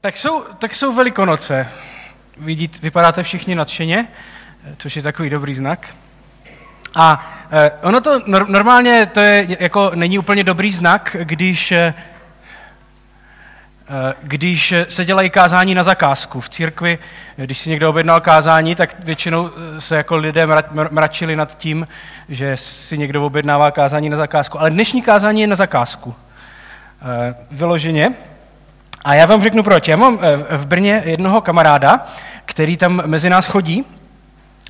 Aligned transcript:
Tak 0.00 0.16
jsou, 0.16 0.44
tak 0.58 0.74
jsou 0.74 0.92
Velikonoce. 0.92 1.68
Vidíte, 2.36 2.78
vypadáte 2.82 3.22
všichni 3.22 3.54
nadšeně, 3.54 4.06
což 4.76 4.96
je 4.96 5.02
takový 5.02 5.30
dobrý 5.30 5.54
znak. 5.54 5.86
A 6.94 7.30
eh, 7.52 7.70
ono 7.82 8.00
to 8.00 8.20
normálně 8.48 9.06
to 9.06 9.20
je, 9.20 9.56
jako 9.60 9.90
není 9.94 10.18
úplně 10.18 10.44
dobrý 10.44 10.72
znak, 10.72 11.16
když, 11.20 11.72
eh, 11.72 11.94
když 14.22 14.74
se 14.88 15.04
dělají 15.04 15.30
kázání 15.30 15.74
na 15.74 15.82
zakázku. 15.82 16.40
V 16.40 16.48
církvi, 16.48 16.98
když 17.36 17.58
si 17.58 17.70
někdo 17.70 17.90
objednal 17.90 18.20
kázání, 18.20 18.74
tak 18.74 18.94
většinou 18.98 19.50
se 19.78 19.96
jako 19.96 20.16
lidé 20.16 20.46
mračili 20.90 21.36
nad 21.36 21.58
tím, 21.58 21.88
že 22.28 22.56
si 22.56 22.98
někdo 22.98 23.26
objednává 23.26 23.70
kázání 23.70 24.08
na 24.08 24.16
zakázku. 24.16 24.60
Ale 24.60 24.70
dnešní 24.70 25.02
kázání 25.02 25.40
je 25.40 25.46
na 25.46 25.56
zakázku. 25.56 26.14
Eh, 27.02 27.34
vyloženě. 27.50 28.14
A 29.08 29.14
já 29.14 29.26
vám 29.26 29.42
řeknu 29.42 29.62
proč. 29.62 29.88
Já 29.88 29.96
mám 29.96 30.18
eh, 30.22 30.56
v 30.56 30.66
Brně 30.66 31.02
jednoho 31.04 31.40
kamaráda, 31.40 32.04
který 32.44 32.76
tam 32.76 33.02
mezi 33.06 33.30
nás 33.30 33.46
chodí 33.46 33.84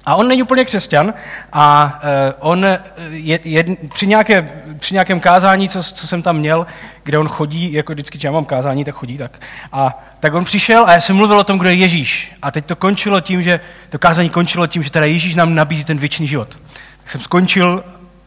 a 0.07 0.15
on 0.15 0.29
není 0.29 0.43
úplně 0.43 0.65
křesťan 0.65 1.15
a 1.53 1.99
eh, 2.03 2.35
on 2.39 2.67
je, 3.11 3.41
je, 3.45 3.65
při, 3.95 4.07
nějaké, 4.07 4.49
při 4.79 4.95
nějakém 4.95 5.21
kázání, 5.21 5.69
co, 5.69 5.83
co 5.83 6.07
jsem 6.07 6.23
tam 6.23 6.37
měl, 6.37 6.67
kde 7.03 7.19
on 7.19 7.29
chodí, 7.29 7.73
jako 7.73 7.93
vždycky, 7.93 8.19
když 8.19 8.25
já 8.25 8.31
mám 8.31 8.45
kázání, 8.45 8.85
tak 8.85 8.95
chodí 8.95 9.19
tak. 9.19 9.41
A 9.73 10.03
tak 10.21 10.35
on 10.35 10.45
přišel 10.45 10.85
a 10.87 10.93
já 10.93 11.01
jsem 11.01 11.17
mluvil 11.17 11.39
o 11.39 11.45
tom, 11.45 11.59
kdo 11.59 11.69
je 11.69 11.75
Ježíš. 11.75 12.33
A 12.43 12.51
teď 12.51 12.67
to 12.67 12.77
končilo 12.77 13.21
tím, 13.21 13.43
že 13.43 13.61
to 13.89 13.99
kázání 13.99 14.31
končilo 14.31 14.67
tím, 14.67 14.83
že 14.83 14.91
teda 14.91 15.07
Ježíš 15.07 15.35
nám 15.35 15.55
nabízí 15.55 15.85
ten 15.85 15.99
věčný 15.99 16.27
život. 16.27 16.49
Tak 17.03 17.11
jsem 17.11 17.21
skončil 17.21 17.85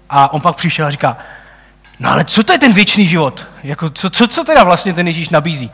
a 0.09 0.33
on 0.33 0.41
pak 0.41 0.55
přišel 0.55 0.85
a 0.85 0.91
říká, 0.91 1.17
no 2.01 2.11
ale 2.11 2.25
co 2.25 2.43
to 2.43 2.53
je 2.53 2.59
ten 2.59 2.73
věčný 2.73 3.07
život? 3.07 3.47
Jako, 3.63 3.89
co, 3.89 4.09
co, 4.09 4.27
co 4.27 4.43
teda 4.43 4.63
vlastně 4.63 4.93
ten 4.93 5.07
Ježíš 5.07 5.29
nabízí? 5.29 5.71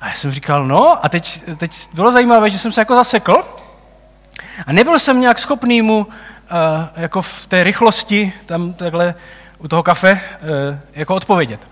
A 0.00 0.08
já 0.08 0.14
jsem 0.14 0.30
říkal, 0.30 0.64
no 0.64 1.04
a 1.04 1.08
teď, 1.08 1.42
teď 1.56 1.72
bylo 1.94 2.12
zajímavé, 2.12 2.50
že 2.50 2.58
jsem 2.58 2.72
se 2.72 2.80
jako 2.80 2.94
zasekl 2.94 3.44
a 4.66 4.72
nebyl 4.72 4.98
jsem 4.98 5.20
nějak 5.20 5.38
schopný 5.38 5.82
mu 5.82 5.98
uh, 5.98 6.06
jako 6.96 7.22
v 7.22 7.46
té 7.46 7.64
rychlosti 7.64 8.32
tam 8.46 8.72
takhle 8.72 9.14
u 9.58 9.68
toho 9.68 9.82
kafe 9.82 10.12
uh, 10.12 10.78
jako 10.92 11.14
odpovědět. 11.14 11.68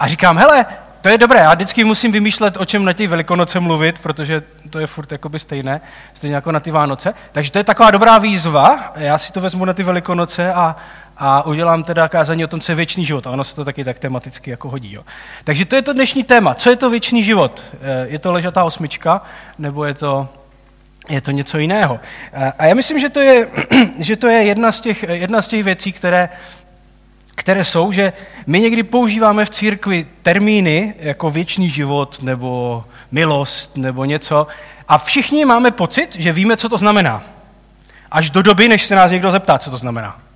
A 0.00 0.08
říkám, 0.08 0.38
hele, 0.38 0.66
to 1.00 1.08
je 1.08 1.18
dobré, 1.18 1.40
já 1.40 1.54
vždycky 1.54 1.84
musím 1.84 2.12
vymýšlet, 2.12 2.56
o 2.56 2.64
čem 2.64 2.84
na 2.84 2.92
ty 2.92 3.06
velikonoce 3.06 3.60
mluvit, 3.60 3.98
protože 3.98 4.42
to 4.70 4.80
je 4.80 4.86
furt 4.86 5.12
jakoby 5.12 5.38
stejné, 5.38 5.80
stejně 6.14 6.34
jako 6.34 6.52
na 6.52 6.60
ty 6.60 6.70
Vánoce. 6.70 7.14
Takže 7.32 7.50
to 7.50 7.58
je 7.58 7.64
taková 7.64 7.90
dobrá 7.90 8.18
výzva, 8.18 8.92
já 8.96 9.18
si 9.18 9.32
to 9.32 9.40
vezmu 9.40 9.64
na 9.64 9.72
ty 9.72 9.82
velikonoce 9.82 10.52
a, 10.52 10.76
a 11.20 11.46
udělám 11.46 11.82
teda 11.82 12.08
kázání 12.08 12.44
o 12.44 12.48
tom, 12.48 12.60
co 12.60 12.72
je 12.72 12.76
věčný 12.76 13.04
život. 13.04 13.26
A 13.26 13.30
ono 13.30 13.44
se 13.44 13.54
to 13.54 13.64
taky 13.64 13.84
tak 13.84 13.98
tematicky 13.98 14.50
jako 14.50 14.70
hodí. 14.70 14.92
Jo. 14.92 15.02
Takže 15.44 15.64
to 15.64 15.76
je 15.76 15.82
to 15.82 15.92
dnešní 15.92 16.24
téma. 16.24 16.54
Co 16.54 16.70
je 16.70 16.76
to 16.76 16.90
věčný 16.90 17.24
život? 17.24 17.64
Eh, 17.72 18.06
je 18.08 18.18
to 18.18 18.32
ležatá 18.32 18.64
osmička, 18.64 19.22
nebo 19.58 19.84
je 19.84 19.94
to, 19.94 20.28
je 21.08 21.20
to 21.20 21.30
něco 21.30 21.58
jiného? 21.58 22.00
Eh, 22.32 22.52
a 22.58 22.66
já 22.66 22.74
myslím, 22.74 23.00
že 23.00 23.08
to 23.08 23.20
je, 23.20 23.48
že 23.98 24.16
to 24.16 24.26
je 24.26 24.42
jedna, 24.42 24.72
z 24.72 24.80
těch, 24.80 25.02
jedna 25.08 25.42
z 25.42 25.48
těch 25.48 25.64
věcí, 25.64 25.92
které, 25.92 26.28
které 27.34 27.64
jsou, 27.64 27.92
že 27.92 28.12
my 28.46 28.60
někdy 28.60 28.82
používáme 28.82 29.44
v 29.44 29.50
církvi 29.50 30.06
termíny 30.22 30.94
jako 30.98 31.30
věčný 31.30 31.70
život 31.70 32.22
nebo 32.22 32.84
milost 33.12 33.76
nebo 33.76 34.04
něco 34.04 34.46
a 34.88 34.98
všichni 34.98 35.44
máme 35.44 35.70
pocit, 35.70 36.16
že 36.16 36.32
víme, 36.32 36.56
co 36.56 36.68
to 36.68 36.78
znamená. 36.78 37.22
Až 38.10 38.30
do 38.30 38.42
doby, 38.42 38.68
než 38.68 38.86
se 38.86 38.94
nás 38.94 39.10
někdo 39.10 39.30
zeptá, 39.30 39.58
co 39.58 39.70
to 39.70 39.76
znamená. 39.76 40.29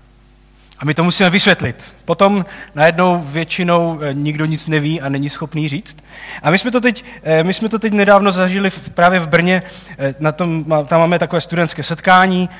A 0.79 0.85
my 0.85 0.95
to 0.95 1.05
musíme 1.05 1.31
vysvětlit. 1.31 1.95
Potom 2.05 2.47
najednou 2.75 3.23
většinou 3.23 4.01
eh, 4.03 4.15
nikdo 4.15 4.45
nic 4.45 4.67
neví 4.67 5.01
a 5.01 5.09
není 5.09 5.29
schopný 5.29 5.69
říct. 5.69 5.97
A 6.43 6.51
my 6.51 6.59
jsme 6.59 6.71
to 6.71 6.81
teď, 6.81 7.05
eh, 7.23 7.43
my 7.43 7.55
jsme 7.55 7.69
to 7.69 7.79
teď 7.79 7.93
nedávno 7.93 8.33
zažili 8.33 8.71
právě 8.95 9.21
v 9.21 9.29
Brně, 9.29 9.63
eh, 9.99 10.15
na 10.21 10.33
tom, 10.33 10.65
tam 10.87 11.01
máme 11.01 11.19
takové 11.19 11.41
studentské 11.41 11.83
setkání 11.83 12.51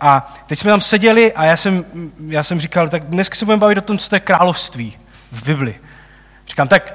a 0.00 0.34
teď 0.46 0.58
jsme 0.58 0.70
tam 0.70 0.80
seděli 0.80 1.32
a 1.32 1.44
já 1.44 1.56
jsem, 1.56 1.84
já 2.28 2.42
jsem 2.42 2.60
říkal, 2.60 2.88
tak 2.88 3.04
dneska 3.04 3.34
se 3.34 3.44
budeme 3.44 3.60
bavit 3.60 3.78
o 3.78 3.80
tom, 3.80 3.98
co 3.98 4.08
to 4.08 4.16
je 4.16 4.20
království 4.20 4.96
v 5.32 5.44
Bibli. 5.44 5.74
Říkám, 6.48 6.68
tak 6.68 6.94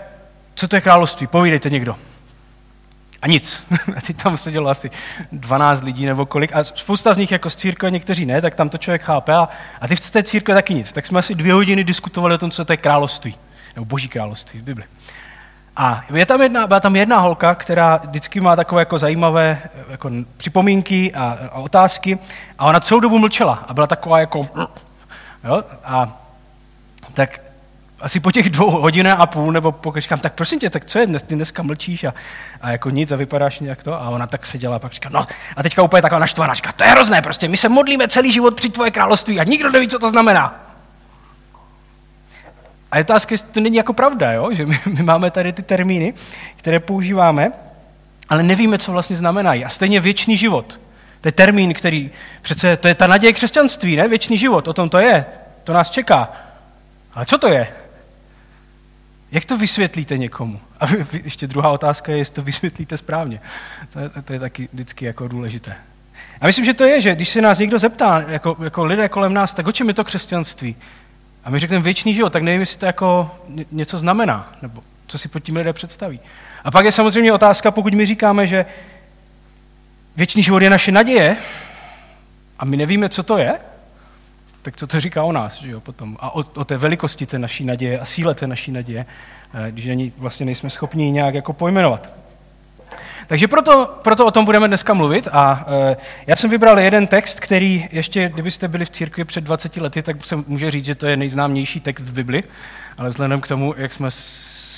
co 0.56 0.68
to 0.68 0.76
je 0.76 0.82
království? 0.82 1.28
Povídejte 1.28 1.70
někdo. 1.70 1.96
A 3.26 3.28
nic. 3.28 3.64
A 3.98 4.02
teď 4.02 4.24
tam 4.24 4.38
sedělo 4.38 4.70
asi 4.70 4.90
12 5.32 5.84
lidí 5.84 6.06
nebo 6.06 6.26
kolik. 6.26 6.56
A 6.56 6.64
spousta 6.64 7.14
z 7.14 7.18
nich 7.18 7.32
jako 7.32 7.50
z 7.50 7.56
církve, 7.56 7.92
někteří 7.92 8.26
ne, 8.26 8.42
tak 8.42 8.56
tam 8.56 8.70
to 8.70 8.78
člověk 8.78 9.02
chápe. 9.02 9.34
A, 9.34 9.50
a 9.82 9.88
ty 9.88 9.96
v 9.96 10.12
té 10.12 10.24
církve 10.24 10.56
taky 10.56 10.74
nic. 10.74 10.92
Tak 10.92 11.06
jsme 11.06 11.20
asi 11.20 11.36
dvě 11.36 11.54
hodiny 11.54 11.84
diskutovali 11.84 12.36
o 12.36 12.38
tom, 12.38 12.52
co 12.52 12.66
to 12.66 12.74
je 12.74 12.78
království. 12.78 13.36
Nebo 13.76 13.86
boží 13.86 14.08
království 14.08 14.60
v 14.60 14.64
Bibli. 14.64 14.84
A 15.76 16.04
je 16.14 16.26
tam 16.26 16.42
jedna, 16.42 16.68
byla 16.68 16.80
tam 16.80 16.96
jedna 16.96 17.18
holka, 17.18 17.56
která 17.56 17.98
vždycky 17.98 18.40
má 18.40 18.56
takové 18.56 18.82
jako 18.82 19.00
zajímavé 19.00 19.62
jako 19.90 20.12
připomínky 20.38 21.14
a, 21.14 21.38
a 21.52 21.60
otázky. 21.60 22.20
A 22.60 22.66
ona 22.66 22.80
celou 22.80 23.00
dobu 23.00 23.20
mlčela. 23.20 23.64
A 23.68 23.74
byla 23.74 23.88
taková 23.88 24.20
jako... 24.20 24.50
Jo? 25.44 25.64
A 25.84 26.20
tak 27.14 27.40
asi 28.06 28.20
po 28.20 28.32
těch 28.32 28.50
dvou 28.50 28.72
hodinách 28.72 29.20
a 29.20 29.26
půl, 29.26 29.52
nebo 29.52 29.72
pokud 29.72 30.00
říkám, 30.00 30.20
tak 30.20 30.34
prosím 30.34 30.60
tě, 30.60 30.70
tak 30.70 30.86
co 30.86 31.00
je 31.00 31.06
dnes, 31.06 31.24
ty 31.24 31.36
dneska 31.36 31.64
mlčíš 31.64 32.04
a, 32.04 32.14
a 32.62 32.72
jako 32.72 32.90
nic 32.90 33.12
a 33.12 33.16
vypadáš 33.16 33.60
nějak 33.60 33.84
to 33.84 33.94
a 33.94 34.10
ona 34.10 34.28
tak 34.28 34.46
seděla 34.46 34.76
a 34.76 34.80
pak 34.80 34.92
říká, 34.92 35.10
no 35.10 35.28
a 35.56 35.64
teďka 35.64 35.84
úplně 35.84 36.02
taková 36.02 36.20
naštvaná, 36.20 36.54
říká, 36.54 36.72
to 36.72 36.84
je 36.84 36.90
hrozné, 36.90 37.22
prostě 37.22 37.48
my 37.48 37.58
se 37.58 37.70
modlíme 37.70 38.08
celý 38.08 38.32
život 38.32 38.56
při 38.56 38.70
tvoje 38.70 38.92
království 38.92 39.40
a 39.40 39.44
nikdo 39.44 39.72
neví, 39.72 39.88
co 39.88 40.00
to 40.00 40.10
znamená. 40.10 40.66
A 42.92 42.98
je 42.98 43.04
otázka, 43.04 43.34
jestli 43.34 43.48
to 43.48 43.60
není 43.60 43.78
jako 43.78 43.94
pravda, 43.94 44.32
jo? 44.32 44.50
že 44.52 44.66
my, 44.66 44.80
my 44.86 45.04
máme 45.04 45.32
tady 45.32 45.54
ty 45.54 45.62
termíny, 45.62 46.14
které 46.56 46.80
používáme, 46.80 47.52
ale 48.30 48.44
nevíme, 48.44 48.78
co 48.78 48.92
vlastně 48.92 49.16
znamenají. 49.16 49.66
A 49.66 49.70
stejně 49.70 50.00
věčný 50.00 50.38
život. 50.38 50.80
To 51.22 51.28
je 51.28 51.32
termín, 51.32 51.74
který 51.74 52.12
přece, 52.42 52.78
to 52.78 52.88
je 52.88 52.96
ta 52.96 53.08
naděje 53.08 53.34
křesťanství, 53.34 53.96
ne? 53.96 54.08
Věčný 54.08 54.38
život, 54.38 54.68
o 54.68 54.74
tom 54.74 54.90
to 54.90 54.98
je. 54.98 55.26
To 55.64 55.74
nás 55.74 55.90
čeká. 55.90 56.32
Ale 57.16 57.26
co 57.26 57.38
to 57.38 57.48
je? 57.48 57.68
Jak 59.36 59.46
to 59.46 59.58
vysvětlíte 59.58 60.18
někomu? 60.18 60.60
A 60.80 60.86
ještě 61.24 61.48
druhá 61.48 61.70
otázka 61.70 62.12
je, 62.12 62.18
jestli 62.18 62.36
to 62.36 62.42
vysvětlíte 62.42 62.98
správně. 62.98 63.42
To 63.94 64.00
je, 64.00 64.10
to 64.10 64.34
je 64.34 64.40
taky 64.40 64.70
vždycky 64.74 65.06
jako 65.06 65.28
důležité. 65.28 65.76
A 66.42 66.46
myslím, 66.46 66.66
že 66.66 66.74
to 66.74 66.84
je, 66.84 67.02
že 67.02 67.16
když 67.16 67.30
se 67.30 67.42
nás 67.42 67.60
někdo 67.60 67.80
zeptá, 67.80 68.26
jako, 68.28 68.58
jako 68.64 68.86
lidé 68.86 69.10
kolem 69.10 69.34
nás, 69.34 69.54
tak 69.54 69.68
o 69.68 69.72
čem 69.72 69.88
je 69.88 69.94
to 69.94 70.04
křesťanství? 70.04 70.76
A 71.44 71.50
my 71.50 71.60
řekneme 71.60 71.84
věčný 71.84 72.14
život, 72.14 72.34
tak 72.34 72.44
nevím, 72.44 72.60
jestli 72.60 72.80
to 72.80 72.86
jako 72.86 73.36
něco 73.72 73.98
znamená, 73.98 74.54
nebo 74.62 74.84
co 75.08 75.18
si 75.18 75.28
pod 75.28 75.40
tím 75.40 75.56
lidé 75.56 75.74
představí. 75.74 76.20
A 76.64 76.72
pak 76.72 76.86
je 76.86 76.92
samozřejmě 76.92 77.34
otázka, 77.34 77.72
pokud 77.72 77.94
my 77.94 78.06
říkáme, 78.06 78.48
že 78.48 78.66
věčný 80.16 80.44
život 80.44 80.62
je 80.64 80.70
naše 80.70 80.92
naděje, 80.92 81.38
a 82.60 82.66
my 82.66 82.78
nevíme, 82.78 83.10
co 83.10 83.24
to 83.24 83.38
je, 83.38 83.60
tak 84.66 84.78
co 84.78 84.88
to 84.88 85.00
říká 85.00 85.24
o 85.24 85.32
nás, 85.32 85.62
že 85.62 85.72
jo, 85.72 85.80
potom. 85.80 86.18
A 86.20 86.36
o, 86.36 86.40
o 86.40 86.66
té 86.66 86.78
velikosti 86.78 87.26
té 87.26 87.40
naší 87.40 87.66
naděje 87.66 88.00
a 88.00 88.06
síle 88.06 88.36
té 88.36 88.48
naší 88.48 88.72
naděje, 88.72 89.06
eh, 89.54 89.72
když 89.72 89.88
ani 89.88 90.12
vlastně 90.18 90.46
nejsme 90.46 90.70
schopni 90.70 91.06
ji 91.06 91.12
nějak 91.12 91.36
jako 91.36 91.54
pojmenovat. 91.54 92.10
Takže 93.28 93.48
proto, 93.48 94.00
proto 94.04 94.26
o 94.26 94.32
tom 94.32 94.46
budeme 94.46 94.68
dneska 94.68 94.94
mluvit 94.94 95.28
a 95.32 95.66
e, 95.92 95.98
já 96.28 96.36
jsem 96.36 96.50
vybral 96.50 96.80
jeden 96.80 97.08
text, 97.08 97.40
který 97.40 97.88
ještě, 97.92 98.30
kdybyste 98.30 98.68
byli 98.68 98.86
v 98.86 98.90
církvi 98.90 99.24
před 99.24 99.44
20 99.44 99.78
lety, 99.78 100.02
tak 100.02 100.26
se 100.26 100.36
může 100.36 100.72
říct, 100.72 100.86
že 100.86 100.96
to 100.96 101.08
je 101.08 101.18
nejznámější 101.18 101.80
text 101.80 102.04
v 102.04 102.14
Bibli, 102.14 102.44
ale 102.98 103.10
vzhledem 103.10 103.42
k 103.42 103.48
tomu, 103.48 103.74
jak 103.78 103.94
jsme 103.94 104.12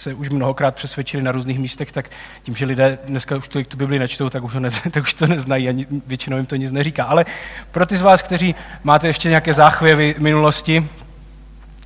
se 0.08 0.14
už 0.14 0.30
mnohokrát 0.30 0.76
přesvědčili 0.76 1.24
na 1.24 1.32
různých 1.32 1.60
místech, 1.60 1.92
tak 1.92 2.10
tím, 2.44 2.56
že 2.56 2.66
lidé 2.66 2.98
dneska 3.06 3.36
už 3.36 3.48
tolik 3.48 3.68
tu 3.68 3.78
Bibli 3.78 4.00
nečtou, 4.00 4.30
tak 4.30 4.44
už, 4.44 4.54
to 4.54 4.60
ne, 4.60 4.70
tak 4.92 5.04
už 5.04 5.14
to 5.14 5.28
neznají 5.28 5.70
a 5.70 5.74
většinou 6.08 6.38
jim 6.38 6.46
to 6.46 6.56
nic 6.56 6.72
neříká. 6.72 7.04
Ale 7.04 7.26
pro 7.72 7.86
ty 7.86 7.98
z 7.98 8.02
vás, 8.02 8.22
kteří 8.22 8.56
máte 8.84 9.08
ještě 9.08 9.30
nějaké 9.30 9.54
záchvěvy 9.54 10.16
minulosti, 10.18 10.90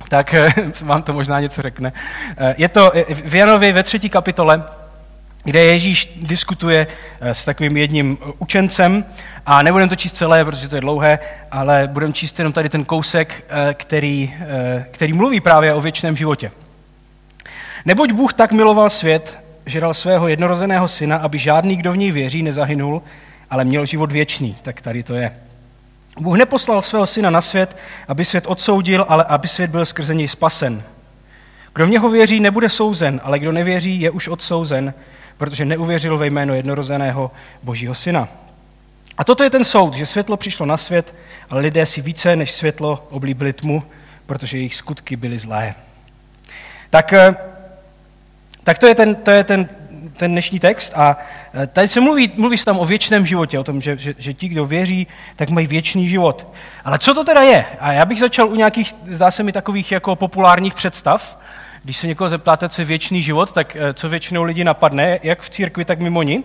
tak 0.08 0.34
vám 0.82 1.02
to 1.02 1.12
možná 1.12 1.40
něco 1.40 1.62
řekne. 1.62 1.92
Eh, 2.36 2.54
je 2.58 2.68
to 2.68 2.92
v 3.08 3.34
Janovi 3.34 3.72
ve 3.72 3.82
třetí 3.82 4.10
kapitole, 4.10 4.62
kde 5.44 5.64
Ježíš 5.64 6.18
diskutuje 6.22 6.86
eh, 7.20 7.34
s 7.34 7.44
takovým 7.44 7.76
jedním 7.76 8.18
učencem 8.38 9.04
a 9.46 9.62
nebudem 9.62 9.88
to 9.88 9.96
číst 9.96 10.16
celé, 10.16 10.44
protože 10.44 10.68
to 10.68 10.74
je 10.74 10.80
dlouhé, 10.80 11.18
ale 11.50 11.88
budeme 11.92 12.12
číst 12.12 12.38
jenom 12.38 12.52
tady 12.52 12.68
ten 12.68 12.84
kousek, 12.84 13.44
eh, 13.48 13.74
který, 13.74 14.34
který 14.90 15.12
mluví 15.12 15.40
právě 15.40 15.74
o 15.74 15.80
věčném 15.80 16.16
životě. 16.16 16.50
Neboť 17.84 18.12
Bůh 18.12 18.32
tak 18.32 18.52
miloval 18.52 18.90
svět, 18.90 19.38
že 19.66 19.80
dal 19.80 19.94
svého 19.94 20.28
jednorozeného 20.28 20.88
syna, 20.88 21.16
aby 21.16 21.38
žádný, 21.38 21.76
kdo 21.76 21.92
v 21.92 21.96
něj 21.96 22.12
věří, 22.12 22.42
nezahynul, 22.42 23.02
ale 23.50 23.64
měl 23.64 23.86
život 23.86 24.12
věčný. 24.12 24.56
Tak 24.62 24.80
tady 24.80 25.02
to 25.02 25.14
je. 25.14 25.36
Bůh 26.20 26.36
neposlal 26.38 26.82
svého 26.82 27.06
syna 27.06 27.30
na 27.30 27.40
svět, 27.40 27.76
aby 28.08 28.24
svět 28.24 28.44
odsoudil, 28.46 29.06
ale 29.08 29.24
aby 29.24 29.48
svět 29.48 29.70
byl 29.70 29.84
skrze 29.86 30.14
něj 30.14 30.28
spasen. 30.28 30.82
Kdo 31.74 31.86
v 31.86 31.90
něho 31.90 32.10
věří, 32.10 32.40
nebude 32.40 32.68
souzen, 32.68 33.20
ale 33.24 33.38
kdo 33.38 33.52
nevěří, 33.52 34.00
je 34.00 34.10
už 34.10 34.28
odsouzen, 34.28 34.94
protože 35.38 35.64
neuvěřil 35.64 36.18
ve 36.18 36.26
jméno 36.26 36.54
jednorozeného 36.54 37.30
Božího 37.62 37.94
syna. 37.94 38.28
A 39.18 39.24
toto 39.24 39.44
je 39.44 39.50
ten 39.50 39.64
soud, 39.64 39.94
že 39.94 40.06
světlo 40.06 40.36
přišlo 40.36 40.66
na 40.66 40.76
svět, 40.76 41.14
ale 41.50 41.60
lidé 41.60 41.86
si 41.86 42.00
více 42.00 42.36
než 42.36 42.52
světlo 42.52 43.06
oblíbili 43.10 43.52
tmu, 43.52 43.82
protože 44.26 44.58
jejich 44.58 44.76
skutky 44.76 45.16
byly 45.16 45.38
zlé. 45.38 45.74
Tak 46.90 47.12
eh, 47.12 47.36
tak 48.64 48.78
to 48.78 48.86
je 48.86 48.94
ten, 48.94 49.14
to 49.14 49.30
je 49.30 49.44
ten 49.44 49.68
ten 50.16 50.32
dnešní 50.32 50.60
text 50.60 50.92
a 50.96 51.16
eh, 51.54 51.66
tady 51.66 51.88
se 51.88 52.00
mluví, 52.00 52.32
mluví 52.36 52.58
se 52.58 52.64
tam 52.64 52.78
o 52.78 52.84
věčném 52.84 53.26
životě, 53.26 53.58
o 53.58 53.64
tom, 53.64 53.80
že, 53.80 53.96
že, 53.96 54.14
že 54.18 54.34
ti, 54.34 54.48
kdo 54.48 54.66
věří, 54.66 55.06
tak 55.36 55.50
mají 55.50 55.66
věčný 55.66 56.08
život. 56.08 56.48
Ale 56.84 56.98
co 56.98 57.14
to 57.14 57.24
teda 57.24 57.42
je? 57.42 57.64
A 57.80 57.92
já 57.92 58.04
bych 58.04 58.20
začal 58.20 58.48
u 58.48 58.54
nějakých, 58.54 58.94
zdá 59.04 59.30
se 59.30 59.42
mi, 59.42 59.52
takových 59.52 59.92
jako 59.92 60.16
populárních 60.16 60.74
představ. 60.74 61.38
Když 61.84 61.96
se 61.96 62.06
někoho 62.06 62.30
zeptáte, 62.30 62.68
co 62.68 62.80
je 62.80 62.84
věčný 62.86 63.22
život, 63.22 63.52
tak 63.52 63.76
eh, 63.76 63.94
co 63.94 64.08
většinou 64.08 64.42
lidi 64.42 64.64
napadne, 64.64 65.18
jak 65.22 65.42
v 65.42 65.50
církvi, 65.50 65.84
tak 65.84 65.98
mimo 65.98 66.22
ní. 66.22 66.44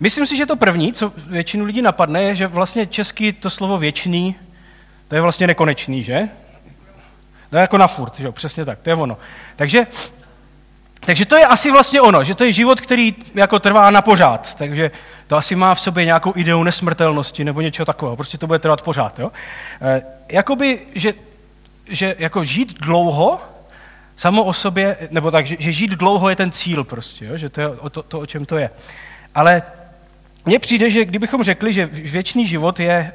Myslím 0.00 0.26
si, 0.26 0.36
že 0.36 0.46
to 0.46 0.56
první, 0.56 0.92
co 0.92 1.12
většinu 1.26 1.64
lidí 1.64 1.82
napadne, 1.82 2.22
je, 2.22 2.34
že 2.34 2.46
vlastně 2.46 2.86
česky 2.86 3.32
to 3.32 3.50
slovo 3.50 3.78
věčný, 3.78 4.36
to 5.08 5.14
je 5.14 5.20
vlastně 5.20 5.46
nekonečný, 5.46 6.02
že? 6.02 6.28
To 7.50 7.56
je 7.56 7.60
jako 7.60 7.78
na 7.78 7.86
furt, 7.86 8.20
že? 8.20 8.32
přesně 8.32 8.64
tak, 8.64 8.78
to 8.78 8.90
je 8.90 8.96
ono. 8.96 9.18
Takže 9.56 9.86
takže 11.00 11.26
to 11.26 11.36
je 11.36 11.46
asi 11.46 11.70
vlastně 11.70 12.00
ono, 12.00 12.24
že 12.24 12.34
to 12.34 12.44
je 12.44 12.52
život, 12.52 12.80
který 12.80 13.14
jako 13.34 13.58
trvá 13.58 13.90
na 13.90 14.02
pořád. 14.02 14.54
Takže 14.54 14.90
to 15.26 15.36
asi 15.36 15.54
má 15.56 15.74
v 15.74 15.80
sobě 15.80 16.04
nějakou 16.04 16.32
ideu 16.36 16.62
nesmrtelnosti 16.62 17.44
nebo 17.44 17.60
něčeho 17.60 17.86
takového. 17.86 18.16
Prostě 18.16 18.38
to 18.38 18.46
bude 18.46 18.58
trvat 18.58 18.82
pořád. 18.82 19.18
Jo? 19.18 19.32
E, 19.82 20.02
jakoby, 20.28 20.80
že, 20.94 21.14
že 21.86 22.16
jako 22.18 22.44
žít 22.44 22.78
dlouho 22.80 23.40
samo 24.16 24.44
o 24.44 24.52
sobě, 24.52 24.96
nebo 25.10 25.30
tak, 25.30 25.46
že, 25.46 25.56
že 25.58 25.72
žít 25.72 25.90
dlouho 25.90 26.28
je 26.28 26.36
ten 26.36 26.50
cíl 26.50 26.84
prostě, 26.84 27.24
jo? 27.24 27.36
že 27.36 27.48
to 27.48 27.60
je 27.60 27.68
o 27.68 27.90
to, 27.90 28.02
to, 28.02 28.20
o 28.20 28.26
čem 28.26 28.46
to 28.46 28.56
je. 28.56 28.70
Ale 29.34 29.62
mně 30.44 30.58
přijde, 30.58 30.90
že 30.90 31.04
kdybychom 31.04 31.42
řekli, 31.42 31.72
že 31.72 31.86
věčný 31.86 32.46
život 32.46 32.80
je, 32.80 32.92
e, 32.92 33.12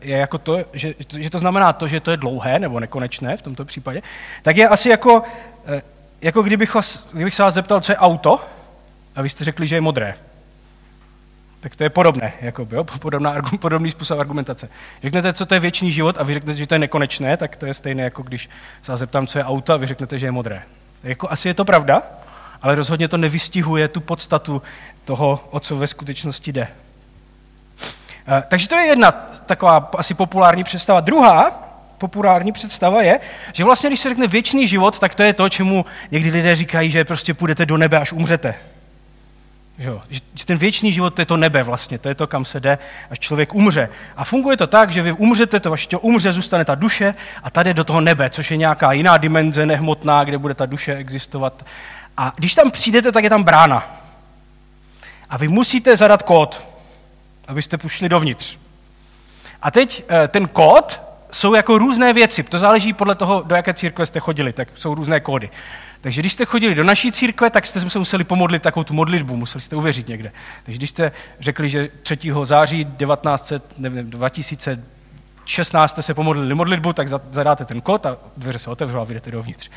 je 0.00 0.16
jako 0.16 0.38
to, 0.38 0.58
že, 0.72 0.94
že 1.18 1.30
to 1.30 1.38
znamená 1.38 1.72
to, 1.72 1.88
že 1.88 2.00
to 2.00 2.10
je 2.10 2.16
dlouhé 2.16 2.58
nebo 2.58 2.80
nekonečné 2.80 3.36
v 3.36 3.42
tomto 3.42 3.64
případě, 3.64 4.02
tak 4.42 4.56
je 4.56 4.68
asi 4.68 4.88
jako 4.88 5.22
e, 5.66 5.82
jako 6.20 6.42
kdybych, 6.42 6.74
vás, 6.74 7.06
kdybych 7.12 7.34
se 7.34 7.42
vás 7.42 7.54
zeptal, 7.54 7.80
co 7.80 7.92
je 7.92 7.96
auto, 7.96 8.40
a 9.16 9.22
vy 9.22 9.28
jste 9.28 9.44
řekli, 9.44 9.66
že 9.66 9.76
je 9.76 9.80
modré. 9.80 10.14
Tak 11.60 11.76
to 11.76 11.82
je 11.82 11.90
podobné, 11.90 12.32
jako, 12.40 12.68
jo? 12.72 12.84
Podobná, 13.00 13.34
podobný 13.60 13.90
způsob 13.90 14.18
argumentace. 14.18 14.68
Řeknete, 15.02 15.32
co 15.32 15.46
to 15.46 15.54
je 15.54 15.60
věčný 15.60 15.92
život 15.92 16.16
a 16.18 16.22
vy 16.22 16.34
řeknete, 16.34 16.58
že 16.58 16.66
to 16.66 16.74
je 16.74 16.78
nekonečné, 16.78 17.36
tak 17.36 17.56
to 17.56 17.66
je 17.66 17.74
stejné, 17.74 18.02
jako 18.02 18.22
když 18.22 18.48
se 18.82 18.92
vás 18.92 19.00
zeptám, 19.00 19.26
co 19.26 19.38
je 19.38 19.44
auto 19.44 19.72
a 19.72 19.76
vy 19.76 19.86
řeknete, 19.86 20.18
že 20.18 20.26
je 20.26 20.32
modré. 20.32 20.62
Jako, 21.02 21.30
asi 21.30 21.48
je 21.48 21.54
to 21.54 21.64
pravda, 21.64 22.02
ale 22.62 22.74
rozhodně 22.74 23.08
to 23.08 23.16
nevystihuje 23.16 23.88
tu 23.88 24.00
podstatu 24.00 24.62
toho, 25.04 25.44
o 25.50 25.60
co 25.60 25.76
ve 25.76 25.86
skutečnosti 25.86 26.52
jde. 26.52 26.68
Eh, 28.28 28.42
takže 28.48 28.68
to 28.68 28.74
je 28.74 28.86
jedna 28.86 29.10
taková 29.46 29.90
asi 29.96 30.14
populární 30.14 30.64
představa. 30.64 31.00
Druhá 31.00 31.65
populární 31.98 32.52
představa 32.52 33.02
je, 33.02 33.20
že 33.52 33.64
vlastně, 33.64 33.90
když 33.90 34.00
se 34.00 34.08
řekne 34.08 34.26
věčný 34.26 34.68
život, 34.68 34.98
tak 34.98 35.14
to 35.14 35.22
je 35.22 35.32
to, 35.32 35.48
čemu 35.48 35.86
někdy 36.10 36.30
lidé 36.30 36.54
říkají, 36.54 36.90
že 36.90 37.04
prostě 37.04 37.34
půjdete 37.34 37.66
do 37.66 37.76
nebe, 37.76 37.98
až 37.98 38.12
umřete. 38.12 38.54
Že, 39.78 39.90
že 40.34 40.46
ten 40.46 40.58
věčný 40.58 40.92
život 40.92 41.14
to 41.14 41.22
je 41.22 41.26
to 41.26 41.36
nebe 41.36 41.62
vlastně, 41.62 41.98
to 41.98 42.08
je 42.08 42.14
to, 42.14 42.26
kam 42.26 42.44
se 42.44 42.60
jde, 42.60 42.78
až 43.10 43.18
člověk 43.18 43.54
umře. 43.54 43.88
A 44.16 44.24
funguje 44.24 44.56
to 44.56 44.66
tak, 44.66 44.90
že 44.90 45.02
vy 45.02 45.12
umřete, 45.12 45.60
to 45.60 45.70
vaše 45.70 45.96
umře, 45.96 46.32
zůstane 46.32 46.64
ta 46.64 46.74
duše 46.74 47.14
a 47.42 47.50
tady 47.50 47.74
do 47.74 47.84
toho 47.84 48.00
nebe, 48.00 48.30
což 48.30 48.50
je 48.50 48.56
nějaká 48.56 48.92
jiná 48.92 49.16
dimenze 49.16 49.66
nehmotná, 49.66 50.24
kde 50.24 50.38
bude 50.38 50.54
ta 50.54 50.66
duše 50.66 50.94
existovat. 50.94 51.66
A 52.16 52.32
když 52.36 52.54
tam 52.54 52.70
přijdete, 52.70 53.12
tak 53.12 53.24
je 53.24 53.30
tam 53.30 53.44
brána. 53.44 54.00
A 55.30 55.36
vy 55.36 55.48
musíte 55.48 55.96
zadat 55.96 56.22
kód, 56.22 56.66
abyste 57.48 57.78
pušli 57.78 58.08
dovnitř. 58.08 58.56
A 59.62 59.70
teď 59.70 60.04
eh, 60.08 60.28
ten 60.28 60.48
kód 60.48 61.00
jsou 61.32 61.54
jako 61.54 61.78
různé 61.78 62.12
věci. 62.12 62.42
To 62.42 62.58
záleží 62.58 62.92
podle 62.92 63.14
toho, 63.14 63.42
do 63.46 63.54
jaké 63.54 63.74
církve 63.74 64.06
jste 64.06 64.20
chodili, 64.20 64.52
tak 64.52 64.68
jsou 64.74 64.94
různé 64.94 65.20
kódy. 65.20 65.50
Takže 66.00 66.22
když 66.22 66.32
jste 66.32 66.44
chodili 66.44 66.74
do 66.74 66.84
naší 66.84 67.12
církve, 67.12 67.50
tak 67.50 67.66
jste 67.66 67.80
se 67.80 67.98
museli 67.98 68.24
pomodlit 68.24 68.62
takovou 68.62 68.84
tu 68.84 68.94
modlitbu, 68.94 69.36
museli 69.36 69.62
jste 69.62 69.76
uvěřit 69.76 70.08
někde. 70.08 70.32
Takže 70.64 70.78
když 70.78 70.90
jste 70.90 71.12
řekli, 71.40 71.68
že 71.68 71.88
3. 72.02 72.18
září 72.44 72.84
1900, 72.84 73.78
nevím, 73.78 74.10
2016 75.46 75.90
jste 75.90 76.02
se 76.02 76.14
pomodlili 76.14 76.54
modlitbu, 76.54 76.92
tak 76.92 77.08
zadáte 77.08 77.64
ten 77.64 77.80
kód 77.80 78.06
a 78.06 78.16
dveře 78.36 78.58
se 78.58 78.70
otevřou 78.70 78.98
a 78.98 79.04
vyjdete 79.04 79.30
dovnitř. 79.30 79.70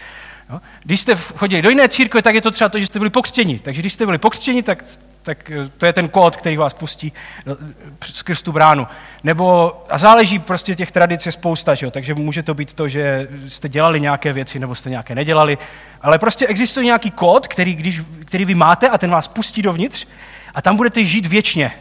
Jo? 0.49 0.61
Když 0.83 1.01
jste 1.01 1.15
chodili 1.15 1.61
do 1.61 1.69
jiné 1.69 1.89
církve, 1.89 2.21
tak 2.21 2.35
je 2.35 2.41
to 2.41 2.51
třeba 2.51 2.69
to, 2.69 2.79
že 2.79 2.85
jste 2.85 2.99
byli 2.99 3.09
pokřtěni. 3.09 3.59
Takže 3.59 3.81
když 3.81 3.93
jste 3.93 4.05
byli 4.05 4.17
pokřtěni, 4.17 4.63
tak 4.63 4.83
tak 5.23 5.51
eh, 5.51 5.69
to 5.77 5.85
je 5.85 5.93
ten 5.93 6.09
kód, 6.09 6.35
který 6.35 6.57
vás 6.57 6.73
pustí 6.73 7.13
eh, 7.47 7.55
skrz 8.01 8.41
tu 8.41 8.51
bránu. 8.51 8.87
Nebo, 9.23 9.77
a 9.89 9.97
záleží 9.97 10.39
prostě 10.39 10.75
těch 10.75 10.91
tradic 10.91 11.25
je 11.25 11.31
spousta, 11.31 11.75
že 11.75 11.85
jo? 11.85 11.91
takže 11.91 12.13
může 12.13 12.43
to 12.43 12.53
být 12.53 12.73
to, 12.73 12.89
že 12.89 13.27
jste 13.47 13.69
dělali 13.69 14.01
nějaké 14.01 14.33
věci, 14.33 14.59
nebo 14.59 14.75
jste 14.75 14.89
nějaké 14.89 15.15
nedělali, 15.15 15.57
ale 16.01 16.19
prostě 16.19 16.47
existuje 16.47 16.85
nějaký 16.85 17.11
kód, 17.11 17.47
který, 17.47 17.75
když, 17.75 18.01
který 18.25 18.45
vy 18.45 18.55
máte 18.55 18.89
a 18.89 18.97
ten 18.97 19.11
vás 19.11 19.27
pustí 19.27 19.61
dovnitř 19.61 20.07
a 20.53 20.61
tam 20.61 20.75
budete 20.75 21.05
žít 21.05 21.25
věčně. 21.25 21.71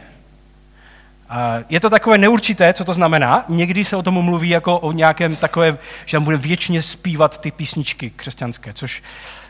Je 1.69 1.79
to 1.79 1.89
takové 1.89 2.17
neurčité, 2.17 2.73
co 2.73 2.85
to 2.85 2.93
znamená. 2.93 3.45
Někdy 3.49 3.85
se 3.85 3.95
o 3.95 4.03
tom 4.03 4.21
mluví 4.21 4.49
jako 4.49 4.79
o 4.79 4.91
nějakém 4.91 5.35
takové, 5.35 5.77
že 6.05 6.17
tam 6.17 6.23
bude 6.23 6.37
věčně 6.37 6.81
zpívat 6.81 7.41
ty 7.41 7.51
písničky 7.51 8.09
křesťanské, 8.09 8.73
což 8.73 9.03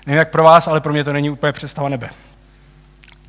nevím 0.06 0.18
jak 0.18 0.32
pro 0.32 0.44
vás, 0.44 0.68
ale 0.68 0.82
pro 0.82 0.94
mě 0.94 1.04
to 1.04 1.14
není 1.14 1.30
úplně 1.30 1.52
představa 1.52 1.90
nebe 1.90 2.10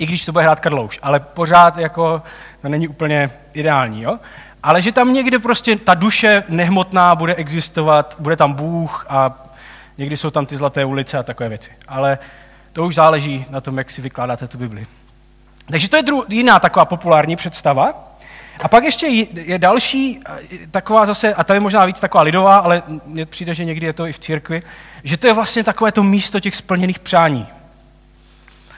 i 0.01 0.07
když 0.07 0.25
to 0.25 0.33
bude 0.33 0.45
hrát 0.45 0.61
Karlouš, 0.61 0.99
ale 1.03 1.21
pořád 1.21 1.79
jako 1.79 2.23
to 2.63 2.69
není 2.69 2.89
úplně 2.89 3.31
ideální, 3.53 4.03
jo? 4.03 4.19
Ale 4.63 4.83
že 4.83 4.93
tam 4.93 5.13
někde 5.13 5.39
prostě 5.39 5.77
ta 5.77 5.95
duše 5.95 6.45
nehmotná 6.49 7.15
bude 7.15 7.35
existovat, 7.35 8.17
bude 8.19 8.37
tam 8.37 8.53
Bůh 8.53 9.07
a 9.09 9.47
někdy 9.99 10.17
jsou 10.17 10.31
tam 10.31 10.47
ty 10.47 10.57
zlaté 10.57 10.85
ulice 10.85 11.19
a 11.19 11.23
takové 11.23 11.49
věci. 11.49 11.71
Ale 11.89 12.19
to 12.73 12.87
už 12.87 12.95
záleží 12.95 13.45
na 13.51 13.61
tom, 13.61 13.79
jak 13.79 13.91
si 13.91 14.03
vykládáte 14.03 14.49
tu 14.49 14.59
Bibli. 14.59 14.87
Takže 15.71 15.89
to 15.89 15.97
je 15.97 16.03
dru- 16.03 16.25
jiná 16.29 16.61
taková 16.61 16.85
populární 16.85 17.37
představa. 17.37 18.10
A 18.63 18.69
pak 18.69 18.85
ještě 18.85 19.07
je 19.33 19.59
další 19.59 20.21
taková 20.71 21.07
zase, 21.07 21.35
a 21.35 21.55
je 21.55 21.61
možná 21.61 21.85
víc 21.85 22.01
taková 22.01 22.23
lidová, 22.23 22.57
ale 22.57 22.83
mně 23.07 23.27
přijde, 23.27 23.55
že 23.55 23.65
někdy 23.65 23.87
je 23.87 23.93
to 23.93 24.07
i 24.07 24.13
v 24.13 24.19
církvi, 24.19 24.63
že 25.05 25.17
to 25.17 25.27
je 25.27 25.33
vlastně 25.33 25.65
takové 25.65 25.93
to 25.93 26.03
místo 26.03 26.41
těch 26.41 26.57
splněných 26.57 26.99
přání. 26.99 27.47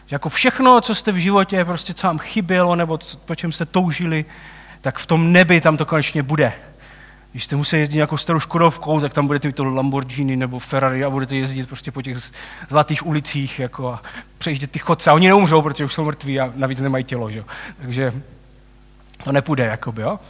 Že 0.06 0.14
jako 0.14 0.29
všechno, 0.29 0.81
co 0.81 0.94
jste 0.94 1.12
v 1.12 1.17
životě, 1.17 1.64
prostě 1.64 1.94
vám 2.02 2.19
chybělo, 2.19 2.76
nebo 2.76 2.99
po 3.25 3.34
čem 3.34 3.52
jste 3.52 3.67
toužili, 3.67 4.25
tak 4.81 4.99
v 4.99 5.06
tom 5.06 5.32
nebi 5.32 5.61
tam 5.61 5.76
to 5.76 5.87
konečně 5.87 6.23
bude. 6.23 6.52
Když 7.31 7.44
jste 7.44 7.56
museli 7.56 7.81
jezdit 7.81 7.96
nějakou 7.96 8.17
starou 8.17 8.40
Škodovkou, 8.40 9.00
tak 9.00 9.12
tam 9.14 9.26
budete 9.26 9.49
mít 9.49 9.56
to 9.56 9.64
Lamborghini 9.64 10.37
nebo 10.37 10.58
Ferrari 10.58 11.05
a 11.05 11.11
budete 11.11 11.37
jezdit 11.37 11.69
prostě 11.69 11.93
po 11.93 12.02
těch 12.02 12.17
zlatých 12.69 13.06
ulicích 13.06 13.58
jako 13.58 13.88
a 13.88 14.02
přejíždět 14.38 14.70
ty 14.70 14.78
chodce. 14.78 15.11
A 15.11 15.14
oni 15.14 15.28
neumřou, 15.28 15.62
protože 15.62 15.85
už 15.85 15.94
jsou 15.94 16.05
mrtví 16.05 16.40
a 16.40 16.52
navíc 16.56 16.81
nemají 16.81 17.05
tělo. 17.05 17.31
Že? 17.31 17.44
Takže 17.83 18.12
to 19.25 19.33
nepůjde, 19.33 19.64
jakoby, 19.64 20.02
jo? 20.02 20.21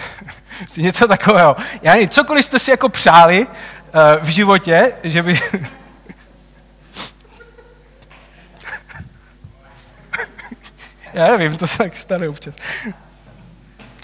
něco 0.76 1.08
takového. 1.08 1.56
Já 1.82 1.92
nevím, 1.92 2.08
cokoliv 2.08 2.44
jste 2.44 2.58
si 2.58 2.70
jako 2.70 2.88
přáli 2.88 3.46
uh, 3.46 3.50
v 4.20 4.28
životě, 4.28 4.92
že 5.02 5.22
by, 5.22 5.40
Já 11.16 11.28
nevím, 11.36 11.56
to 11.56 11.66
se 11.66 11.78
tak 11.78 11.96
stane 11.96 12.28
občas. 12.28 12.54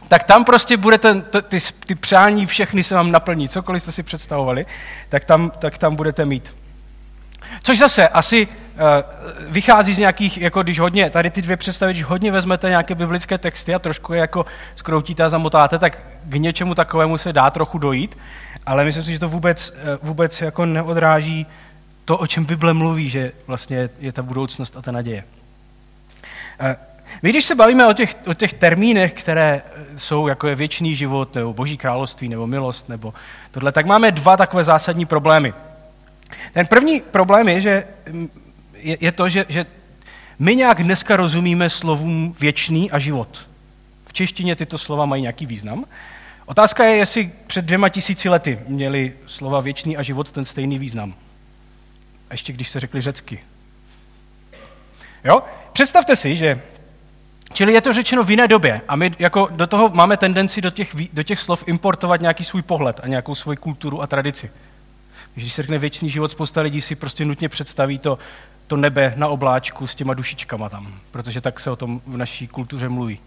Tak 0.09 0.25
tam 0.25 0.45
prostě 0.45 0.77
bude 0.77 0.99
ten, 0.99 1.23
ty, 1.23 1.59
ty 1.87 1.95
přání 1.95 2.47
všechny 2.47 2.85
se 2.85 2.95
vám 2.95 3.11
naplní. 3.11 3.49
Cokoliv 3.49 3.83
jste 3.83 3.93
si 3.93 4.03
představovali, 4.03 4.67
tak 5.09 5.25
tam, 5.25 5.51
tak 5.51 5.79
tam 5.79 5.97
budete 5.97 6.25
mít. 6.25 6.57
Což 7.63 7.79
zase 7.79 8.09
asi 8.09 8.49
uh, 8.49 8.53
vychází 9.49 9.95
z 9.95 9.99
nějakých, 9.99 10.39
jako 10.39 10.63
když 10.63 10.79
hodně, 10.79 11.11
tady 11.11 11.31
ty 11.31 11.43
dvě 11.43 11.57
představy, 11.57 11.93
když 11.93 12.05
hodně 12.05 12.33
vezmete 12.33 12.69
nějaké 12.69 12.95
biblické 12.95 13.39
texty 13.39 13.75
a 13.75 13.79
trošku 13.79 14.13
je 14.13 14.21
jako 14.21 14.47
skroutíte 14.77 15.25
a 15.25 15.29
zamotáte, 15.29 15.79
tak 15.79 15.99
k 16.25 16.35
něčemu 16.35 16.75
takovému 16.75 17.19
se 17.19 17.33
dá 17.33 17.51
trochu 17.51 17.79
dojít, 17.79 18.19
ale 18.67 18.85
myslím 18.85 19.05
si, 19.05 19.13
že 19.13 19.19
to 19.19 19.29
vůbec, 19.29 19.71
uh, 19.71 20.09
vůbec 20.09 20.41
jako 20.41 20.67
neodráží 20.67 21.47
to, 22.05 22.19
o 22.19 22.27
čem 22.27 22.45
Bible 22.45 22.75
mluví, 22.75 23.09
že 23.09 23.33
vlastně 23.47 23.91
je 23.99 24.13
ta 24.13 24.23
budoucnost 24.23 24.77
a 24.77 24.83
ta 24.83 24.93
naděje. 24.93 25.25
Uh, 26.61 26.69
my 27.23 27.31
když 27.31 27.45
se 27.45 27.55
bavíme 27.55 27.87
o 27.87 27.93
těch, 27.93 28.17
o 28.27 28.35
těch 28.35 28.53
termínech, 28.53 29.13
které 29.13 29.63
jsou 29.97 30.29
jako 30.29 30.49
je 30.49 30.55
věčný 30.55 30.97
život, 30.97 31.35
nebo 31.35 31.53
boží 31.53 31.77
království, 31.77 32.29
nebo 32.29 32.47
milost, 32.47 32.89
nebo 32.89 33.15
tohle, 33.51 33.73
tak 33.73 33.87
máme 33.87 34.11
dva 34.11 34.37
takové 34.37 34.65
zásadní 34.65 35.07
problémy. 35.07 35.55
Ten 36.53 36.67
první 36.67 37.01
problém 37.01 37.49
je, 37.49 37.61
že 37.61 37.85
je, 38.75 38.97
je 39.01 39.13
to, 39.13 39.29
že, 39.29 39.47
že 39.49 39.67
my 40.39 40.57
nějak 40.57 40.83
dneska 40.83 41.17
rozumíme 41.17 41.71
slovům 41.71 42.35
věčný 42.41 42.91
a 42.91 42.99
život. 42.99 43.49
V 44.07 44.13
češtině 44.13 44.57
tyto 44.57 44.79
slova 44.79 45.07
mají 45.07 45.23
nějaký 45.23 45.47
význam. 45.47 45.85
Otázka 46.47 46.85
je, 46.85 46.97
jestli 46.97 47.33
před 47.47 47.65
dvěma 47.65 47.89
tisíci 47.89 48.29
lety 48.29 48.59
měli 48.69 49.13
slova 49.27 49.61
věčný 49.61 49.97
a 49.97 50.03
život 50.03 50.31
ten 50.31 50.45
stejný 50.45 50.79
význam. 50.79 51.15
A 52.31 52.35
ještě 52.35 52.53
když 52.53 52.69
se 52.69 52.81
řekli 52.81 53.01
řecky. 53.01 53.39
Jo? 55.25 55.43
Představte 55.73 56.17
si, 56.17 56.37
že 56.37 56.61
Čili 57.53 57.73
je 57.73 57.81
to 57.81 57.93
řečeno 57.93 58.25
v 58.25 58.31
jiné 58.31 58.49
době 58.49 58.81
a 58.89 58.97
my 58.97 59.13
jako 59.19 59.49
do 59.51 59.67
toho 59.67 59.89
máme 59.89 60.17
tendenci 60.17 60.61
do 60.61 60.71
těch, 60.71 60.95
do 61.13 61.23
těch 61.23 61.41
slov 61.41 61.65
importovat 61.67 62.21
nějaký 62.21 62.45
svůj 62.45 62.63
pohled 62.63 63.01
a 63.03 63.09
nějakou 63.09 63.35
svoji 63.35 63.57
kulturu 63.57 64.03
a 64.03 64.07
tradici. 64.07 64.51
Když 65.35 65.53
se 65.53 65.63
řekne 65.63 65.79
věčný 65.79 66.11
život, 66.11 66.31
spousta 66.31 66.61
lidí 66.61 66.81
si 66.81 66.95
prostě 66.95 67.25
nutně 67.25 67.49
představí 67.49 67.99
to 67.99 68.19
to 68.67 68.77
nebe 68.77 69.13
na 69.17 69.29
obláčku 69.29 69.87
s 69.87 69.95
těma 69.95 70.15
dušičkama 70.15 70.69
tam, 70.69 70.95
protože 71.11 71.41
tak 71.41 71.61
se 71.61 71.71
o 71.71 71.77
tom 71.77 72.01
v 72.07 72.17
naší 72.17 72.49
kultuře 72.49 72.89
mluví. 72.89 73.21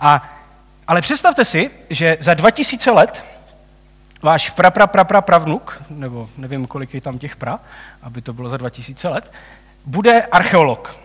A, 0.00 0.38
ale 0.86 1.00
představte 1.00 1.44
si, 1.44 1.70
že 1.90 2.16
za 2.20 2.34
2000 2.34 2.90
let 2.90 3.24
váš 4.22 4.50
pra, 4.50 4.70
pra, 4.70 4.86
pra, 4.86 5.04
pra, 5.04 5.20
pravnuk, 5.20 5.82
nebo 5.90 6.28
nevím, 6.36 6.66
kolik 6.66 6.94
je 6.94 7.00
tam 7.00 7.18
těch 7.18 7.36
pra, 7.36 7.60
aby 8.02 8.22
to 8.22 8.32
bylo 8.32 8.48
za 8.48 8.56
2000 8.56 9.08
let, 9.08 9.32
bude 9.84 10.22
archeolog. 10.22 10.98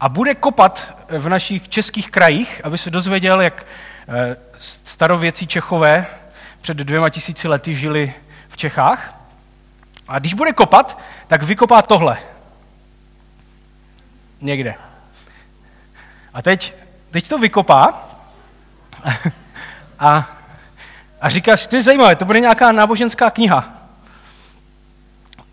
A 0.00 0.08
bude 0.08 0.34
kopat 0.34 0.96
v 1.08 1.28
našich 1.28 1.68
českých 1.68 2.10
krajích, 2.10 2.60
aby 2.64 2.78
se 2.78 2.90
dozvěděl, 2.90 3.40
jak 3.40 3.66
eh, 4.08 4.36
starověcí 4.84 5.46
Čechové 5.46 6.06
před 6.62 6.76
dvěma 6.76 7.10
tisíci 7.10 7.48
lety 7.48 7.74
žili 7.74 8.14
v 8.48 8.56
Čechách. 8.56 9.14
A 10.08 10.18
když 10.18 10.34
bude 10.34 10.52
kopat, 10.52 10.98
tak 11.26 11.42
vykopá 11.42 11.82
tohle. 11.82 12.18
Někde. 14.40 14.74
A 16.34 16.42
teď, 16.42 16.74
teď 17.10 17.28
to 17.28 17.38
vykopá 17.38 18.08
a, 19.98 20.30
a 21.20 21.28
říká 21.28 21.56
si, 21.56 21.68
to 21.68 21.76
je 21.76 21.82
zajímavé, 21.82 22.16
to 22.16 22.24
bude 22.24 22.40
nějaká 22.40 22.72
náboženská 22.72 23.30
kniha. 23.30 23.64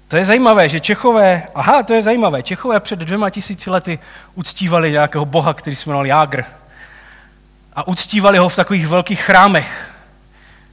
To 0.08 0.18
je 0.18 0.25
zajímavé, 0.25 0.70
že 0.70 0.80
Čechové, 0.80 1.48
aha, 1.56 1.84
to 1.84 1.94
je 1.94 2.01
zajímavé, 2.01 2.44
Čechové 2.44 2.80
před 2.80 3.00
dvěma 3.00 3.30
tisíci 3.30 3.70
lety 3.70 4.00
uctívali 4.36 4.92
nějakého 4.92 5.25
boha, 5.25 5.54
který 5.54 5.75
se 5.75 5.89
jmenoval 5.89 6.06
Jágr. 6.06 6.44
A 7.74 7.88
uctívali 7.88 8.38
ho 8.38 8.50
v 8.50 8.56
takových 8.56 8.88
velkých 8.88 9.22
chrámech. 9.22 9.88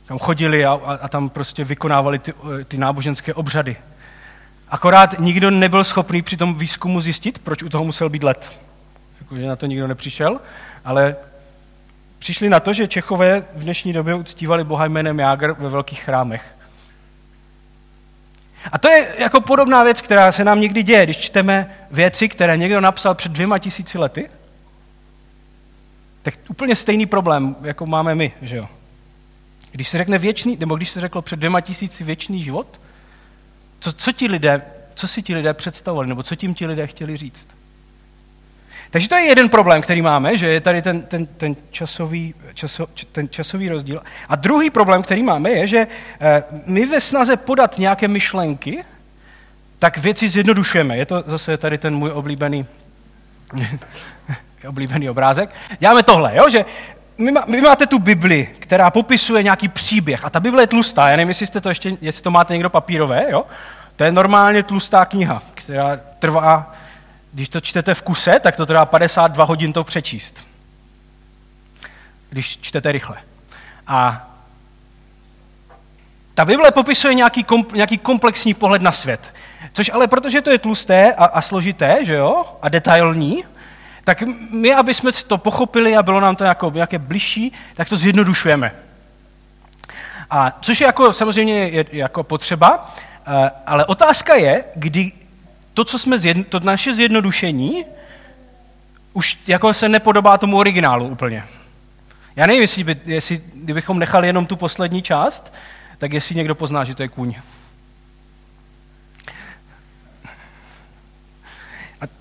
Tam 0.06 0.18
chodili 0.18 0.64
a, 0.64 0.72
a, 0.72 0.94
a 0.94 1.08
tam 1.08 1.28
prostě 1.28 1.64
vykonávali 1.64 2.18
ty, 2.18 2.32
ty 2.68 2.78
náboženské 2.78 3.34
obřady. 3.34 3.76
Akorát 4.68 5.18
nikdo 5.18 5.50
nebyl 5.50 5.84
schopný 5.84 6.22
při 6.22 6.36
tom 6.36 6.54
výzkumu 6.54 7.00
zjistit, 7.00 7.38
proč 7.38 7.62
u 7.62 7.68
toho 7.68 7.84
musel 7.84 8.08
být 8.08 8.22
let. 8.22 8.60
Jakože 9.20 9.46
na 9.46 9.56
to 9.56 9.66
nikdo 9.66 9.86
nepřišel, 9.86 10.40
ale 10.84 11.16
přišli 12.18 12.48
na 12.48 12.60
to, 12.60 12.72
že 12.72 12.88
Čechové 12.88 13.44
v 13.54 13.62
dnešní 13.62 13.92
době 13.92 14.14
uctívali 14.14 14.64
boha 14.64 14.86
jménem 14.86 15.18
Jágr 15.18 15.52
ve 15.58 15.68
velkých 15.68 16.02
chrámech. 16.02 16.56
A 18.72 18.78
to 18.78 18.88
je 18.88 19.08
jako 19.18 19.40
podobná 19.40 19.84
věc, 19.84 20.02
která 20.02 20.32
se 20.32 20.44
nám 20.44 20.60
někdy 20.60 20.82
děje, 20.82 21.04
když 21.04 21.16
čteme 21.16 21.70
věci, 21.90 22.28
které 22.28 22.56
někdo 22.56 22.80
napsal 22.80 23.14
před 23.14 23.32
dvěma 23.32 23.58
tisíci 23.58 23.98
lety, 23.98 24.30
tak 26.22 26.34
úplně 26.48 26.76
stejný 26.76 27.06
problém, 27.06 27.56
jako 27.62 27.86
máme 27.86 28.14
my, 28.14 28.32
že 28.42 28.56
jo. 28.56 28.68
Když 29.76 29.88
se 29.88 29.98
řekne 29.98 30.18
věčný, 30.18 30.56
nebo 30.60 30.76
když 30.76 30.90
se 30.90 31.00
řeklo 31.00 31.22
před 31.22 31.36
dvěma 31.36 31.60
tisíci 31.60 32.04
věčný 32.04 32.42
život, 32.42 32.80
co, 33.80 33.92
co, 33.92 34.12
ti 34.12 34.26
lidé, 34.26 34.62
co 34.94 35.08
si 35.08 35.22
ti 35.22 35.34
lidé 35.34 35.54
představovali, 35.54 36.08
nebo 36.08 36.22
co 36.22 36.36
tím 36.36 36.54
ti 36.54 36.66
lidé 36.66 36.86
chtěli 36.86 37.16
říct? 37.16 37.48
Takže 38.90 39.08
to 39.08 39.14
je 39.14 39.24
jeden 39.24 39.48
problém, 39.48 39.82
který 39.82 40.02
máme, 40.02 40.38
že 40.38 40.48
je 40.48 40.60
tady 40.60 40.82
ten, 40.82 41.02
ten, 41.02 41.26
ten, 41.26 41.56
časový, 41.70 42.34
časo, 42.54 42.86
ten 43.12 43.28
časový 43.28 43.68
rozdíl. 43.68 44.02
A 44.28 44.36
druhý 44.36 44.70
problém, 44.70 45.02
který 45.02 45.22
máme, 45.22 45.50
je, 45.50 45.66
že 45.66 45.86
eh, 46.20 46.44
my 46.66 46.86
ve 46.86 47.00
snaze 47.00 47.36
podat 47.36 47.78
nějaké 47.78 48.08
myšlenky, 48.08 48.84
tak 49.78 49.98
věci 49.98 50.28
zjednodušujeme. 50.28 50.96
Je 50.96 51.06
to 51.06 51.24
zase 51.26 51.56
tady 51.56 51.78
ten 51.78 51.94
můj 51.94 52.10
oblíbený, 52.10 52.66
oblíbený 54.68 55.10
obrázek. 55.10 55.54
Děláme 55.78 56.02
tohle, 56.02 56.36
jo? 56.36 56.50
že 56.50 56.64
my, 57.18 57.32
má, 57.32 57.44
my 57.46 57.60
máte 57.60 57.86
tu 57.86 57.98
Bibli, 57.98 58.48
která 58.58 58.90
popisuje 58.90 59.42
nějaký 59.42 59.68
příběh 59.68 60.24
a 60.24 60.30
ta 60.30 60.40
Bible 60.40 60.62
je 60.62 60.66
tlustá, 60.66 61.08
já 61.08 61.16
nevím, 61.16 61.28
jestli, 61.28 61.46
jste 61.46 61.60
to 61.60 61.68
ještě, 61.68 61.96
jestli 62.00 62.22
to 62.22 62.30
máte 62.30 62.52
někdo 62.52 62.70
papírové, 62.70 63.26
jo? 63.30 63.44
to 63.96 64.04
je 64.04 64.12
normálně 64.12 64.62
tlustá 64.62 65.04
kniha, 65.04 65.42
která 65.54 66.00
trvá 66.18 66.76
když 67.36 67.48
to 67.48 67.60
čtete 67.60 67.94
v 67.94 68.02
kuse, 68.02 68.40
tak 68.40 68.56
to 68.56 68.66
trvá 68.66 68.86
52 68.86 69.44
hodin 69.44 69.72
to 69.72 69.84
přečíst. 69.84 70.46
Když 72.30 72.58
čtete 72.58 72.92
rychle. 72.92 73.16
A 73.86 74.28
ta 76.34 76.44
Bible 76.44 76.72
popisuje 76.72 77.14
nějaký, 77.14 77.44
kom, 77.44 77.66
nějaký 77.74 77.98
komplexní 77.98 78.54
pohled 78.54 78.82
na 78.82 78.92
svět. 78.92 79.34
Což 79.72 79.90
ale 79.94 80.06
protože 80.06 80.42
to 80.42 80.50
je 80.50 80.58
tlusté 80.58 81.14
a, 81.14 81.24
a 81.24 81.40
složité, 81.40 82.04
že 82.04 82.14
jo, 82.14 82.44
a 82.62 82.68
detailní, 82.68 83.44
tak 84.06 84.22
my, 84.50 84.74
aby 84.74 84.94
jsme 84.94 85.12
to 85.12 85.38
pochopili 85.38 85.96
a 85.96 86.02
bylo 86.02 86.20
nám 86.20 86.36
to 86.36 86.44
jako, 86.44 86.72
nějaké 86.74 86.98
bližší, 86.98 87.52
tak 87.74 87.88
to 87.88 87.96
zjednodušujeme. 87.96 88.72
A 90.30 90.58
což 90.60 90.80
je 90.80 90.86
jako 90.86 91.12
samozřejmě 91.12 91.68
je, 91.68 91.84
jako 91.92 92.22
potřeba, 92.22 92.94
eh, 93.26 93.50
ale 93.66 93.84
otázka 93.84 94.34
je, 94.34 94.64
kdy 94.74 95.12
to, 95.74 95.84
co 95.84 95.98
jsme 95.98 96.18
zjedno, 96.18 96.44
to 96.44 96.60
naše 96.60 96.94
zjednodušení 96.94 97.84
už 99.12 99.38
jako 99.46 99.74
se 99.74 99.88
nepodobá 99.88 100.38
tomu 100.38 100.56
originálu 100.56 101.08
úplně. 101.08 101.44
Já 102.36 102.46
nevím, 102.46 102.62
jestli, 102.62 102.84
by, 102.84 102.96
jestli 103.04 103.42
kdybychom 103.54 103.98
nechali 103.98 104.26
jenom 104.26 104.46
tu 104.46 104.56
poslední 104.56 105.02
část, 105.02 105.52
tak 105.98 106.12
jestli 106.12 106.34
někdo 106.34 106.54
pozná, 106.54 106.84
že 106.84 106.94
to 106.94 107.02
je 107.02 107.08
kůň. 107.08 107.34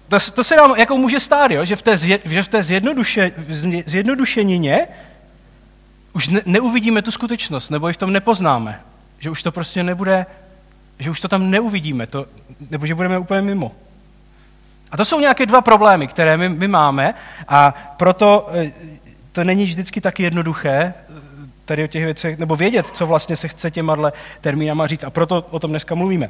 To, 0.07 0.17
to 0.31 0.43
se 0.43 0.55
nám 0.55 0.75
jako 0.75 0.97
může 0.97 1.19
stát, 1.19 1.51
jo? 1.51 1.65
že 1.65 1.75
v 1.75 1.81
té, 1.81 1.97
zje, 1.97 2.19
že 2.25 2.43
v 2.43 2.47
té 2.47 2.63
zjednoduše, 2.63 3.31
zjednodušenině 3.85 4.87
už 6.13 6.27
ne, 6.27 6.41
neuvidíme 6.45 7.01
tu 7.01 7.11
skutečnost, 7.11 7.69
nebo 7.69 7.87
ji 7.87 7.93
v 7.93 7.97
tom 7.97 8.13
nepoznáme. 8.13 8.81
Že 9.19 9.29
už 9.29 9.43
to 9.43 9.51
prostě 9.51 9.83
nebude 9.83 10.25
že 10.99 11.09
už 11.09 11.21
to 11.21 11.27
tam 11.27 11.51
neuvidíme, 11.51 12.07
to, 12.07 12.25
nebo 12.69 12.85
že 12.85 12.95
budeme 12.95 13.19
úplně 13.19 13.41
mimo. 13.41 13.71
A 14.91 14.97
to 14.97 15.05
jsou 15.05 15.19
nějaké 15.19 15.45
dva 15.45 15.61
problémy, 15.61 16.07
které 16.07 16.37
my, 16.37 16.49
my 16.49 16.67
máme 16.67 17.13
a 17.47 17.73
proto 17.97 18.49
eh, 18.53 18.71
to 19.31 19.43
není 19.43 19.65
vždycky 19.65 20.01
tak 20.01 20.19
jednoduché 20.19 20.69
eh, 20.69 20.93
tady 21.65 21.83
o 21.83 21.87
těch 21.87 22.05
věcech, 22.05 22.39
nebo 22.39 22.55
vědět, 22.55 22.87
co 22.87 23.05
vlastně 23.05 23.35
se 23.35 23.47
chce 23.47 23.71
těma 23.71 24.11
termínama 24.41 24.87
říct 24.87 25.03
a 25.03 25.09
proto 25.09 25.45
o 25.49 25.59
tom 25.59 25.69
dneska 25.69 25.95
mluvíme. 25.95 26.29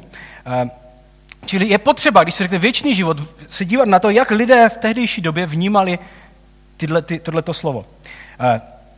Eh, 1.42 1.46
čili 1.46 1.68
je 1.68 1.78
potřeba, 1.78 2.22
když 2.22 2.34
se 2.34 2.44
řekne 2.44 2.58
věčný 2.58 2.94
život, 2.94 3.16
se 3.48 3.64
dívat 3.64 3.88
na 3.88 3.98
to, 3.98 4.10
jak 4.10 4.30
lidé 4.30 4.68
v 4.68 4.76
tehdejší 4.76 5.20
době 5.20 5.46
vnímali 5.46 5.98
tyhle, 6.76 7.02
ty, 7.02 7.18
tohleto 7.18 7.54
slovo. 7.54 7.86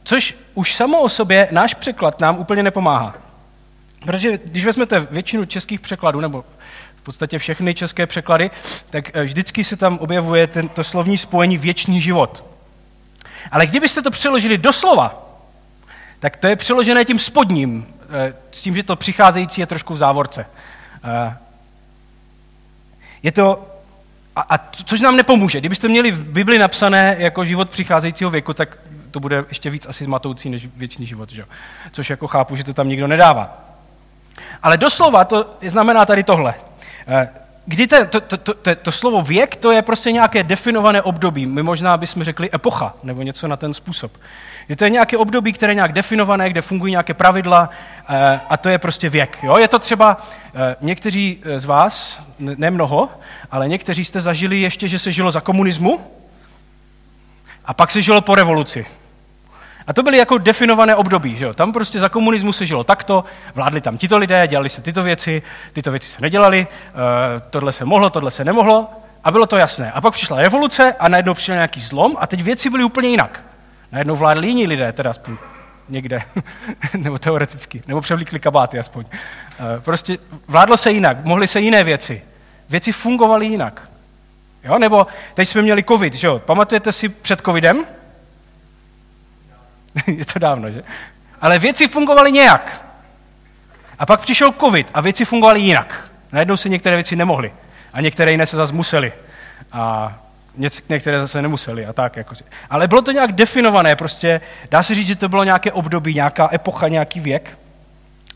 Což 0.05 0.37
už 0.55 0.75
samo 0.75 1.01
o 1.01 1.09
sobě 1.09 1.49
náš 1.51 1.75
překlad 1.75 2.21
nám 2.21 2.39
úplně 2.39 2.63
nepomáhá. 2.63 3.15
Protože 4.05 4.39
když 4.45 4.65
vezmete 4.65 5.01
většinu 5.01 5.45
českých 5.45 5.81
překladů, 5.81 6.21
nebo 6.21 6.45
v 6.97 7.03
podstatě 7.03 7.39
všechny 7.39 7.75
české 7.75 8.07
překlady, 8.07 8.51
tak 8.91 9.17
eh, 9.17 9.25
vždycky 9.25 9.65
se 9.65 9.77
tam 9.77 9.99
objevuje 9.99 10.47
tento 10.47 10.85
slovní 10.85 11.19
spojení 11.19 11.59
věčný 11.59 12.01
život. 12.01 12.45
Ale 13.51 13.67
kdybyste 13.67 14.03
to 14.03 14.11
přeložili 14.11 14.59
do 14.59 14.73
slova, 14.73 15.29
tak 16.19 16.37
to 16.37 16.47
je 16.47 16.57
přeložené 16.57 17.05
tím 17.05 17.19
spodním, 17.19 17.87
eh, 18.11 18.35
s 18.51 18.61
tím, 18.61 18.75
že 18.75 18.83
to 18.83 18.97
přicházející 18.97 19.61
je 19.61 19.67
trošku 19.67 19.95
v 19.95 19.97
závorce. 19.97 20.47
Je 23.23 23.33
to, 23.33 23.67
a, 24.37 24.41
a 24.41 24.59
což 24.85 25.01
nám 25.01 25.17
nepomůže. 25.17 25.61
Kdybyste 25.61 25.89
měli 25.89 26.11
v 26.11 26.29
Bibli 26.29 26.59
napsané 26.59 27.17
jako 27.19 27.45
život 27.45 27.71
přicházejícího 27.71 28.31
věku, 28.31 28.55
tak 28.55 28.79
to 29.11 29.21
bude 29.21 29.45
ještě 29.49 29.71
víc 29.71 29.87
asi 29.87 30.05
zmatoucí 30.05 30.51
než 30.51 30.69
věčný 30.77 31.07
život. 31.07 31.31
Že? 31.31 31.45
Což 31.93 32.11
jako 32.11 32.27
chápu, 32.27 32.57
že 32.57 32.65
to 32.65 32.75
tam 32.75 32.89
nikdo 32.89 33.07
nedává. 33.07 33.59
Ale 34.63 34.77
doslova 34.77 35.25
to 35.25 35.57
znamená 35.63 36.07
tady 36.07 36.25
tohle. 36.25 36.55
Eh, 37.09 37.29
kdy 37.67 37.87
te, 37.87 38.07
to, 38.07 38.21
to, 38.21 38.37
to, 38.37 38.55
to, 38.55 38.75
to 38.75 38.93
slovo 38.93 39.23
věk, 39.23 39.57
to 39.57 39.73
je 39.73 39.83
prostě 39.83 40.13
nějaké 40.13 40.43
definované 40.43 41.03
období. 41.03 41.47
My 41.47 41.63
možná 41.63 41.97
bychom 41.97 42.25
řekli 42.25 42.51
epocha, 42.55 42.95
nebo 43.03 43.23
něco 43.23 43.49
na 43.49 43.57
ten 43.57 43.75
způsob. 43.75 44.13
Kdy 44.69 44.77
to 44.77 44.85
je 44.85 44.91
nějaké 44.91 45.17
období, 45.17 45.53
které 45.53 45.71
je 45.71 45.75
nějak 45.75 45.93
definované, 45.93 46.51
kde 46.51 46.63
fungují 46.63 46.91
nějaké 46.91 47.15
pravidla 47.15 47.71
eh, 48.09 48.41
a 48.49 48.57
to 48.57 48.69
je 48.69 48.79
prostě 48.79 49.09
věk. 49.09 49.39
Jo? 49.43 49.59
Je 49.59 49.69
to 49.69 49.79
třeba, 49.79 50.17
eh, 50.55 50.77
někteří 50.81 51.43
z 51.57 51.65
vás, 51.65 52.21
ne 52.39 52.71
mnoho, 52.71 53.09
ale 53.51 53.69
někteří 53.69 54.05
jste 54.05 54.21
zažili 54.21 54.61
ještě, 54.61 54.89
že 54.89 54.99
se 54.99 55.13
žilo 55.13 55.31
za 55.31 55.41
komunismu 55.41 56.01
a 57.65 57.75
pak 57.75 57.91
se 57.91 58.03
žilo 58.03 58.21
po 58.21 58.35
revoluci. 58.35 58.87
A 59.87 59.93
to 59.93 60.03
byly 60.03 60.19
jako 60.19 60.39
definované 60.39 60.95
období, 60.97 61.37
že 61.37 61.45
jo? 61.45 61.55
Tam 61.55 61.73
prostě 61.73 62.01
za 62.01 62.09
komunismu 62.09 62.53
se 62.53 62.67
žilo 62.67 62.85
takto, 62.85 63.25
vládli 63.55 63.81
tam 63.81 63.99
tito 63.99 64.19
lidé, 64.19 64.47
dělali 64.47 64.69
se 64.69 64.83
tyto 64.83 65.03
věci, 65.03 65.43
tyto 65.73 65.91
věci 65.91 66.09
se 66.09 66.23
nedělali, 66.23 66.67
tohle 67.51 67.73
se 67.73 67.85
mohlo, 67.85 68.11
tohle 68.11 68.31
se 68.31 68.45
nemohlo 68.45 68.89
a 69.25 69.31
bylo 69.31 69.47
to 69.47 69.57
jasné. 69.57 69.93
A 69.93 70.01
pak 70.01 70.15
přišla 70.15 70.43
revoluce 70.43 70.95
a 70.99 71.09
najednou 71.09 71.35
přišel 71.35 71.55
nějaký 71.55 71.81
zlom 71.81 72.17
a 72.21 72.27
teď 72.27 72.43
věci 72.43 72.71
byly 72.71 72.85
úplně 72.85 73.09
jinak. 73.09 73.43
Najednou 73.93 74.17
vládli 74.17 74.49
jiní 74.49 74.67
lidé, 74.67 74.93
teda 74.93 75.11
aspoň 75.11 75.37
někde, 75.89 76.23
nebo 76.99 77.19
teoreticky, 77.19 77.83
nebo 77.87 78.01
převlíkli 78.01 78.41
kabáty 78.41 78.79
aspoň. 78.79 79.05
Uh, 79.05 79.83
prostě 79.83 80.19
vládlo 80.47 80.77
se 80.77 80.91
jinak, 80.91 81.25
mohly 81.25 81.47
se 81.47 81.61
jiné 81.61 81.85
věci. 81.85 82.23
Věci 82.69 82.93
fungovaly 82.93 83.47
jinak. 83.47 83.89
Jo? 84.65 84.79
Nebo 84.79 85.07
teď 85.35 85.49
jsme 85.49 85.63
měli 85.63 85.85
covid, 85.85 86.15
že 86.15 86.27
jo? 86.27 86.39
Pamatujete 86.39 86.93
si 86.93 87.09
před 87.09 87.41
covidem? 87.41 87.85
je 90.07 90.25
to 90.25 90.39
dávno, 90.39 90.71
že? 90.71 90.83
Ale 91.41 91.59
věci 91.59 91.89
fungovaly 91.89 92.33
nějak. 92.33 92.85
A 93.99 94.07
pak 94.07 94.21
přišel 94.21 94.53
covid 94.53 94.91
a 94.95 95.01
věci 95.01 95.25
fungovaly 95.25 95.61
jinak. 95.61 96.11
Najednou 96.33 96.57
se 96.57 96.69
některé 96.69 96.97
věci 96.97 97.17
nemohly. 97.17 97.53
A 97.93 98.01
některé 98.01 98.31
jiné 98.31 98.47
se 98.47 98.57
zase 98.57 98.73
museli. 98.73 99.13
A 99.73 100.15
některé 100.89 101.21
zase 101.21 101.43
nemuseli 101.43 101.87
a 101.87 101.93
tak. 101.93 102.17
Jako. 102.17 102.35
Ale 102.71 102.89
bylo 102.89 103.03
to 103.03 103.13
nějak 103.13 103.33
definované, 103.33 103.97
prostě 103.97 104.41
dá 104.71 104.83
se 104.83 104.95
říct, 104.95 105.07
že 105.07 105.17
to 105.17 105.29
bylo 105.29 105.45
nějaké 105.45 105.73
období, 105.73 106.15
nějaká 106.15 106.49
epocha, 106.53 106.89
nějaký 106.89 107.21
věk. 107.21 107.59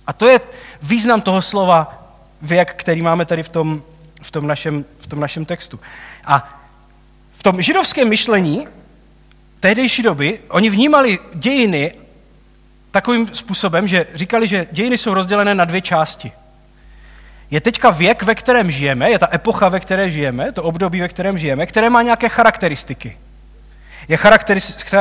A 0.06 0.12
to 0.12 0.28
je 0.28 0.40
význam 0.82 1.20
toho 1.20 1.42
slova 1.42 2.04
věk, 2.42 2.74
který 2.76 3.02
máme 3.02 3.24
tady 3.24 3.42
v 3.42 3.48
tom, 3.48 3.82
v 4.22 4.30
tom, 4.30 4.46
našem, 4.46 4.84
v 4.98 5.06
tom 5.06 5.20
našem 5.20 5.44
textu. 5.44 5.80
A 6.24 6.60
v 7.36 7.42
tom 7.42 7.62
židovském 7.62 8.08
myšlení 8.08 8.68
tehdejší 9.60 10.02
doby, 10.02 10.40
oni 10.48 10.70
vnímali 10.70 11.18
dějiny 11.34 11.92
takovým 12.90 13.34
způsobem, 13.34 13.88
že 13.88 14.06
říkali, 14.14 14.46
že 14.46 14.66
dějiny 14.72 14.98
jsou 14.98 15.14
rozdělené 15.14 15.54
na 15.54 15.64
dvě 15.64 15.80
části. 15.80 16.32
Je 17.52 17.60
teďka 17.60 17.90
věk, 17.90 18.22
ve 18.22 18.34
kterém 18.34 18.70
žijeme, 18.70 19.10
je 19.10 19.18
ta 19.18 19.28
epocha, 19.34 19.68
ve 19.68 19.80
které 19.80 20.10
žijeme, 20.10 20.52
to 20.52 20.62
období, 20.62 21.00
ve 21.00 21.08
kterém 21.08 21.38
žijeme, 21.38 21.66
které 21.66 21.90
má 21.90 22.02
nějaké 22.02 22.28
charakteristiky. 22.28 23.16
Je 24.08 24.16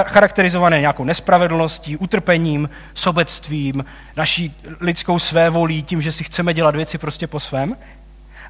charakterizované 0.05 0.79
nějakou 0.79 1.03
nespravedlností, 1.03 1.98
utrpením, 1.98 2.70
sobectvím, 2.93 3.86
naší 4.17 4.55
lidskou 4.79 5.20
svévolí, 5.20 5.84
tím, 5.84 6.01
že 6.01 6.12
si 6.12 6.24
chceme 6.24 6.53
dělat 6.53 6.75
věci 6.75 6.98
prostě 6.98 7.27
po 7.27 7.39
svém. 7.39 7.77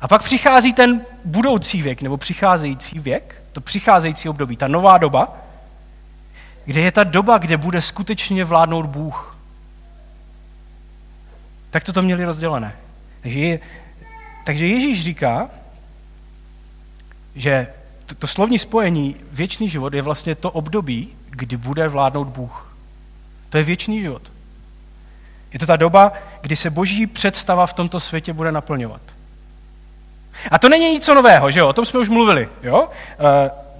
A 0.01 0.07
pak 0.07 0.23
přichází 0.23 0.73
ten 0.73 1.01
budoucí 1.25 1.81
věk, 1.81 2.01
nebo 2.01 2.17
přicházející 2.17 2.99
věk, 2.99 3.43
to 3.51 3.61
přicházející 3.61 4.29
období, 4.29 4.57
ta 4.57 4.67
nová 4.67 4.97
doba, 4.97 5.37
kde 6.65 6.81
je 6.81 6.91
ta 6.91 7.03
doba, 7.03 7.37
kde 7.37 7.57
bude 7.57 7.81
skutečně 7.81 8.45
vládnout 8.45 8.85
Bůh. 8.85 9.37
Tak 11.69 11.83
to 11.83 11.93
to 11.93 12.01
měli 12.01 12.25
rozdělené. 12.25 12.75
Takže, 13.21 13.59
takže 14.45 14.67
Ježíš 14.67 15.03
říká, 15.03 15.49
že 17.35 17.67
to, 18.05 18.15
to 18.15 18.27
slovní 18.27 18.59
spojení 18.59 19.15
věčný 19.31 19.69
život 19.69 19.93
je 19.93 20.01
vlastně 20.01 20.35
to 20.35 20.51
období, 20.51 21.09
kdy 21.29 21.57
bude 21.57 21.87
vládnout 21.87 22.27
Bůh. 22.27 22.75
To 23.49 23.57
je 23.57 23.63
věčný 23.63 23.99
život. 23.99 24.21
Je 25.53 25.59
to 25.59 25.65
ta 25.65 25.75
doba, 25.75 26.13
kdy 26.41 26.55
se 26.55 26.69
boží 26.69 27.07
představa 27.07 27.65
v 27.65 27.73
tomto 27.73 27.99
světě 27.99 28.33
bude 28.33 28.51
naplňovat. 28.51 29.01
A 30.51 30.59
to 30.59 30.69
není 30.69 30.93
nic 30.93 31.07
nového, 31.07 31.51
že 31.51 31.59
jo? 31.59 31.67
O 31.67 31.73
tom 31.73 31.85
jsme 31.85 31.99
už 31.99 32.09
mluvili, 32.09 32.49
jo? 32.63 32.89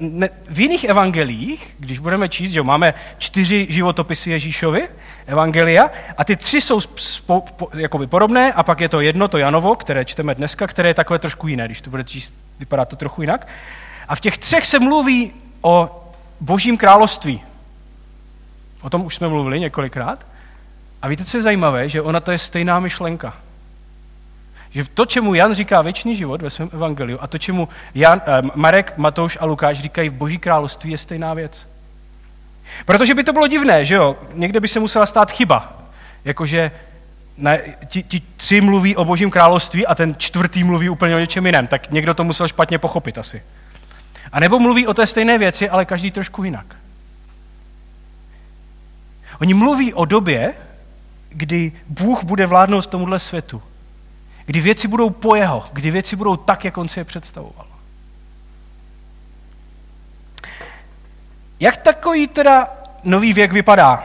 Ne, 0.04 0.30
v 0.50 0.60
jiných 0.60 0.84
evangelích, 0.84 1.76
když 1.80 2.00
budeme 2.00 2.30
číst, 2.30 2.52
že 2.52 2.64
máme 2.64 2.94
čtyři 3.18 3.68
životopisy 3.70 4.32
Ježíšovi, 4.32 4.90
evangelia, 5.26 5.90
a 6.18 6.24
ty 6.24 6.36
tři 6.36 6.62
jsou 6.62 6.82
spou, 6.82 7.42
po, 7.42 7.70
jakoby 7.74 8.08
podobné, 8.08 8.54
a 8.54 8.64
pak 8.64 8.80
je 8.80 8.90
to 8.90 9.02
jedno, 9.02 9.28
to 9.28 9.38
Janovo, 9.38 9.76
které 9.76 10.06
čteme 10.06 10.36
dneska, 10.36 10.68
které 10.68 10.90
je 10.90 10.94
takové 10.94 11.20
trošku 11.20 11.48
jiné, 11.48 11.66
když 11.66 11.82
to 11.82 11.90
bude 11.90 12.04
číst, 12.04 12.34
vypadá 12.60 12.86
to 12.86 12.96
trochu 12.96 13.22
jinak. 13.22 13.48
A 14.08 14.16
v 14.16 14.22
těch 14.22 14.38
třech 14.38 14.66
se 14.66 14.80
mluví 14.80 15.34
o 15.62 16.04
božím 16.40 16.78
království. 16.78 17.42
O 18.82 18.90
tom 18.90 19.06
už 19.06 19.16
jsme 19.16 19.28
mluvili 19.28 19.60
několikrát. 19.60 20.26
A 21.02 21.08
víte, 21.08 21.26
co 21.26 21.38
je 21.38 21.44
zajímavé? 21.44 21.90
Že 21.90 22.02
ona 22.02 22.20
to 22.20 22.32
je 22.32 22.38
stejná 22.38 22.80
myšlenka. 22.80 23.34
Že 24.72 24.84
to, 24.94 25.06
čemu 25.06 25.34
Jan 25.34 25.54
říká 25.54 25.82
věčný 25.82 26.16
život 26.16 26.42
ve 26.42 26.50
svém 26.50 26.70
evangeliu 26.74 27.18
a 27.22 27.28
to, 27.28 27.38
čemu 27.38 27.70
Jan, 27.96 28.22
eh, 28.26 28.42
Marek, 28.56 28.94
Matouš 28.98 29.38
a 29.42 29.46
Lukáš 29.46 29.80
říkají 29.80 30.10
v 30.10 30.14
boží 30.14 30.38
království, 30.38 30.92
je 30.92 30.98
stejná 30.98 31.34
věc. 31.34 31.68
Protože 32.86 33.16
by 33.16 33.24
to 33.24 33.34
bylo 33.34 33.48
divné, 33.48 33.86
že 33.86 33.96
jo? 33.96 34.18
Někde 34.34 34.60
by 34.60 34.68
se 34.68 34.80
musela 34.80 35.06
stát 35.06 35.32
chyba. 35.32 35.74
Jakože 36.26 36.72
ne, 37.38 37.62
ti, 37.86 38.04
ti 38.04 38.22
tři 38.38 38.62
mluví 38.62 38.96
o 38.96 39.06
božím 39.06 39.32
království 39.32 39.88
a 39.88 39.96
ten 39.96 40.16
čtvrtý 40.18 40.64
mluví 40.64 40.90
úplně 40.90 41.16
o 41.16 41.20
něčem 41.20 41.46
jiném. 41.46 41.68
Tak 41.68 41.92
někdo 41.92 42.14
to 42.14 42.24
musel 42.24 42.48
špatně 42.48 42.78
pochopit 42.78 43.18
asi. 43.18 43.44
A 44.32 44.40
nebo 44.40 44.60
mluví 44.60 44.88
o 44.88 44.94
té 44.94 45.08
stejné 45.08 45.38
věci, 45.38 45.70
ale 45.70 45.86
každý 45.86 46.12
trošku 46.12 46.44
jinak. 46.44 46.76
Oni 49.42 49.54
mluví 49.54 49.94
o 49.94 50.06
době, 50.06 50.54
kdy 51.30 51.72
Bůh 51.88 52.24
bude 52.24 52.46
vládnout 52.46 52.88
tomuhle 52.88 53.20
světu. 53.20 53.62
Kdy 54.46 54.60
věci 54.62 54.88
budou 54.88 55.10
po 55.10 55.36
jeho, 55.36 55.66
kdy 55.74 55.92
věci 55.92 56.16
budou 56.16 56.36
tak, 56.36 56.66
jak 56.66 56.78
on 56.78 56.88
si 56.88 57.00
je 57.00 57.04
představoval. 57.04 57.66
Jak 61.60 61.78
takový 61.78 62.28
teda 62.28 62.70
nový 63.04 63.34
věk 63.34 63.52
vypadá? 63.52 64.04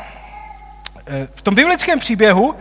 Eh, 1.06 1.28
v 1.34 1.42
tom 1.42 1.54
biblickém 1.54 1.98
příběhu 1.98 2.54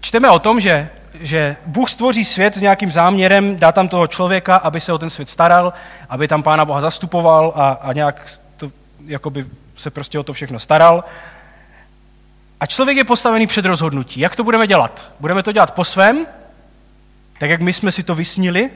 čteme 0.00 0.30
o 0.30 0.38
tom, 0.38 0.60
že, 0.60 0.88
že 1.20 1.56
Bůh 1.66 1.90
stvoří 1.90 2.24
svět 2.24 2.54
s 2.54 2.60
nějakým 2.60 2.90
záměrem, 2.90 3.58
dá 3.58 3.72
tam 3.72 3.88
toho 3.88 4.06
člověka, 4.06 4.56
aby 4.56 4.80
se 4.80 4.92
o 4.92 4.98
ten 4.98 5.10
svět 5.10 5.30
staral, 5.30 5.72
aby 6.08 6.28
tam 6.28 6.42
Pána 6.42 6.64
Boha 6.64 6.80
zastupoval 6.80 7.52
a, 7.56 7.70
a 7.70 7.92
nějak 7.92 8.38
to, 8.56 8.70
jakoby 9.06 9.46
se 9.76 9.90
prostě 9.90 10.18
o 10.18 10.22
to 10.22 10.32
všechno 10.32 10.58
staral. 10.58 11.04
A 12.60 12.66
člověk 12.66 12.96
je 12.96 13.04
postavený 13.04 13.46
před 13.46 13.64
rozhodnutí. 13.64 14.20
Jak 14.20 14.36
to 14.36 14.44
budeme 14.44 14.66
dělat? 14.66 15.12
Budeme 15.20 15.42
to 15.42 15.52
dělat 15.52 15.74
po 15.74 15.84
svém, 15.84 16.26
tak 17.44 17.50
jak 17.50 17.60
my 17.60 17.72
jsme 17.72 17.92
si 17.92 18.02
to 18.02 18.14
vysnili, 18.14 18.70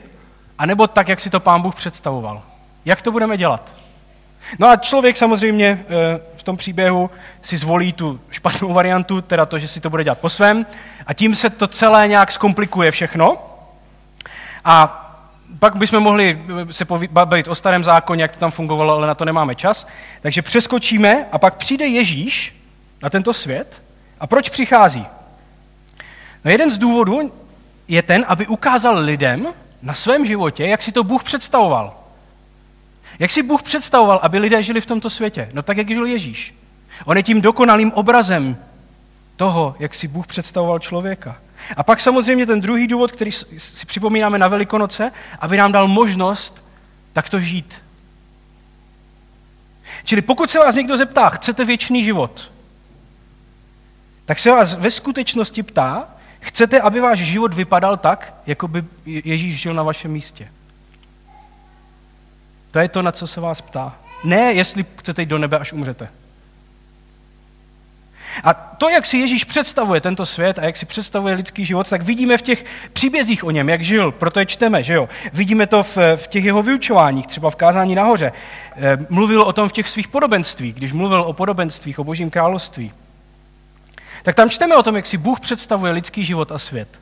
anebo 0.57 0.87
tak, 0.87 1.07
jak 1.07 1.19
si 1.19 1.29
to 1.29 1.39
pán 1.39 1.61
Bůh 1.61 1.75
představoval. 1.75 2.43
Jak 2.85 3.01
to 3.01 3.11
budeme 3.11 3.37
dělat? 3.37 3.75
No 4.59 4.67
a 4.67 4.75
člověk 4.75 5.17
samozřejmě 5.17 5.79
eh, 5.81 5.85
v 6.35 6.43
tom 6.43 6.57
příběhu 6.57 7.09
si 7.41 7.57
zvolí 7.57 7.93
tu 7.93 8.19
špatnou 8.31 8.73
variantu, 8.73 9.21
teda 9.21 9.45
to, 9.45 9.59
že 9.59 9.67
si 9.67 9.79
to 9.79 9.89
bude 9.89 10.03
dělat 10.03 10.19
po 10.19 10.29
svém, 10.29 10.65
a 11.05 11.13
tím 11.13 11.35
se 11.35 11.49
to 11.49 11.67
celé 11.67 12.07
nějak 12.07 12.31
zkomplikuje 12.31 12.91
všechno. 12.91 13.37
A 14.65 15.05
pak 15.59 15.75
bychom 15.75 15.99
mohli 15.99 16.41
eh, 16.69 16.73
se 16.73 16.85
bavit 17.11 17.47
o 17.47 17.55
starém 17.55 17.83
zákoně, 17.83 18.21
jak 18.21 18.31
to 18.31 18.39
tam 18.39 18.51
fungovalo, 18.51 18.93
ale 18.93 19.07
na 19.07 19.15
to 19.15 19.25
nemáme 19.25 19.55
čas. 19.55 19.87
Takže 20.21 20.41
přeskočíme 20.41 21.25
a 21.31 21.37
pak 21.37 21.55
přijde 21.55 21.85
Ježíš 21.85 22.55
na 23.01 23.09
tento 23.09 23.33
svět. 23.33 23.83
A 24.19 24.27
proč 24.27 24.49
přichází? 24.49 25.05
No 26.45 26.51
jeden 26.51 26.71
z 26.71 26.77
důvodů 26.77 27.31
je 27.89 28.01
ten, 28.01 28.25
aby 28.27 28.47
ukázal 28.47 28.97
lidem 28.97 29.47
na 29.81 29.93
svém 29.93 30.25
životě, 30.25 30.67
jak 30.67 30.83
si 30.83 30.91
to 30.91 31.03
Bůh 31.03 31.23
představoval. 31.23 31.97
Jak 33.19 33.31
si 33.31 33.43
Bůh 33.43 33.63
představoval, 33.63 34.19
aby 34.23 34.39
lidé 34.39 34.63
žili 34.63 34.81
v 34.81 34.85
tomto 34.85 35.09
světě? 35.09 35.49
No 35.53 35.61
tak, 35.61 35.77
jak 35.77 35.87
žil 35.87 36.05
Ježíš. 36.05 36.55
On 37.05 37.17
je 37.17 37.23
tím 37.23 37.41
dokonalým 37.41 37.91
obrazem 37.91 38.57
toho, 39.35 39.75
jak 39.79 39.95
si 39.95 40.07
Bůh 40.07 40.27
představoval 40.27 40.79
člověka. 40.79 41.37
A 41.77 41.83
pak 41.83 41.99
samozřejmě 41.99 42.45
ten 42.45 42.61
druhý 42.61 42.87
důvod, 42.87 43.11
který 43.11 43.31
si 43.57 43.85
připomínáme 43.85 44.37
na 44.39 44.47
Velikonoce, 44.47 45.11
aby 45.39 45.57
nám 45.57 45.71
dal 45.71 45.87
možnost 45.87 46.63
takto 47.13 47.39
žít. 47.39 47.81
Čili 50.03 50.21
pokud 50.21 50.49
se 50.49 50.59
vás 50.59 50.75
někdo 50.75 50.97
zeptá, 50.97 51.29
chcete 51.29 51.65
věčný 51.65 52.03
život, 52.03 52.51
tak 54.25 54.39
se 54.39 54.51
vás 54.51 54.75
ve 54.75 54.91
skutečnosti 54.91 55.63
ptá, 55.63 56.07
Chcete, 56.39 56.81
aby 56.81 56.99
váš 56.99 57.19
život 57.19 57.53
vypadal 57.53 57.97
tak, 57.97 58.33
jako 58.45 58.67
by 58.67 58.83
Ježíš 59.05 59.59
žil 59.59 59.73
na 59.73 59.83
vašem 59.83 60.11
místě? 60.11 60.47
To 62.71 62.79
je 62.79 62.89
to, 62.89 63.01
na 63.01 63.11
co 63.11 63.27
se 63.27 63.41
vás 63.41 63.61
ptá. 63.61 63.95
Ne, 64.23 64.53
jestli 64.53 64.85
chcete 64.95 65.21
jít 65.21 65.29
do 65.29 65.37
nebe, 65.37 65.59
až 65.59 65.73
umřete. 65.73 66.09
A 68.43 68.53
to, 68.53 68.89
jak 68.89 69.05
si 69.05 69.17
Ježíš 69.17 69.43
představuje 69.43 70.01
tento 70.01 70.25
svět 70.25 70.59
a 70.59 70.65
jak 70.65 70.77
si 70.77 70.85
představuje 70.85 71.35
lidský 71.35 71.65
život, 71.65 71.89
tak 71.89 72.01
vidíme 72.01 72.37
v 72.37 72.41
těch 72.41 72.65
příbězích 72.93 73.43
o 73.43 73.51
něm, 73.51 73.69
jak 73.69 73.81
žil, 73.81 74.11
proto 74.11 74.39
je 74.39 74.45
čteme, 74.45 74.83
že 74.83 74.93
jo. 74.93 75.09
Vidíme 75.33 75.67
to 75.67 75.83
v, 75.83 75.97
v 76.15 76.27
těch 76.27 76.43
jeho 76.43 76.63
vyučováních, 76.63 77.27
třeba 77.27 77.49
v 77.49 77.55
kázání 77.55 77.95
nahoře. 77.95 78.31
Eh, 78.75 78.97
mluvil 79.09 79.41
o 79.41 79.53
tom 79.53 79.69
v 79.69 79.73
těch 79.73 79.89
svých 79.89 80.07
podobenstvích, 80.07 80.73
když 80.75 80.93
mluvil 80.93 81.21
o 81.21 81.33
podobenstvích, 81.33 81.99
o 81.99 82.03
božím 82.03 82.29
království 82.29 82.91
tak 84.23 84.35
tam 84.35 84.49
čteme 84.49 84.75
o 84.75 84.83
tom, 84.83 84.95
jak 84.95 85.05
si 85.05 85.17
Bůh 85.17 85.39
představuje 85.39 85.91
lidský 85.91 86.25
život 86.25 86.51
a 86.51 86.57
svět. 86.57 86.99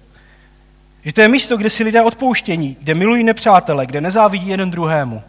Že 1.03 1.13
to 1.13 1.21
je 1.21 1.27
místo, 1.27 1.57
kde 1.57 1.69
si 1.69 1.83
lidé 1.83 2.01
odpouštění, 2.01 2.77
kde 2.79 2.93
milují 2.93 3.23
nepřátele, 3.23 3.85
kde 3.85 4.01
nezávidí 4.01 4.47
jeden 4.47 4.71
druhému. 4.71 5.23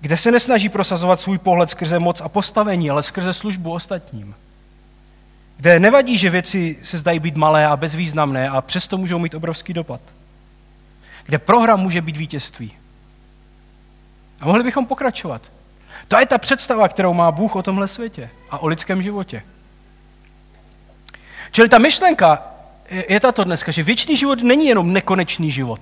Kde 0.00 0.16
se 0.16 0.30
nesnaží 0.30 0.68
prosazovat 0.68 1.20
svůj 1.20 1.38
pohled 1.38 1.70
skrze 1.70 1.98
moc 1.98 2.20
a 2.20 2.28
postavení, 2.28 2.90
ale 2.90 3.02
skrze 3.02 3.32
službu 3.32 3.72
ostatním. 3.72 4.34
Kde 5.56 5.80
nevadí, 5.80 6.18
že 6.18 6.30
věci 6.30 6.78
se 6.82 6.98
zdají 6.98 7.20
být 7.20 7.36
malé 7.36 7.66
a 7.66 7.76
bezvýznamné 7.76 8.48
a 8.48 8.60
přesto 8.60 8.98
můžou 8.98 9.18
mít 9.18 9.34
obrovský 9.34 9.72
dopad. 9.72 10.00
Kde 11.26 11.38
prohra 11.38 11.76
může 11.76 12.02
být 12.02 12.16
vítězství. 12.16 12.72
A 14.40 14.46
mohli 14.46 14.64
bychom 14.64 14.86
pokračovat. 14.86 15.42
To 16.08 16.18
je 16.18 16.26
ta 16.26 16.38
představa, 16.38 16.88
kterou 16.88 17.14
má 17.14 17.32
Bůh 17.32 17.56
o 17.56 17.62
tomhle 17.62 17.88
světě 17.88 18.30
a 18.50 18.58
o 18.58 18.66
lidském 18.66 19.02
životě. 19.02 19.42
Čili 21.54 21.68
ta 21.68 21.78
myšlenka 21.78 22.42
je 23.08 23.20
tato 23.20 23.44
dneska, 23.44 23.72
že 23.72 23.82
věčný 23.82 24.16
život 24.16 24.42
není 24.42 24.66
jenom 24.66 24.92
nekonečný 24.92 25.50
život, 25.50 25.80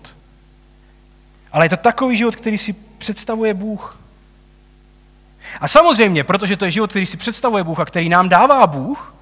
ale 1.53 1.65
je 1.65 1.69
to 1.69 1.77
takový 1.77 2.17
život, 2.17 2.37
který 2.37 2.59
si 2.59 2.73
představuje 2.73 3.55
Bůh. 3.55 3.99
A 5.61 5.69
samozřejmě, 5.69 6.25
protože 6.25 6.57
to 6.57 6.65
je 6.65 6.71
život, 6.71 6.91
který 6.91 7.07
si 7.07 7.17
představuje 7.17 7.65
Bůh 7.65 7.81
a 7.81 7.85
který 7.85 8.09
nám 8.09 8.29
dává 8.29 8.67
Bůh, 8.67 9.15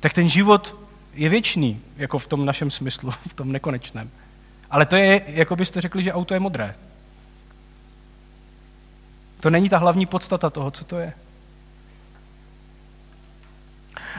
tak 0.00 0.12
ten 0.12 0.28
život 0.28 0.76
je 1.14 1.28
věčný, 1.28 1.80
jako 1.96 2.18
v 2.18 2.26
tom 2.26 2.46
našem 2.46 2.70
smyslu, 2.70 3.10
v 3.10 3.34
tom 3.34 3.52
nekonečném. 3.52 4.10
Ale 4.70 4.86
to 4.86 4.96
je, 4.96 5.22
jako 5.26 5.56
byste 5.56 5.80
řekli, 5.80 6.02
že 6.02 6.12
auto 6.12 6.34
je 6.34 6.40
modré. 6.40 6.74
To 9.40 9.50
není 9.50 9.68
ta 9.68 9.78
hlavní 9.78 10.06
podstata 10.06 10.50
toho, 10.50 10.70
co 10.70 10.84
to 10.84 10.98
je. 10.98 11.12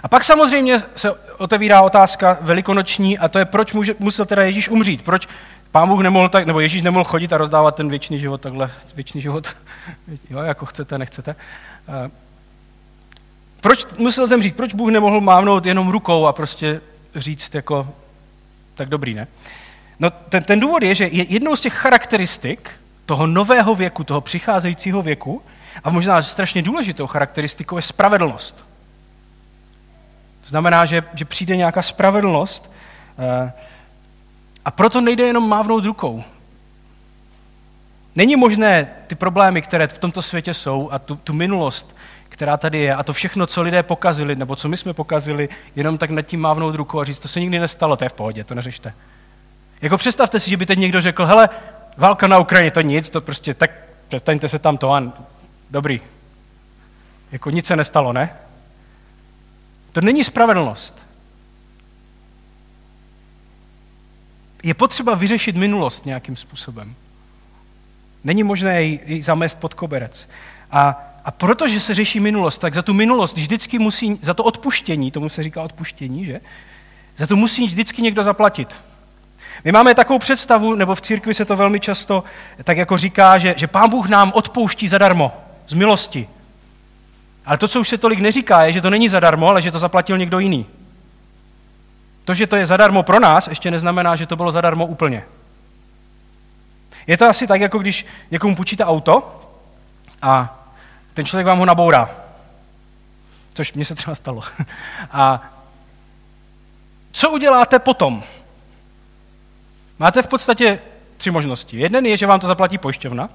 A 0.03 0.07
pak 0.07 0.23
samozřejmě 0.23 0.83
se 0.95 1.11
otevírá 1.37 1.81
otázka 1.81 2.37
velikonoční 2.41 3.19
a 3.19 3.27
to 3.27 3.39
je, 3.39 3.45
proč 3.45 3.73
může, 3.73 3.95
musel 3.99 4.25
teda 4.25 4.43
Ježíš 4.43 4.69
umřít. 4.69 5.01
Proč 5.01 5.27
pán 5.71 5.89
Bůh 5.89 6.01
nemohl 6.01 6.29
tak, 6.29 6.45
nebo 6.45 6.59
Ježíš 6.59 6.81
nemohl 6.81 7.03
chodit 7.03 7.33
a 7.33 7.37
rozdávat 7.37 7.75
ten 7.75 7.89
věčný 7.89 8.19
život 8.19 8.41
takhle, 8.41 8.71
věčný 8.95 9.21
život, 9.21 9.55
jo, 10.29 10.39
jako 10.39 10.65
chcete, 10.65 10.97
nechcete. 10.97 11.35
Proč 13.61 13.85
musel 13.97 14.27
zemřít? 14.27 14.55
Proč 14.55 14.73
Bůh 14.73 14.89
nemohl 14.89 15.21
mávnout 15.21 15.65
jenom 15.65 15.89
rukou 15.89 16.25
a 16.25 16.33
prostě 16.33 16.81
říct 17.15 17.55
jako, 17.55 17.87
tak 18.75 18.89
dobrý, 18.89 19.13
ne? 19.13 19.27
No 19.99 20.09
ten, 20.09 20.43
ten 20.43 20.59
důvod 20.59 20.83
je, 20.83 20.95
že 20.95 21.07
jednou 21.11 21.55
z 21.55 21.61
těch 21.61 21.73
charakteristik 21.73 22.71
toho 23.05 23.27
nového 23.27 23.75
věku, 23.75 24.03
toho 24.03 24.21
přicházejícího 24.21 25.01
věku, 25.01 25.41
a 25.83 25.89
možná 25.89 26.21
strašně 26.21 26.61
důležitou 26.61 27.07
charakteristikou 27.07 27.75
je 27.75 27.81
spravedlnost. 27.81 28.68
Znamená, 30.49 30.85
že, 30.85 31.03
že 31.13 31.25
přijde 31.25 31.55
nějaká 31.55 31.81
spravedlnost 31.81 32.71
eh, 33.19 33.53
a 34.65 34.71
proto 34.71 35.01
nejde 35.01 35.23
jenom 35.23 35.49
mávnout 35.49 35.85
rukou. 35.85 36.23
Není 38.15 38.35
možné 38.35 38.89
ty 39.07 39.15
problémy, 39.15 39.61
které 39.61 39.87
v 39.87 39.97
tomto 39.97 40.21
světě 40.21 40.53
jsou 40.53 40.89
a 40.91 40.99
tu, 40.99 41.15
tu 41.15 41.33
minulost, 41.33 41.95
která 42.29 42.57
tady 42.57 42.79
je 42.79 42.95
a 42.95 43.03
to 43.03 43.13
všechno, 43.13 43.47
co 43.47 43.61
lidé 43.61 43.83
pokazili, 43.83 44.35
nebo 44.35 44.55
co 44.55 44.69
my 44.69 44.77
jsme 44.77 44.93
pokazili, 44.93 45.49
jenom 45.75 45.97
tak 45.97 46.09
nad 46.09 46.21
tím 46.21 46.41
mávnout 46.41 46.75
rukou 46.75 46.99
a 46.99 47.03
říct, 47.03 47.19
to 47.19 47.27
se 47.27 47.39
nikdy 47.39 47.59
nestalo, 47.59 47.97
to 47.97 48.05
je 48.05 48.09
v 48.09 48.13
pohodě, 48.13 48.43
to 48.43 48.55
neřešte. 48.55 48.93
Jako 49.81 49.97
představte 49.97 50.39
si, 50.39 50.49
že 50.49 50.57
by 50.57 50.65
teď 50.65 50.79
někdo 50.79 51.01
řekl, 51.01 51.25
hele, 51.25 51.49
válka 51.97 52.27
na 52.27 52.39
Ukrajině, 52.39 52.71
to 52.71 52.81
nic, 52.81 53.09
to 53.09 53.21
prostě, 53.21 53.53
tak 53.53 53.71
přestaňte 54.07 54.49
se 54.49 54.59
tam 54.59 54.77
to 54.77 54.93
a 54.93 55.03
dobrý. 55.71 56.01
Jako 57.31 57.49
nic 57.49 57.65
se 57.65 57.75
nestalo, 57.75 58.13
ne? 58.13 58.48
To 59.91 60.01
není 60.01 60.23
spravedlnost. 60.23 60.99
Je 64.63 64.73
potřeba 64.73 65.15
vyřešit 65.15 65.55
minulost 65.55 66.05
nějakým 66.05 66.35
způsobem. 66.35 66.95
Není 68.23 68.43
možné 68.43 68.83
ji 68.83 69.21
zamést 69.21 69.59
pod 69.59 69.73
koberec. 69.73 70.29
A, 70.71 71.03
a 71.25 71.31
protože 71.31 71.79
se 71.79 71.93
řeší 71.93 72.19
minulost, 72.19 72.57
tak 72.57 72.73
za 72.73 72.81
tu 72.81 72.93
minulost 72.93 73.37
vždycky 73.37 73.79
musí, 73.79 74.19
za 74.21 74.33
to 74.33 74.43
odpuštění, 74.43 75.11
tomu 75.11 75.29
se 75.29 75.43
říká 75.43 75.61
odpuštění, 75.61 76.25
že? 76.25 76.41
Za 77.17 77.27
to 77.27 77.35
musí 77.35 77.65
vždycky 77.65 78.01
někdo 78.01 78.23
zaplatit. 78.23 78.75
My 79.63 79.71
máme 79.71 79.95
takovou 79.95 80.19
představu, 80.19 80.75
nebo 80.75 80.95
v 80.95 81.01
církvi 81.01 81.33
se 81.33 81.45
to 81.45 81.55
velmi 81.55 81.79
často 81.79 82.23
tak 82.63 82.77
jako 82.77 82.97
říká, 82.97 83.37
že, 83.37 83.53
že 83.57 83.67
Pán 83.67 83.89
Bůh 83.89 84.09
nám 84.09 84.31
odpouští 84.35 84.87
zadarmo, 84.87 85.31
z 85.67 85.73
milosti. 85.73 86.27
Ale 87.49 87.57
to, 87.57 87.67
co 87.67 87.79
už 87.79 87.89
se 87.89 87.97
tolik 87.97 88.19
neříká, 88.19 88.63
je, 88.63 88.73
že 88.73 88.81
to 88.81 88.89
není 88.89 89.09
zadarmo, 89.09 89.47
ale 89.47 89.61
že 89.61 89.71
to 89.71 89.79
zaplatil 89.79 90.17
někdo 90.17 90.39
jiný. 90.39 90.65
To, 92.25 92.33
že 92.33 92.47
to 92.47 92.55
je 92.55 92.65
zadarmo 92.65 93.03
pro 93.03 93.19
nás, 93.19 93.47
ještě 93.47 93.71
neznamená, 93.71 94.15
že 94.15 94.25
to 94.25 94.35
bylo 94.35 94.51
zadarmo 94.51 94.85
úplně. 94.85 95.23
Je 97.07 97.17
to 97.17 97.25
asi 97.25 97.47
tak, 97.47 97.61
jako 97.61 97.79
když 97.79 98.05
někomu 98.31 98.55
půjčíte 98.55 98.85
auto 98.85 99.41
a 100.21 100.59
ten 101.13 101.25
člověk 101.25 101.47
vám 101.47 101.57
ho 101.59 101.65
nabourá. 101.65 102.09
Což 103.53 103.73
mně 103.73 103.85
se 103.85 103.95
třeba 103.95 104.15
stalo. 104.15 104.41
A 105.11 105.41
co 107.11 107.29
uděláte 107.29 107.79
potom? 107.79 108.23
Máte 109.99 110.21
v 110.21 110.27
podstatě 110.27 110.79
tři 111.17 111.31
možnosti. 111.31 111.77
Jeden 111.77 112.05
je, 112.05 112.17
že 112.17 112.27
vám 112.27 112.39
to 112.39 112.47
zaplatí 112.47 112.77
pojišťovna, 112.77 113.29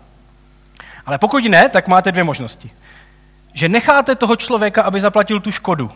ale 1.07 1.19
pokud 1.19 1.45
ne, 1.45 1.69
tak 1.69 1.89
máte 1.89 2.13
dvě 2.13 2.25
možnosti. 2.25 2.71
Že 3.55 3.69
necháte 3.69 4.15
toho 4.15 4.37
člověka, 4.37 4.83
aby 4.83 5.01
zaplatil 5.01 5.41
tu 5.41 5.53
škodu, 5.53 5.91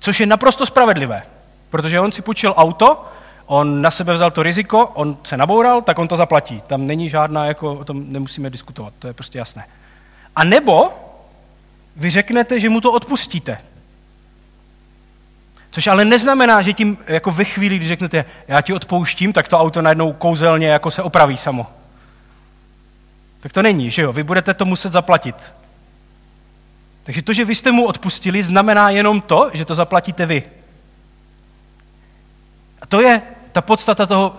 což 0.00 0.20
je 0.20 0.26
naprosto 0.26 0.66
spravedlivé, 0.66 1.22
protože 1.70 2.00
on 2.00 2.12
si 2.12 2.22
půjčil 2.22 2.54
auto, 2.56 3.04
on 3.46 3.82
na 3.82 3.90
sebe 3.90 4.14
vzal 4.14 4.30
to 4.30 4.42
riziko, 4.42 4.86
on 4.86 5.16
se 5.24 5.36
naboural, 5.36 5.82
tak 5.82 5.98
on 5.98 6.08
to 6.08 6.16
zaplatí. 6.16 6.62
Tam 6.66 6.86
není 6.86 7.10
žádná, 7.10 7.46
jako 7.46 7.74
o 7.74 7.84
tom 7.84 8.12
nemusíme 8.12 8.50
diskutovat, 8.50 8.92
to 8.98 9.06
je 9.06 9.12
prostě 9.12 9.38
jasné. 9.38 9.64
A 10.36 10.44
nebo 10.44 10.92
vy 11.96 12.10
řeknete, 12.10 12.60
že 12.60 12.68
mu 12.68 12.80
to 12.80 12.92
odpustíte. 12.92 13.58
Což 15.70 15.86
ale 15.86 16.04
neznamená, 16.04 16.62
že 16.62 16.72
tím 16.72 16.98
jako 17.06 17.30
ve 17.30 17.44
chvíli, 17.44 17.76
když 17.76 17.88
řeknete, 17.88 18.24
já 18.48 18.60
ti 18.60 18.72
odpouštím, 18.72 19.32
tak 19.32 19.48
to 19.48 19.58
auto 19.58 19.82
najednou 19.82 20.12
kouzelně 20.12 20.68
jako 20.68 20.90
se 20.90 21.02
opraví 21.02 21.36
samo. 21.36 21.66
Tak 23.40 23.52
to 23.52 23.62
není, 23.62 23.90
že 23.90 24.02
jo? 24.02 24.12
Vy 24.12 24.22
budete 24.22 24.54
to 24.54 24.64
muset 24.64 24.92
zaplatit. 24.92 25.52
Takže 27.02 27.22
to, 27.22 27.32
že 27.32 27.44
vy 27.44 27.54
jste 27.54 27.72
mu 27.72 27.86
odpustili, 27.86 28.42
znamená 28.42 28.90
jenom 28.90 29.20
to, 29.20 29.50
že 29.52 29.64
to 29.64 29.74
zaplatíte 29.74 30.26
vy. 30.26 30.42
A 32.82 32.86
to 32.86 33.00
je 33.00 33.22
ta 33.52 33.60
podstata 33.60 34.06
toho, 34.06 34.36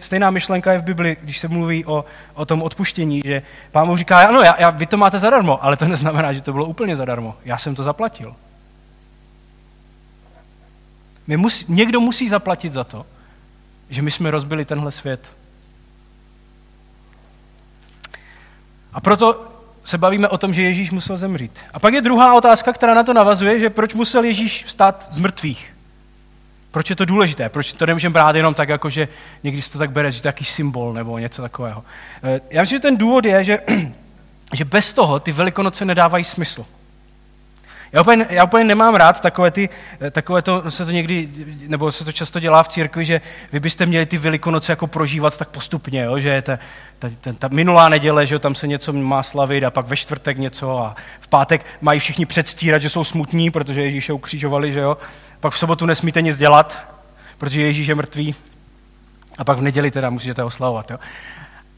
stejná 0.00 0.30
myšlenka 0.30 0.72
je 0.72 0.78
v 0.78 0.82
Bibli, 0.82 1.16
když 1.20 1.38
se 1.38 1.48
mluví 1.48 1.84
o, 1.84 2.04
o 2.34 2.46
tom 2.46 2.62
odpuštění, 2.62 3.22
že 3.24 3.42
pán 3.72 3.86
Bůh 3.86 3.98
říká, 3.98 4.28
ano, 4.28 4.40
já, 4.40 4.60
já, 4.60 4.70
vy 4.70 4.86
to 4.86 4.96
máte 4.96 5.18
zadarmo, 5.18 5.64
ale 5.64 5.76
to 5.76 5.84
neznamená, 5.88 6.32
že 6.32 6.40
to 6.40 6.52
bylo 6.52 6.64
úplně 6.64 6.96
zadarmo. 6.96 7.36
Já 7.44 7.58
jsem 7.58 7.74
to 7.74 7.82
zaplatil. 7.82 8.36
My 11.26 11.36
musí, 11.36 11.64
někdo 11.68 12.00
musí 12.00 12.28
zaplatit 12.28 12.72
za 12.72 12.84
to, 12.84 13.06
že 13.90 14.02
my 14.02 14.10
jsme 14.10 14.30
rozbili 14.30 14.64
tenhle 14.64 14.90
svět. 14.90 15.32
A 18.92 19.00
proto 19.00 19.53
se 19.84 19.98
bavíme 19.98 20.28
o 20.28 20.38
tom, 20.38 20.54
že 20.54 20.62
Ježíš 20.62 20.90
musel 20.90 21.16
zemřít. 21.16 21.58
A 21.72 21.78
pak 21.78 21.94
je 21.94 22.02
druhá 22.02 22.34
otázka, 22.34 22.72
která 22.72 22.94
na 22.94 23.02
to 23.02 23.12
navazuje, 23.12 23.58
že 23.58 23.70
proč 23.70 23.94
musel 23.94 24.24
Ježíš 24.24 24.64
vstát 24.64 25.06
z 25.10 25.18
mrtvých. 25.18 25.74
Proč 26.70 26.90
je 26.90 26.96
to 26.96 27.04
důležité? 27.04 27.48
Proč 27.48 27.72
to 27.72 27.86
nemůžeme 27.86 28.12
brát 28.12 28.36
jenom 28.36 28.54
tak, 28.54 28.68
jako 28.68 28.90
že 28.90 29.08
někdy 29.42 29.62
si 29.62 29.72
to 29.72 29.78
tak 29.78 29.90
bere, 29.90 30.12
že 30.12 30.22
to 30.22 30.28
je 30.28 30.34
symbol 30.42 30.92
nebo 30.92 31.18
něco 31.18 31.42
takového. 31.42 31.84
Eh, 32.22 32.40
já 32.50 32.60
myslím, 32.60 32.76
že 32.76 32.80
ten 32.80 32.96
důvod 32.96 33.24
je, 33.24 33.44
že, 33.44 33.58
že 34.54 34.64
bez 34.64 34.92
toho 34.92 35.20
ty 35.20 35.32
velikonoce 35.32 35.84
nedávají 35.84 36.24
smysl. 36.24 36.66
Já 37.94 38.00
úplně, 38.00 38.26
já 38.30 38.44
úplně 38.44 38.64
nemám 38.64 38.94
rád 38.94 39.20
takové, 39.20 39.50
ty, 39.50 39.68
takové 40.10 40.42
to, 40.42 40.70
se 40.70 40.84
to 40.84 40.90
někdy, 40.90 41.28
nebo 41.66 41.92
se 41.92 42.04
to 42.04 42.12
často 42.12 42.40
dělá 42.40 42.62
v 42.62 42.68
církvi, 42.68 43.04
že 43.04 43.20
vy 43.52 43.60
byste 43.60 43.86
měli 43.86 44.06
ty 44.06 44.18
velikonoce 44.18 44.72
jako 44.72 44.86
prožívat 44.86 45.38
tak 45.38 45.48
postupně, 45.48 46.02
jo? 46.02 46.18
že 46.18 46.42
ta, 46.42 46.58
ta, 46.98 47.08
ta, 47.20 47.32
ta, 47.32 47.48
minulá 47.48 47.88
neděle, 47.88 48.26
že 48.26 48.38
tam 48.38 48.54
se 48.54 48.66
něco 48.66 48.92
má 48.92 49.22
slavit 49.22 49.64
a 49.64 49.70
pak 49.70 49.86
ve 49.86 49.96
čtvrtek 49.96 50.38
něco 50.38 50.78
a 50.78 50.96
v 51.20 51.28
pátek 51.28 51.66
mají 51.80 52.00
všichni 52.00 52.26
předstírat, 52.26 52.82
že 52.82 52.90
jsou 52.90 53.04
smutní, 53.04 53.50
protože 53.50 53.82
Ježíše 53.82 54.12
ukřižovali, 54.12 54.72
že 54.72 54.80
jo. 54.80 54.96
Pak 55.40 55.52
v 55.52 55.58
sobotu 55.58 55.86
nesmíte 55.86 56.22
nic 56.22 56.38
dělat, 56.38 56.78
protože 57.38 57.62
Ježíš 57.62 57.86
je 57.86 57.94
mrtvý. 57.94 58.34
A 59.38 59.44
pak 59.44 59.58
v 59.58 59.62
neděli 59.62 59.90
teda 59.90 60.10
musíte 60.10 60.44
oslavovat. 60.44 60.90
Jo? 60.90 60.98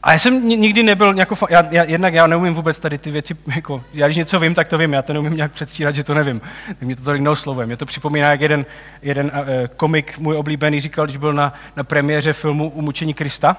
A 0.03 0.11
já 0.13 0.19
jsem 0.19 0.47
nikdy 0.47 0.83
nebyl, 0.83 1.17
jako, 1.17 1.35
já, 1.49 1.65
já, 1.71 1.83
jednak 1.83 2.13
já 2.13 2.27
neumím 2.27 2.53
vůbec 2.53 2.79
tady 2.79 2.97
ty 2.97 3.11
věci, 3.11 3.35
jako, 3.55 3.83
já 3.93 4.07
když 4.07 4.17
něco 4.17 4.39
vím, 4.39 4.55
tak 4.55 4.67
to 4.67 4.77
vím, 4.77 4.93
já 4.93 5.01
to 5.01 5.13
neumím 5.13 5.35
nějak 5.35 5.51
předstírat, 5.51 5.95
že 5.95 6.03
to 6.03 6.13
nevím. 6.13 6.41
Tak 6.67 6.81
mě 6.81 6.95
to 6.95 7.03
tolik 7.03 7.21
neoslovuje. 7.21 7.67
Mě 7.67 7.77
to 7.77 7.85
připomíná, 7.85 8.31
jak 8.31 8.41
jeden, 8.41 8.65
jeden 9.01 9.25
uh, 9.25 9.41
komik 9.77 10.17
můj 10.17 10.35
oblíbený 10.35 10.79
říkal, 10.79 11.05
když 11.05 11.17
byl 11.17 11.33
na, 11.33 11.53
na 11.75 11.83
premiéře 11.83 12.33
filmu 12.33 12.69
Umučení 12.69 13.13
Krista, 13.13 13.57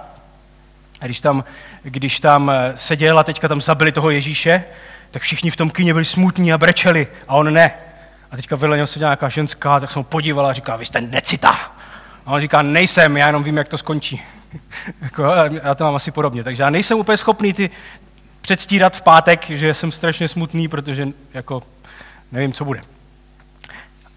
a 1.01 1.05
když 1.05 1.20
tam, 1.20 1.44
když 1.83 2.20
tam 2.20 2.51
eh, 2.51 2.72
seděl 2.77 3.18
a 3.18 3.24
teďka 3.24 3.48
tam 3.48 3.61
zabili 3.61 3.92
toho 3.92 4.11
Ježíše, 4.11 4.64
tak 5.11 5.22
všichni 5.22 5.51
v 5.51 5.57
tom 5.57 5.70
kyně 5.70 5.92
byli 5.92 6.05
smutní 6.05 6.53
a 6.53 6.59
brečeli 6.59 7.07
a 7.29 7.35
on 7.35 7.53
ne. 7.53 7.72
A 8.31 8.37
teďka 8.37 8.57
vedle 8.57 8.77
něho 8.77 8.87
seděla 8.87 9.09
nějaká 9.09 9.29
ženská, 9.29 9.81
tak 9.81 9.90
jsem 9.90 10.01
ho 10.01 10.05
podívala 10.05 10.51
a 10.51 10.53
říká, 10.53 10.77
vy 10.77 10.85
jste 10.85 11.01
necita. 11.01 11.51
A 12.27 12.33
on 12.33 12.40
říká, 12.40 12.62
nejsem, 12.62 13.16
já 13.16 13.27
jenom 13.27 13.44
vím, 13.44 13.57
jak 13.57 13.68
to 13.68 13.79
skončí. 13.79 14.22
jako, 15.00 15.22
já 15.64 15.74
to 15.74 15.84
mám 15.84 15.94
asi 15.94 16.11
podobně. 16.11 16.44
Takže 16.44 16.62
já 16.62 16.70
nejsem 16.70 16.98
úplně 16.98 17.16
schopný 17.16 17.52
ty 17.52 17.70
předstírat 18.40 18.96
v 18.96 19.02
pátek, 19.02 19.50
že 19.50 19.74
jsem 19.74 19.92
strašně 19.92 20.28
smutný, 20.28 20.68
protože 20.68 21.08
jako 21.34 21.62
nevím, 22.32 22.52
co 22.52 22.64
bude. 22.64 22.80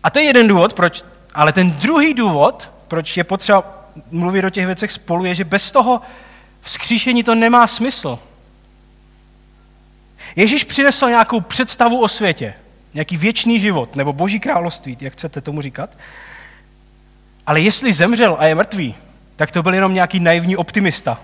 A 0.04 0.10
to 0.10 0.20
je 0.20 0.26
jeden 0.26 0.48
důvod, 0.48 0.74
proč, 0.74 1.04
ale 1.34 1.52
ten 1.52 1.72
druhý 1.72 2.14
důvod, 2.14 2.72
proč 2.88 3.18
je 3.18 3.24
potřeba 3.24 3.88
mluvit 4.12 4.46
o 4.46 4.50
těch 4.50 4.66
věcech 4.66 4.92
spolu, 4.92 5.26
je, 5.26 5.36
že 5.36 5.44
bez 5.44 5.72
toho 5.72 6.02
vzkříšení 6.62 7.24
to 7.24 7.36
nemá 7.36 7.68
smysl. 7.68 8.20
Ježíš 10.36 10.64
přinesl 10.64 11.10
nějakou 11.10 11.42
představu 11.42 12.02
o 12.02 12.08
světě, 12.08 12.54
nějaký 12.94 13.18
věčný 13.18 13.60
život, 13.60 13.96
nebo 13.96 14.14
boží 14.14 14.40
království, 14.40 14.98
jak 15.02 15.14
chcete 15.14 15.42
tomu 15.42 15.62
říkat. 15.62 15.98
Ale 17.48 17.62
jestli 17.62 17.94
zemřel 17.94 18.36
a 18.40 18.46
je 18.46 18.56
mrtvý, 18.56 18.96
tak 19.42 19.52
to 19.52 19.64
byl 19.64 19.74
jenom 19.74 19.94
nějaký 19.94 20.20
naivní 20.20 20.58
optimista. 20.58 21.22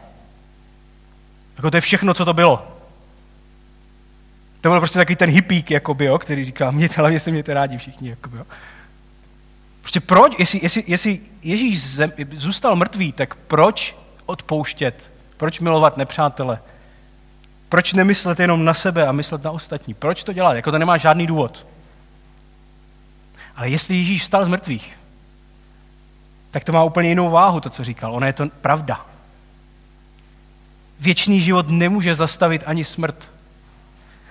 Jako 1.56 1.72
to 1.72 1.78
je 1.78 1.82
všechno, 1.82 2.14
co 2.14 2.26
to 2.26 2.34
bylo. 2.34 2.68
To 4.62 4.70
byl 4.70 4.80
prostě 4.80 5.00
takový 5.00 5.16
ten 5.16 5.30
hippík, 5.30 5.72
jakoby, 5.72 6.06
jo, 6.06 6.20
který 6.20 6.46
říká, 6.46 6.72
mě 6.72 6.90
hlavně 6.96 7.20
se 7.20 7.32
mějte 7.32 7.54
rádi 7.54 7.78
všichni. 7.78 8.10
Jakoby, 8.10 8.38
jo. 8.38 8.44
Prostě 9.82 10.00
proč, 10.00 10.34
jestli, 10.40 10.60
jestli, 10.64 10.84
jestli 10.88 11.20
Ježíš 11.44 11.90
zem, 11.90 12.14
zůstal 12.36 12.76
mrtvý, 12.76 13.12
tak 13.12 13.36
proč 13.36 13.96
odpouštět? 14.26 15.12
Proč 15.38 15.60
milovat 15.60 15.98
nepřátele? 15.98 16.60
Proč 17.70 17.94
nemyslet 17.94 18.40
jenom 18.40 18.66
na 18.66 18.74
sebe 18.74 19.08
a 19.08 19.12
myslet 19.12 19.44
na 19.44 19.52
ostatní? 19.52 19.94
Proč 19.94 20.24
to 20.24 20.34
dělat? 20.34 20.54
Jako 20.54 20.72
to 20.72 20.80
nemá 20.80 20.98
žádný 20.98 21.28
důvod. 21.28 21.66
Ale 23.56 23.70
jestli 23.70 23.96
Ježíš 23.96 24.26
stal 24.26 24.46
z 24.46 24.48
mrtvých, 24.48 24.98
tak 26.52 26.64
to 26.64 26.72
má 26.72 26.84
úplně 26.84 27.10
jinou 27.10 27.30
váhu, 27.30 27.60
to, 27.60 27.70
co 27.70 27.84
říkal. 27.84 28.16
Ona 28.16 28.28
je 28.28 28.34
to 28.34 28.48
pravda. 28.62 29.06
Věčný 31.00 31.42
život 31.42 31.70
nemůže 31.70 32.16
zastavit 32.16 32.64
ani 32.66 32.86
smrt. 32.86 33.30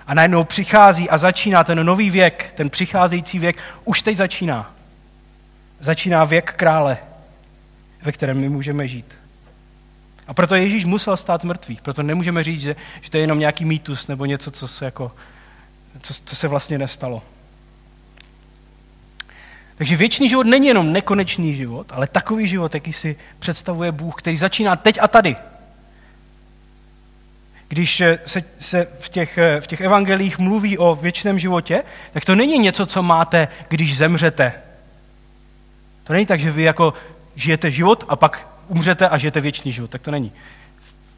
A 0.07 0.13
najednou 0.13 0.43
přichází 0.43 1.09
a 1.09 1.17
začíná 1.17 1.63
ten 1.63 1.85
nový 1.85 2.09
věk, 2.09 2.53
ten 2.57 2.69
přicházející 2.69 3.39
věk, 3.39 3.57
už 3.85 4.01
teď 4.01 4.17
začíná. 4.17 4.73
Začíná 5.79 6.23
věk 6.23 6.53
krále, 6.53 6.97
ve 8.01 8.11
kterém 8.11 8.37
my 8.37 8.49
můžeme 8.49 8.87
žít. 8.87 9.15
A 10.27 10.33
proto 10.33 10.55
Ježíš 10.55 10.85
musel 10.85 11.17
stát 11.17 11.41
z 11.41 11.45
mrtvých. 11.45 11.81
Proto 11.81 12.03
nemůžeme 12.03 12.43
říct, 12.43 12.61
že, 12.61 12.75
že 13.01 13.09
to 13.09 13.17
je 13.17 13.23
jenom 13.23 13.39
nějaký 13.39 13.65
mýtus 13.65 14.07
nebo 14.07 14.25
něco, 14.25 14.51
co 14.51 14.67
se, 14.67 14.85
jako, 14.85 15.11
co, 16.01 16.13
co 16.25 16.35
se 16.35 16.47
vlastně 16.47 16.77
nestalo. 16.77 17.23
Takže 19.77 19.95
věčný 19.95 20.29
život 20.29 20.47
není 20.47 20.67
jenom 20.67 20.93
nekonečný 20.93 21.55
život, 21.55 21.87
ale 21.89 22.07
takový 22.07 22.47
život, 22.47 22.73
jaký 22.73 22.93
si 22.93 23.15
představuje 23.39 23.91
Bůh, 23.91 24.15
který 24.15 24.37
začíná 24.37 24.75
teď 24.75 24.97
a 25.01 25.07
tady. 25.07 25.35
Když 27.67 28.03
se, 28.25 28.43
se 28.59 28.87
v, 28.99 29.09
těch, 29.09 29.39
v 29.59 29.67
těch 29.67 29.81
evangelích 29.81 30.39
mluví 30.39 30.77
o 30.77 30.95
věčném 30.95 31.39
životě, 31.39 31.83
tak 32.13 32.25
to 32.25 32.35
není 32.35 32.57
něco, 32.57 32.85
co 32.85 33.03
máte, 33.03 33.47
když 33.69 33.97
zemřete. 33.97 34.53
To 36.03 36.13
není 36.13 36.25
tak, 36.25 36.39
že 36.39 36.51
vy 36.51 36.63
jako 36.63 36.93
žijete 37.35 37.71
život 37.71 38.03
a 38.07 38.15
pak 38.15 38.47
umřete 38.67 39.09
a 39.09 39.17
žijete 39.17 39.39
věčný 39.41 39.71
život. 39.71 39.89
Tak 39.89 40.01
to 40.01 40.11
není. 40.11 40.31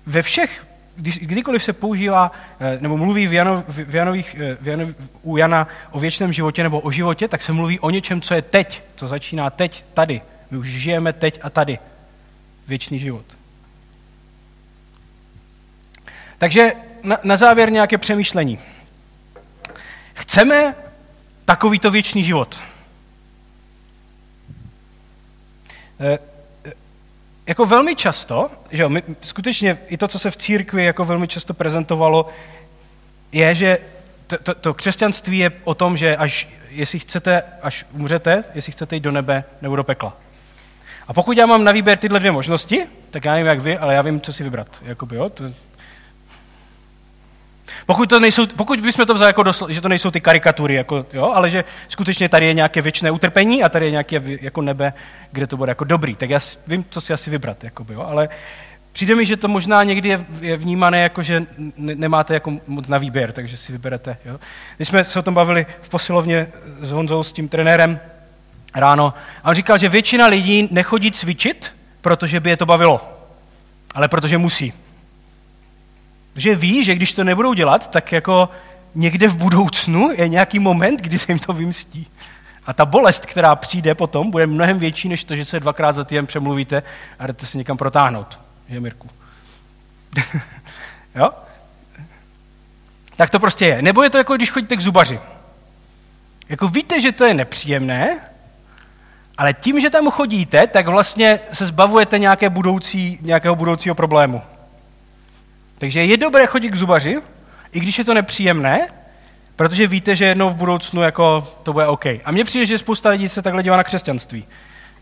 Ve 0.06 0.22
všech, 0.22 0.66
když, 1.00 1.20
kdykoliv 1.20 1.64
se 1.64 1.74
používá 1.74 2.32
eh, 2.60 2.78
nebo 2.82 2.98
mluví 2.98 3.28
v 3.28 3.34
Jano, 3.34 3.64
v 3.68 3.96
Janových, 3.96 4.36
eh, 4.40 4.58
v 4.62 4.68
Janov, 4.68 4.90
u 5.22 5.38
Jana 5.38 5.68
o 5.92 6.00
věčném 6.00 6.32
životě 6.32 6.64
nebo 6.64 6.80
o 6.80 6.92
životě, 6.92 7.28
tak 7.28 7.42
se 7.42 7.54
mluví 7.54 7.80
o 7.80 7.90
něčem, 7.90 8.22
co 8.22 8.34
je 8.34 8.42
teď, 8.42 8.84
co 8.96 9.08
začíná 9.08 9.50
teď, 9.50 9.86
tady. 9.94 10.22
My 10.52 10.58
už 10.58 10.68
žijeme 10.68 11.14
teď 11.14 11.40
a 11.44 11.50
tady. 11.50 11.80
Věčný 12.68 13.00
život. 13.00 13.26
Takže 16.38 16.72
na, 17.04 17.18
na 17.24 17.38
závěr 17.38 17.72
nějaké 17.72 17.98
přemýšlení. 17.98 18.60
Chceme 20.14 20.76
takovýto 21.46 21.92
věčný 21.92 22.24
život. 22.24 22.60
Jako 27.50 27.66
velmi 27.66 27.96
často, 27.96 28.52
že 28.72 28.84
jo, 28.84 28.90
my, 28.90 29.04
skutečně 29.22 29.78
i 29.88 29.98
to, 29.98 30.08
co 30.08 30.20
se 30.20 30.32
v 30.32 30.38
církvi 30.38 30.86
jako 30.86 31.06
velmi 31.06 31.28
často 31.28 31.54
prezentovalo, 31.54 32.28
je, 33.32 33.56
že 33.56 33.78
to, 34.28 34.38
to, 34.38 34.54
to 34.56 34.74
křesťanství 34.74 35.38
je 35.38 35.52
o 35.64 35.74
tom, 35.74 35.98
že 35.98 36.18
až, 36.18 36.48
jestli 36.70 37.00
chcete, 37.00 37.44
až 37.62 37.86
umřete, 37.92 38.44
jestli 38.56 38.72
chcete 38.72 38.96
jít 38.96 39.04
do 39.04 39.12
nebe 39.12 39.44
nebo 39.62 39.76
do 39.76 39.84
pekla. 39.84 40.18
A 41.08 41.14
pokud 41.14 41.38
já 41.38 41.46
mám 41.46 41.64
na 41.64 41.72
výběr 41.72 41.98
tyhle 41.98 42.20
dvě 42.20 42.32
možnosti, 42.32 42.88
tak 43.12 43.26
já 43.26 43.32
nevím, 43.32 43.48
jak 43.48 43.60
vy, 43.60 43.78
ale 43.78 43.94
já 43.94 44.02
vím, 44.02 44.22
co 44.22 44.34
si 44.34 44.44
vybrat. 44.44 44.68
Jakoby, 44.82 45.16
jo, 45.16 45.30
to, 45.30 45.44
pokud, 47.86 48.10
to 48.10 48.20
nejsou, 48.20 48.46
pokud 48.46 48.82
bychom 48.82 49.06
to 49.06 49.14
vzali 49.14 49.30
jako 49.30 49.44
dosl, 49.44 49.68
že 49.70 49.82
to 49.82 49.88
nejsou 49.88 50.12
ty 50.12 50.22
karikatury, 50.22 50.76
jako, 50.76 51.06
jo, 51.14 51.32
ale 51.36 51.50
že 51.50 51.64
skutečně 51.88 52.30
tady 52.30 52.46
je 52.46 52.54
nějaké 52.54 52.82
věčné 52.82 53.12
utrpení 53.12 53.64
a 53.64 53.70
tady 53.70 53.86
je 53.86 53.92
nějaké 53.92 54.22
jako 54.42 54.62
nebe, 54.62 54.94
kde 55.32 55.48
to 55.48 55.58
bude 55.58 55.72
jako 55.72 55.84
dobrý, 55.84 56.16
tak 56.16 56.30
já 56.30 56.40
vím, 56.68 56.86
co 56.90 57.02
si 57.02 57.14
asi 57.14 57.30
vybrat. 57.30 57.64
Jakoby, 57.64 57.94
jo, 57.94 58.02
ale 58.02 58.30
přijde 58.92 59.16
mi, 59.16 59.26
že 59.26 59.38
to 59.38 59.48
možná 59.48 59.84
někdy 59.84 60.10
je, 60.10 60.26
je 60.42 60.58
vnímané 60.58 61.02
jako, 61.02 61.24
že 61.24 61.46
ne, 61.78 61.96
nemáte 61.96 62.34
jako 62.34 62.54
moc 62.68 62.88
na 62.88 62.98
výběr, 62.98 63.32
takže 63.32 63.58
si 63.58 63.72
vyberete. 63.72 64.18
Jo. 64.26 64.40
Když 64.76 64.88
jsme 64.88 65.04
se 65.04 65.20
o 65.20 65.22
tom 65.22 65.34
bavili 65.34 65.66
v 65.82 65.90
posilovně 65.90 66.48
s 66.80 66.92
Honzou, 66.92 67.24
s 67.24 67.32
tím 67.32 67.48
trenérem 67.48 68.00
ráno, 68.76 69.14
a 69.44 69.50
on 69.50 69.56
říkal, 69.56 69.78
že 69.78 69.90
většina 69.90 70.28
lidí 70.28 70.68
nechodí 70.72 71.12
cvičit, 71.12 71.76
protože 72.02 72.40
by 72.40 72.50
je 72.50 72.58
to 72.58 72.66
bavilo, 72.66 73.02
ale 73.96 74.08
protože 74.08 74.38
musí. 74.38 74.74
Protože 76.40 76.56
ví, 76.56 76.84
že 76.84 76.96
když 76.96 77.14
to 77.14 77.24
nebudou 77.24 77.54
dělat, 77.54 77.92
tak 77.92 78.12
jako 78.12 78.50
někde 78.96 79.28
v 79.28 79.36
budoucnu 79.36 80.12
je 80.12 80.28
nějaký 80.28 80.60
moment, 80.60 81.02
kdy 81.02 81.20
se 81.20 81.32
jim 81.32 81.40
to 81.40 81.54
vymstí. 81.54 82.08
A 82.66 82.74
ta 82.74 82.86
bolest, 82.86 83.26
která 83.26 83.56
přijde 83.56 83.96
potom, 83.96 84.32
bude 84.32 84.48
mnohem 84.48 84.80
větší, 84.80 85.10
než 85.10 85.24
to, 85.24 85.36
že 85.36 85.46
se 85.46 85.60
dvakrát 85.60 85.96
za 85.96 86.04
týden 86.04 86.28
přemluvíte 86.28 86.84
a 87.20 87.28
jdete 87.28 87.46
se 87.46 87.58
někam 87.58 87.78
protáhnout. 87.78 88.40
Je, 88.70 88.80
Mirku? 88.80 89.10
jo? 91.16 91.30
Tak 93.16 93.30
to 93.30 93.40
prostě 93.40 93.66
je. 93.66 93.82
Nebo 93.82 94.04
je 94.04 94.10
to 94.10 94.18
jako, 94.18 94.36
když 94.36 94.52
chodíte 94.52 94.78
k 94.78 94.82
zubaři. 94.82 95.20
Jako 96.50 96.68
víte, 96.68 97.02
že 97.02 97.12
to 97.12 97.24
je 97.24 97.34
nepříjemné, 97.34 98.20
ale 99.38 99.54
tím, 99.54 99.80
že 99.80 99.90
tam 99.90 100.12
chodíte, 100.12 100.68
tak 100.68 100.88
vlastně 100.88 101.40
se 101.54 101.66
zbavujete 101.66 102.20
nějaké 102.20 102.50
budoucí, 102.50 103.20
nějakého 103.22 103.56
budoucího 103.56 103.96
problému. 103.96 104.42
Takže 105.80 106.04
je 106.04 106.18
dobré 106.18 106.48
chodit 106.48 106.70
k 106.70 106.76
zubaři, 106.76 107.22
i 107.72 107.80
když 107.80 107.98
je 107.98 108.04
to 108.04 108.14
nepříjemné, 108.14 108.88
protože 109.56 109.88
víte, 109.88 110.16
že 110.16 110.26
jednou 110.26 110.50
v 110.50 110.56
budoucnu 110.56 111.02
jako 111.02 111.54
to 111.64 111.74
bude 111.74 111.88
OK. 111.88 112.06
A 112.06 112.32
mně 112.32 112.46
přijde, 112.46 112.66
že 112.66 112.78
spousta 112.78 113.10
lidí 113.10 113.30
se 113.30 113.42
takhle 113.42 113.64
dívá 113.64 113.78
na 113.78 113.84
křesťanství. 113.84 114.46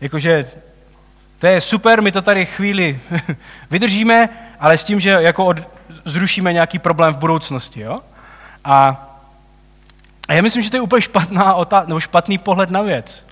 Jakože 0.00 0.50
to 1.38 1.46
je 1.46 1.60
super, 1.60 2.02
my 2.02 2.12
to 2.12 2.22
tady 2.22 2.46
chvíli 2.46 3.00
vydržíme, 3.70 4.28
ale 4.60 4.78
s 4.78 4.84
tím, 4.84 5.00
že 5.00 5.10
jako 5.10 5.46
od, 5.46 5.56
zrušíme 6.04 6.52
nějaký 6.52 6.78
problém 6.78 7.14
v 7.14 7.18
budoucnosti. 7.18 7.80
Jo? 7.80 8.00
A, 8.64 9.04
a 10.28 10.34
já 10.34 10.42
myslím, 10.42 10.62
že 10.62 10.70
to 10.70 10.76
je 10.76 10.80
úplně 10.80 11.02
špatná 11.02 11.54
otá- 11.54 11.86
nebo 11.86 12.00
špatný 12.00 12.38
pohled 12.38 12.70
na 12.70 12.82
věc. 12.82 13.26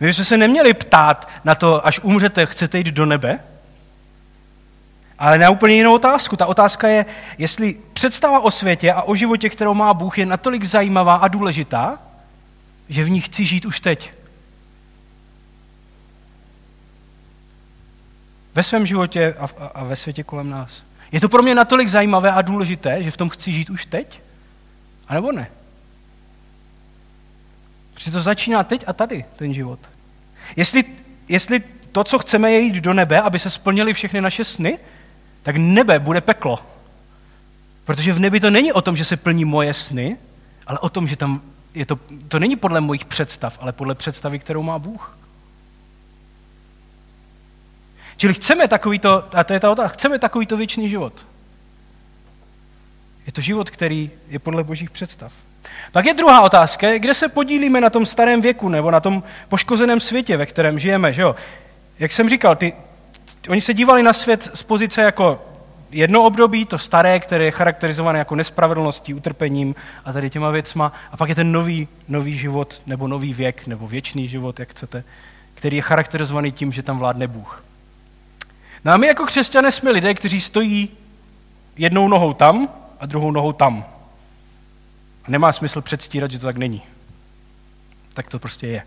My 0.00 0.06
bychom 0.06 0.24
se 0.24 0.36
neměli 0.36 0.74
ptát 0.74 1.28
na 1.44 1.54
to, 1.54 1.86
až 1.86 2.00
umřete, 2.02 2.46
chcete 2.46 2.78
jít 2.78 2.86
do 2.86 3.06
nebe, 3.06 3.40
ale 5.18 5.38
na 5.38 5.50
úplně 5.50 5.74
jinou 5.74 5.94
otázku. 5.94 6.36
Ta 6.36 6.46
otázka 6.46 6.88
je, 6.88 7.06
jestli 7.38 7.78
představa 7.92 8.40
o 8.40 8.50
světě 8.50 8.92
a 8.92 9.02
o 9.02 9.14
životě, 9.14 9.50
kterou 9.50 9.74
má 9.74 9.94
Bůh, 9.94 10.18
je 10.18 10.26
natolik 10.26 10.64
zajímavá 10.64 11.14
a 11.14 11.28
důležitá, 11.28 11.98
že 12.88 13.04
v 13.04 13.10
ní 13.10 13.20
chci 13.20 13.44
žít 13.44 13.64
už 13.64 13.80
teď. 13.80 14.12
Ve 18.54 18.62
svém 18.62 18.86
životě 18.86 19.34
a, 19.38 19.48
a, 19.74 19.84
ve 19.84 19.96
světě 19.96 20.22
kolem 20.22 20.50
nás. 20.50 20.82
Je 21.12 21.20
to 21.20 21.28
pro 21.28 21.42
mě 21.42 21.54
natolik 21.54 21.88
zajímavé 21.88 22.32
a 22.32 22.42
důležité, 22.42 23.02
že 23.02 23.10
v 23.10 23.16
tom 23.16 23.28
chci 23.28 23.52
žít 23.52 23.70
už 23.70 23.86
teď? 23.86 24.20
A 25.08 25.14
nebo 25.14 25.32
ne? 25.32 25.50
Protože 27.94 28.10
to 28.10 28.20
začíná 28.20 28.64
teď 28.64 28.84
a 28.86 28.92
tady, 28.92 29.24
ten 29.36 29.54
život. 29.54 29.78
Jestli, 30.56 30.84
jestli 31.28 31.62
to, 31.92 32.04
co 32.04 32.18
chceme, 32.18 32.52
je 32.52 32.60
jít 32.60 32.74
do 32.74 32.94
nebe, 32.94 33.20
aby 33.20 33.38
se 33.38 33.50
splnily 33.50 33.94
všechny 33.94 34.20
naše 34.20 34.44
sny, 34.44 34.78
tak 35.46 35.56
nebe 35.56 35.98
bude 35.98 36.20
peklo. 36.20 36.58
Protože 37.84 38.12
v 38.12 38.18
nebi 38.18 38.40
to 38.40 38.50
není 38.50 38.72
o 38.72 38.82
tom, 38.82 38.96
že 38.96 39.04
se 39.04 39.16
plní 39.16 39.44
moje 39.44 39.74
sny, 39.74 40.16
ale 40.66 40.78
o 40.78 40.88
tom, 40.88 41.06
že 41.06 41.16
tam 41.16 41.40
je 41.74 41.86
to, 41.86 41.98
to 42.28 42.38
není 42.38 42.56
podle 42.56 42.80
mojich 42.80 43.04
představ, 43.04 43.58
ale 43.60 43.72
podle 43.72 43.94
představy, 43.94 44.38
kterou 44.38 44.62
má 44.62 44.78
Bůh. 44.78 45.18
Čili 48.16 48.34
chceme 48.34 48.68
takovýto, 48.68 49.24
a 49.34 49.44
to 49.44 49.52
je 49.52 49.60
ta 49.60 49.70
otázka, 49.70 49.94
chceme 49.94 50.18
takovýto 50.18 50.56
věčný 50.56 50.88
život. 50.88 51.26
Je 53.26 53.32
to 53.32 53.40
život, 53.40 53.70
který 53.70 54.10
je 54.28 54.38
podle 54.38 54.64
božích 54.64 54.90
představ. 54.90 55.32
Pak 55.92 56.06
je 56.06 56.14
druhá 56.14 56.40
otázka, 56.40 56.98
kde 56.98 57.14
se 57.14 57.28
podílíme 57.28 57.80
na 57.80 57.90
tom 57.90 58.06
starém 58.06 58.40
věku 58.40 58.68
nebo 58.68 58.90
na 58.90 59.00
tom 59.00 59.22
poškozeném 59.48 60.00
světě, 60.00 60.36
ve 60.36 60.46
kterém 60.46 60.78
žijeme. 60.78 61.12
Že 61.12 61.22
jo? 61.22 61.36
Jak 61.98 62.12
jsem 62.12 62.28
říkal, 62.28 62.56
ty, 62.56 62.72
oni 63.48 63.60
se 63.60 63.74
dívali 63.74 64.02
na 64.02 64.12
svět 64.12 64.50
z 64.54 64.62
pozice 64.62 65.02
jako 65.02 65.42
jedno 65.90 66.22
období, 66.22 66.64
to 66.64 66.78
staré, 66.78 67.20
které 67.20 67.44
je 67.44 67.50
charakterizované 67.50 68.18
jako 68.18 68.34
nespravedlností, 68.34 69.14
utrpením 69.14 69.74
a 70.04 70.12
tady 70.12 70.30
těma 70.30 70.50
věcma. 70.50 70.92
A 71.12 71.16
pak 71.16 71.28
je 71.28 71.34
ten 71.34 71.52
nový, 71.52 71.88
nový 72.08 72.38
život, 72.38 72.82
nebo 72.86 73.08
nový 73.08 73.34
věk, 73.34 73.66
nebo 73.66 73.88
věčný 73.88 74.28
život, 74.28 74.60
jak 74.60 74.70
chcete, 74.70 75.04
který 75.54 75.76
je 75.76 75.82
charakterizovaný 75.82 76.52
tím, 76.52 76.72
že 76.72 76.82
tam 76.82 76.98
vládne 76.98 77.26
Bůh. 77.26 77.64
No 78.84 78.92
a 78.92 78.96
my 78.96 79.06
jako 79.06 79.24
křesťané 79.24 79.72
jsme 79.72 79.90
lidé, 79.90 80.14
kteří 80.14 80.40
stojí 80.40 80.88
jednou 81.76 82.08
nohou 82.08 82.32
tam 82.32 82.68
a 83.00 83.06
druhou 83.06 83.30
nohou 83.30 83.52
tam. 83.52 83.84
A 85.24 85.30
nemá 85.30 85.52
smysl 85.52 85.80
předstírat, 85.80 86.30
že 86.30 86.38
to 86.38 86.46
tak 86.46 86.56
není. 86.56 86.82
Tak 88.14 88.28
to 88.28 88.38
prostě 88.38 88.66
je. 88.66 88.82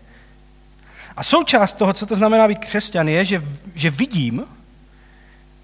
A 1.16 1.22
součást 1.22 1.72
toho, 1.72 1.92
co 1.92 2.06
to 2.06 2.16
znamená 2.16 2.48
být 2.48 2.58
křesťan, 2.58 3.08
je, 3.08 3.24
že, 3.24 3.42
že 3.74 3.90
vidím, 3.90 4.44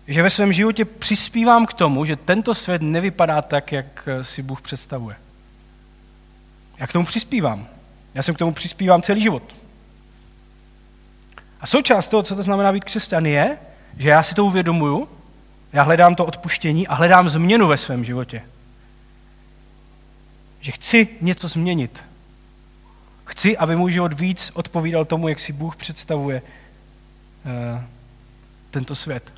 že 0.09 0.22
ve 0.22 0.30
svém 0.30 0.52
životě 0.52 0.85
přispívám 0.85 1.66
k 1.66 1.72
tomu, 1.72 2.04
že 2.04 2.16
tento 2.16 2.54
svět 2.54 2.82
nevypadá 2.82 3.42
tak, 3.42 3.72
jak 3.72 4.09
si 4.22 4.42
Bůh 4.42 4.62
představuje. 4.62 5.16
Já 6.78 6.87
k 6.87 6.92
tomu 6.92 7.04
přispívám. 7.04 7.66
Já 8.14 8.22
jsem 8.22 8.35
k 8.35 8.38
tomu 8.38 8.52
přispívám 8.52 9.02
celý 9.02 9.20
život. 9.20 9.56
A 11.61 11.66
součást 11.66 12.09
toho, 12.09 12.22
co 12.22 12.37
to 12.37 12.42
znamená 12.42 12.72
být 12.72 12.85
křesťan, 12.85 13.26
je, 13.26 13.59
že 13.98 14.09
já 14.09 14.22
si 14.22 14.35
to 14.35 14.44
uvědomuju, 14.44 15.09
já 15.72 15.82
hledám 15.82 16.14
to 16.14 16.26
odpuštění 16.26 16.88
a 16.88 16.94
hledám 16.94 17.28
změnu 17.28 17.66
ve 17.66 17.76
svém 17.76 18.04
životě. 18.04 18.42
Že 20.61 20.72
chci 20.72 21.09
něco 21.20 21.48
změnit. 21.48 22.04
Chci, 23.27 23.57
aby 23.57 23.77
můj 23.77 23.93
život 23.93 24.12
víc 24.12 24.51
odpovídal 24.55 25.05
tomu, 25.05 25.29
jak 25.29 25.41
si 25.41 25.53
Bůh 25.53 25.77
představuje 25.77 26.43
uh, 26.43 27.83
tento 28.71 28.95
svět. 28.95 29.33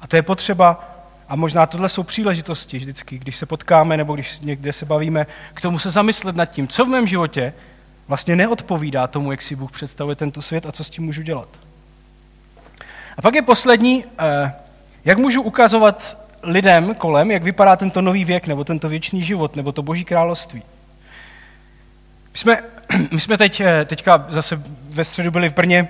A 0.00 0.06
to 0.06 0.16
je 0.16 0.22
potřeba, 0.22 0.94
a 1.28 1.36
možná 1.36 1.66
tohle 1.66 1.88
jsou 1.88 2.02
příležitosti 2.02 2.78
vždycky, 2.78 3.18
když 3.18 3.36
se 3.36 3.46
potkáme 3.46 3.96
nebo 3.96 4.14
když 4.14 4.40
někde 4.40 4.72
se 4.72 4.86
bavíme, 4.86 5.26
k 5.54 5.60
tomu 5.60 5.78
se 5.78 5.90
zamyslet 5.90 6.36
nad 6.36 6.46
tím, 6.46 6.68
co 6.68 6.84
v 6.84 6.88
mém 6.88 7.06
životě 7.06 7.54
vlastně 8.08 8.36
neodpovídá 8.36 9.06
tomu, 9.06 9.30
jak 9.30 9.42
si 9.42 9.56
Bůh 9.56 9.72
představuje 9.72 10.16
tento 10.16 10.42
svět 10.42 10.66
a 10.66 10.72
co 10.72 10.84
s 10.84 10.90
tím 10.90 11.04
můžu 11.04 11.22
dělat. 11.22 11.48
A 13.16 13.22
pak 13.22 13.34
je 13.34 13.42
poslední, 13.42 14.04
uh, 14.04 14.10
jak 15.04 15.18
můžu 15.18 15.42
ukazovat 15.42 16.24
lidem 16.42 16.94
kolem, 16.94 17.30
jak 17.30 17.42
vypadá 17.42 17.76
tento 17.76 18.00
nový 18.02 18.24
věk, 18.24 18.46
nebo 18.46 18.64
tento 18.64 18.88
věčný 18.88 19.22
život, 19.22 19.56
nebo 19.56 19.72
to 19.72 19.82
boží 19.82 20.04
království. 20.04 20.62
My 22.32 22.38
jsme, 22.38 22.62
my 23.10 23.20
jsme 23.20 23.38
teď, 23.38 23.60
eh, 23.60 23.84
teďka 23.84 24.24
zase 24.28 24.62
ve 24.88 25.04
středu 25.04 25.30
byli 25.30 25.48
v 25.48 25.54
Brně 25.54 25.88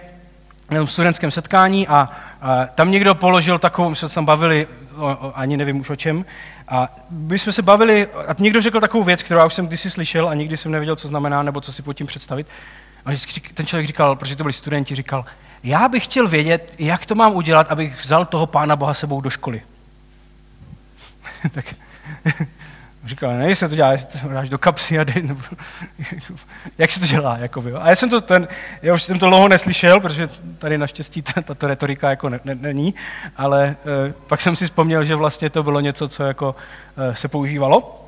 na 0.70 0.86
studentském 0.86 1.30
setkání 1.30 1.88
a, 1.88 2.10
a 2.42 2.66
tam 2.66 2.90
někdo 2.90 3.14
položil 3.14 3.58
takovou, 3.58 3.88
my 3.88 3.96
jsme 3.96 4.08
se 4.08 4.14
tam 4.14 4.24
bavili, 4.24 4.66
o, 4.96 5.06
o, 5.06 5.38
ani 5.38 5.56
nevím 5.56 5.80
už 5.80 5.90
o 5.90 5.96
čem, 5.96 6.24
a 6.68 6.88
my 7.10 7.38
jsme 7.38 7.52
se 7.52 7.62
bavili, 7.62 8.08
a 8.28 8.34
někdo 8.38 8.62
řekl 8.62 8.80
takovou 8.80 9.04
věc, 9.04 9.22
kterou 9.22 9.40
já 9.40 9.46
už 9.46 9.54
jsem 9.54 9.66
kdysi 9.66 9.90
slyšel 9.90 10.28
a 10.28 10.34
nikdy 10.34 10.56
jsem 10.56 10.72
nevěděl, 10.72 10.96
co 10.96 11.08
znamená, 11.08 11.42
nebo 11.42 11.60
co 11.60 11.72
si 11.72 11.82
pod 11.82 11.92
tím 11.92 12.06
představit. 12.06 12.46
A 13.06 13.10
ten 13.54 13.66
člověk 13.66 13.86
říkal, 13.86 14.16
protože 14.16 14.36
to 14.36 14.44
byli 14.44 14.52
studenti, 14.52 14.94
říkal, 14.94 15.24
já 15.64 15.88
bych 15.88 16.04
chtěl 16.04 16.28
vědět, 16.28 16.74
jak 16.78 17.06
to 17.06 17.14
mám 17.14 17.34
udělat, 17.34 17.66
abych 17.70 18.04
vzal 18.04 18.24
toho 18.24 18.46
pána 18.46 18.76
Boha 18.76 18.94
sebou 18.94 19.20
do 19.20 19.30
školy. 19.30 19.62
tak 21.52 21.74
říkal, 23.04 23.38
ne, 23.38 23.56
se 23.56 23.68
to 23.68 23.74
dělá, 23.74 23.92
jestli 23.92 24.20
to 24.20 24.28
dáš 24.28 24.48
do 24.48 24.58
kapsy 24.58 24.98
a 24.98 25.04
dej, 25.04 25.22
nebo, 25.22 25.40
jak 26.78 26.90
se 26.90 27.00
to 27.00 27.06
dělá. 27.06 27.38
Jakoby, 27.38 27.72
a 27.72 27.88
já 27.88 27.96
jsem 27.96 28.10
to, 28.10 28.20
ten, 28.20 28.48
já 28.82 28.94
už 28.94 29.02
jsem 29.02 29.18
to 29.18 29.26
dlouho 29.26 29.48
neslyšel, 29.48 30.00
protože 30.00 30.28
tady 30.58 30.78
naštěstí 30.78 31.22
tato 31.22 31.66
retorika 31.66 32.10
jako 32.10 32.28
ne, 32.28 32.40
ne, 32.44 32.54
není, 32.54 32.94
ale 33.36 33.76
uh, 34.06 34.12
pak 34.26 34.40
jsem 34.40 34.56
si 34.56 34.64
vzpomněl, 34.64 35.04
že 35.04 35.14
vlastně 35.14 35.50
to 35.50 35.62
bylo 35.62 35.80
něco, 35.80 36.08
co 36.08 36.22
jako 36.22 36.56
uh, 37.08 37.14
se 37.14 37.28
používalo. 37.28 38.04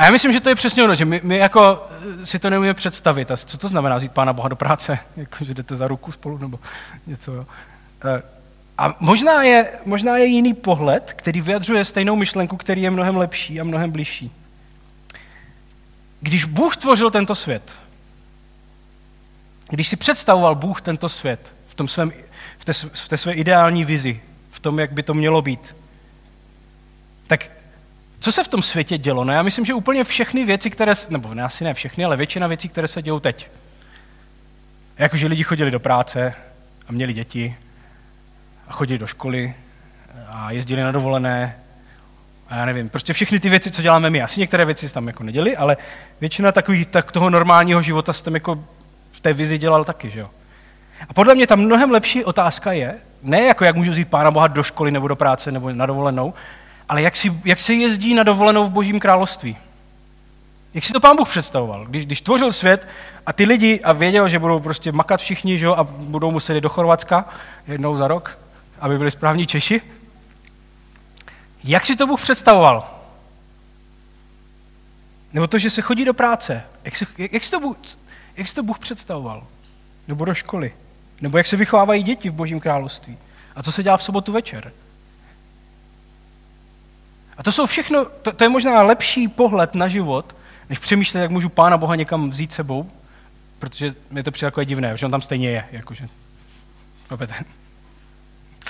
A 0.00 0.04
já 0.04 0.10
myslím, 0.10 0.32
že 0.32 0.40
to 0.40 0.48
je 0.48 0.54
přesně 0.54 0.84
ono, 0.84 0.94
že 0.94 1.04
my, 1.04 1.20
my 1.24 1.38
jako 1.38 1.86
eh, 2.22 2.26
si 2.26 2.38
to 2.38 2.50
neumíme 2.50 2.74
představit. 2.74 3.30
A 3.30 3.36
co 3.36 3.58
to 3.58 3.68
znamená 3.68 3.96
vzít 3.96 4.12
Pána 4.12 4.32
Boha 4.32 4.48
do 4.48 4.56
práce? 4.56 4.98
Jako, 5.16 5.44
že 5.44 5.54
jdete 5.54 5.76
za 5.76 5.88
ruku 5.88 6.12
spolu 6.12 6.38
nebo 6.38 6.58
něco. 7.06 7.32
Jo. 7.32 7.46
Eh, 8.04 8.22
a 8.80 8.96
možná 9.00 9.42
je, 9.42 9.72
možná 9.84 10.16
je 10.16 10.24
jiný 10.24 10.54
pohled, 10.54 11.12
který 11.12 11.40
vyjadřuje 11.40 11.84
stejnou 11.84 12.16
myšlenku, 12.16 12.56
který 12.56 12.82
je 12.82 12.90
mnohem 12.90 13.16
lepší 13.16 13.60
a 13.60 13.64
mnohem 13.64 13.90
bližší. 13.90 14.30
Když 16.20 16.44
Bůh 16.44 16.76
tvořil 16.76 17.10
tento 17.10 17.34
svět, 17.34 17.78
když 19.68 19.88
si 19.88 19.96
představoval 19.96 20.54
Bůh 20.54 20.80
tento 20.80 21.08
svět 21.08 21.52
v, 21.66 21.74
tom 21.74 21.88
svém, 21.88 22.12
v, 22.58 22.64
té, 22.64 22.72
v 22.72 23.08
té 23.08 23.16
své 23.16 23.32
ideální 23.32 23.84
vizi, 23.84 24.20
v 24.50 24.60
tom, 24.60 24.78
jak 24.78 24.92
by 24.92 25.02
to 25.02 25.14
mělo 25.14 25.42
být, 25.42 25.76
tak 27.26 27.50
co 28.20 28.32
se 28.32 28.44
v 28.44 28.48
tom 28.48 28.62
světě 28.62 28.98
dělo? 28.98 29.24
No 29.24 29.32
já 29.32 29.42
myslím, 29.42 29.64
že 29.64 29.74
úplně 29.74 30.04
všechny 30.04 30.44
věci, 30.44 30.70
které, 30.70 30.92
nebo 31.08 31.34
ne 31.34 31.44
asi 31.44 31.64
ne 31.64 31.74
všechny, 31.74 32.04
ale 32.04 32.16
většina 32.16 32.46
věcí, 32.46 32.68
které 32.68 32.88
se 32.88 33.02
dějou 33.02 33.20
teď. 33.20 33.50
Jakože 34.98 35.26
lidi 35.26 35.42
chodili 35.42 35.70
do 35.70 35.80
práce 35.80 36.34
a 36.88 36.92
měli 36.92 37.12
děti 37.12 37.56
a 38.70 38.72
chodili 38.72 38.98
do 38.98 39.06
školy 39.06 39.54
a 40.28 40.50
jezdili 40.50 40.82
na 40.82 40.92
dovolené 40.92 41.56
a 42.48 42.56
já 42.56 42.64
nevím, 42.64 42.88
prostě 42.88 43.12
všechny 43.12 43.40
ty 43.40 43.48
věci, 43.48 43.70
co 43.70 43.82
děláme 43.82 44.10
my. 44.10 44.22
Asi 44.22 44.40
některé 44.40 44.64
věci 44.64 44.92
tam 44.92 45.06
jako 45.06 45.24
neděli, 45.24 45.56
ale 45.56 45.76
většina 46.20 46.52
takových, 46.52 46.86
tak 46.86 47.12
toho 47.12 47.30
normálního 47.30 47.82
života 47.82 48.12
jsem 48.12 48.34
jako 48.34 48.64
v 49.12 49.20
té 49.20 49.32
vizi 49.32 49.58
dělal 49.58 49.84
taky, 49.84 50.10
že 50.10 50.20
jo. 50.20 50.30
A 51.08 51.14
podle 51.14 51.34
mě 51.34 51.46
ta 51.46 51.56
mnohem 51.56 51.90
lepší 51.90 52.24
otázka 52.24 52.72
je, 52.72 52.94
ne 53.22 53.42
jako 53.42 53.64
jak 53.64 53.76
můžu 53.76 53.90
vzít 53.90 54.08
Pána 54.08 54.30
Boha 54.30 54.48
do 54.48 54.62
školy 54.62 54.90
nebo 54.90 55.08
do 55.08 55.16
práce 55.16 55.52
nebo 55.52 55.72
na 55.72 55.86
dovolenou, 55.86 56.34
ale 56.88 57.02
jak, 57.02 57.16
si, 57.16 57.32
jak 57.44 57.60
se 57.60 57.74
jezdí 57.74 58.14
na 58.14 58.22
dovolenou 58.22 58.64
v 58.64 58.70
Božím 58.70 59.00
království? 59.00 59.56
Jak 60.74 60.84
si 60.84 60.92
to 60.92 61.00
pán 61.00 61.16
Bůh 61.16 61.28
představoval? 61.28 61.86
Když, 61.86 62.06
když 62.06 62.20
tvořil 62.20 62.52
svět 62.52 62.88
a 63.26 63.32
ty 63.32 63.44
lidi 63.44 63.80
a 63.84 63.92
věděl, 63.92 64.28
že 64.28 64.38
budou 64.38 64.60
prostě 64.60 64.92
makat 64.92 65.20
všichni 65.20 65.58
že 65.58 65.66
jo, 65.66 65.74
a 65.74 65.84
budou 65.84 66.30
muset 66.30 66.54
jít 66.54 66.60
do 66.60 66.68
Chorvatska 66.68 67.24
jednou 67.66 67.96
za 67.96 68.08
rok, 68.08 68.38
aby 68.80 68.98
byli 68.98 69.10
správní 69.10 69.46
Češi, 69.46 69.82
jak 71.64 71.86
si 71.86 71.96
to 71.96 72.06
Bůh 72.06 72.20
představoval? 72.20 73.00
Nebo 75.32 75.46
to, 75.46 75.58
že 75.58 75.70
se 75.70 75.82
chodí 75.82 76.04
do 76.04 76.14
práce. 76.14 76.62
Jak, 76.84 76.96
se, 76.96 77.06
jak, 77.18 77.32
jak, 77.32 77.44
si, 77.44 77.50
to 77.50 77.60
Bůh, 77.60 77.76
jak 78.36 78.48
si 78.48 78.54
to 78.54 78.62
Bůh 78.62 78.78
představoval? 78.78 79.46
Nebo 80.08 80.24
do 80.24 80.34
školy? 80.34 80.74
Nebo 81.20 81.38
jak 81.38 81.46
se 81.46 81.56
vychovávají 81.56 82.02
děti 82.02 82.30
v 82.30 82.34
Božím 82.34 82.60
království? 82.60 83.18
A 83.56 83.62
co 83.62 83.72
se 83.72 83.82
dělá 83.82 83.96
v 83.96 84.02
sobotu 84.02 84.32
večer? 84.32 84.72
A 87.36 87.42
to 87.42 87.52
jsou 87.52 87.66
všechno, 87.66 88.04
to, 88.04 88.32
to 88.32 88.44
je 88.44 88.48
možná 88.48 88.82
lepší 88.82 89.28
pohled 89.28 89.74
na 89.74 89.88
život, 89.88 90.36
než 90.68 90.78
přemýšlet, 90.78 91.20
jak 91.20 91.30
můžu 91.30 91.48
Pána 91.48 91.76
Boha 91.76 91.96
někam 91.96 92.30
vzít 92.30 92.52
sebou, 92.52 92.90
protože 93.58 93.94
mi 94.10 94.22
to 94.22 94.30
přijde 94.30 94.46
jako 94.46 94.64
divné, 94.64 94.96
že 94.96 95.06
on 95.06 95.12
tam 95.12 95.22
stejně 95.22 95.50
je, 95.50 95.68
jakože. 95.72 96.08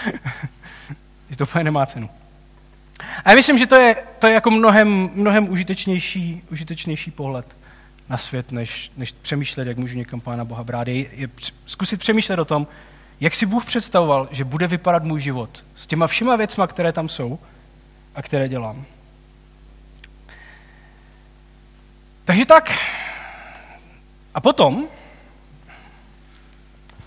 to 1.37 1.45
úplně 1.45 1.65
nemá 1.65 1.87
cenu. 1.87 2.11
A 3.25 3.31
já 3.31 3.37
myslím, 3.37 3.59
že 3.59 3.67
to 3.67 3.75
je, 3.75 3.97
to 4.19 4.27
je 4.27 4.33
jako 4.33 4.51
mnohem, 4.51 5.11
mnohem 5.15 5.49
užitečnější, 5.49 6.43
užitečnější 6.51 7.11
pohled 7.11 7.57
na 8.09 8.17
svět, 8.17 8.53
než, 8.53 8.93
než 8.97 9.13
přemýšlet, 9.13 9.69
jak 9.69 9.77
můžu 9.77 9.99
někam 9.99 10.21
Pána 10.21 10.45
Boha 10.45 10.65
brát. 10.65 10.89
Je, 10.89 11.07
je 11.13 11.29
zkusit 11.67 12.01
přemýšlet 12.01 12.39
o 12.39 12.45
tom, 12.45 12.67
jak 13.21 13.35
si 13.35 13.47
Bůh 13.47 13.65
představoval, 13.65 14.29
že 14.31 14.45
bude 14.45 14.67
vypadat 14.67 15.05
můj 15.05 15.21
život 15.21 15.65
s 15.77 15.87
těma 15.87 16.07
všema 16.07 16.37
věcma, 16.37 16.67
které 16.67 16.93
tam 16.93 17.09
jsou, 17.09 17.39
a 18.15 18.23
které 18.23 18.49
dělám. 18.49 18.85
Takže 22.25 22.47
tak. 22.47 22.73
A 24.35 24.41
potom, 24.41 24.89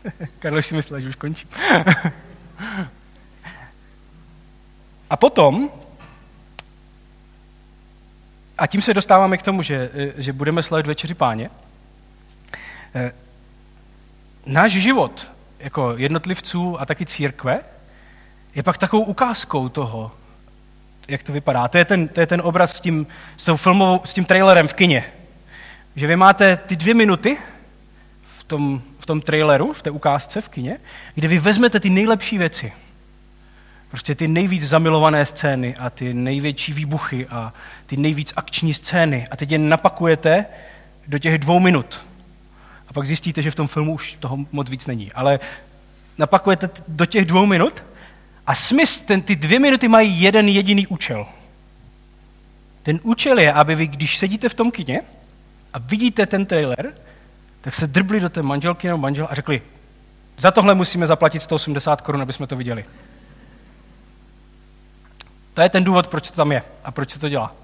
Karlo 0.39 0.61
si 0.61 0.75
myslel, 0.75 0.99
že 0.99 1.09
už 1.09 1.15
končím. 1.15 1.49
a 5.09 5.17
potom, 5.17 5.69
a 8.57 8.67
tím 8.67 8.81
se 8.81 8.93
dostáváme 8.93 9.37
k 9.37 9.41
tomu, 9.41 9.61
že, 9.61 9.91
že 10.15 10.33
budeme 10.33 10.63
slavit 10.63 10.87
večeři 10.87 11.13
páně, 11.13 11.49
eh, 12.95 13.11
náš 14.45 14.71
život 14.71 15.31
jako 15.59 15.93
jednotlivců 15.97 16.81
a 16.81 16.85
taky 16.85 17.05
církve 17.05 17.59
je 18.55 18.63
pak 18.63 18.77
takovou 18.77 19.03
ukázkou 19.03 19.69
toho, 19.69 20.11
jak 21.07 21.23
to 21.23 21.31
vypadá. 21.33 21.67
To 21.67 21.77
je 21.77 21.85
ten, 21.85 22.07
to 22.07 22.19
je 22.19 22.27
ten 22.27 22.41
obraz 22.41 22.75
s 22.75 22.81
tím, 22.81 23.07
s, 23.37 23.43
tou 23.43 23.57
filmovou, 23.57 24.01
s 24.05 24.13
tím 24.13 24.25
trailerem 24.25 24.67
v 24.67 24.73
kině. 24.73 25.05
Že 25.95 26.07
vy 26.07 26.15
máte 26.15 26.57
ty 26.57 26.75
dvě 26.75 26.93
minuty 26.93 27.37
v 28.25 28.43
tom, 28.43 28.81
v 29.03 29.05
tom 29.05 29.21
traileru, 29.21 29.73
v 29.73 29.81
té 29.81 29.91
ukázce 29.91 30.41
v 30.41 30.49
kině, 30.49 30.77
kde 31.15 31.27
vy 31.27 31.39
vezmete 31.39 31.79
ty 31.79 31.89
nejlepší 31.89 32.37
věci. 32.37 32.73
Prostě 33.89 34.15
ty 34.15 34.27
nejvíc 34.27 34.63
zamilované 34.63 35.25
scény 35.25 35.75
a 35.75 35.89
ty 35.89 36.13
největší 36.13 36.73
výbuchy 36.73 37.27
a 37.27 37.53
ty 37.85 37.97
nejvíc 37.97 38.33
akční 38.35 38.73
scény 38.73 39.27
a 39.31 39.35
teď 39.35 39.51
je 39.51 39.57
napakujete 39.57 40.45
do 41.07 41.19
těch 41.19 41.37
dvou 41.37 41.59
minut. 41.59 42.05
A 42.87 42.93
pak 42.93 43.07
zjistíte, 43.07 43.41
že 43.41 43.51
v 43.51 43.55
tom 43.55 43.67
filmu 43.67 43.93
už 43.93 44.17
toho 44.19 44.37
moc 44.51 44.69
víc 44.69 44.87
není. 44.87 45.11
Ale 45.11 45.39
napakujete 46.17 46.69
do 46.87 47.05
těch 47.05 47.25
dvou 47.25 47.45
minut 47.45 47.83
a 48.47 48.55
smysl, 48.55 49.03
ten, 49.05 49.21
ty 49.21 49.35
dvě 49.35 49.59
minuty 49.59 49.87
mají 49.87 50.21
jeden 50.21 50.47
jediný 50.47 50.87
účel. 50.87 51.27
Ten 52.83 52.99
účel 53.03 53.39
je, 53.39 53.53
aby 53.53 53.75
vy, 53.75 53.87
když 53.87 54.17
sedíte 54.17 54.49
v 54.49 54.53
tom 54.53 54.71
kině 54.71 55.01
a 55.73 55.79
vidíte 55.79 56.25
ten 56.25 56.45
trailer, 56.45 56.93
tak 57.63 57.75
se 57.75 57.87
drbli 57.87 58.19
do 58.19 58.29
té 58.29 58.41
manželky 58.41 58.87
nebo 58.87 58.97
manžel 58.97 59.27
a 59.29 59.35
řekli, 59.35 59.61
za 60.37 60.51
tohle 60.51 60.75
musíme 60.75 61.07
zaplatit 61.07 61.41
180 61.43 62.01
korun, 62.01 62.21
aby 62.21 62.33
jsme 62.33 62.47
to 62.47 62.55
viděli. 62.55 62.85
To 65.53 65.61
je 65.61 65.69
ten 65.69 65.83
důvod, 65.83 66.07
proč 66.07 66.29
to 66.29 66.35
tam 66.35 66.51
je 66.51 66.63
a 66.83 66.91
proč 66.91 67.11
se 67.11 67.19
to 67.19 67.29
dělá. 67.29 67.55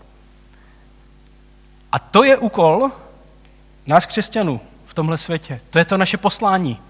A 1.91 1.99
to 1.99 2.23
je 2.23 2.37
úkol 2.37 2.91
nás 3.87 4.05
křesťanů 4.05 4.61
v 4.85 4.93
tomhle 4.93 5.17
světě. 5.17 5.61
To 5.69 5.79
je 5.79 5.85
to 5.85 5.97
naše 5.97 6.17
poslání. 6.17 6.81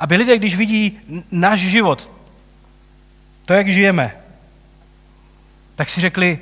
Aby 0.00 0.16
lidé, 0.16 0.38
když 0.38 0.56
vidí 0.56 1.00
náš 1.30 1.60
život, 1.60 2.10
to, 3.46 3.52
jak 3.52 3.68
žijeme, 3.68 4.16
tak 5.74 5.90
si 5.90 6.00
řekli, 6.00 6.38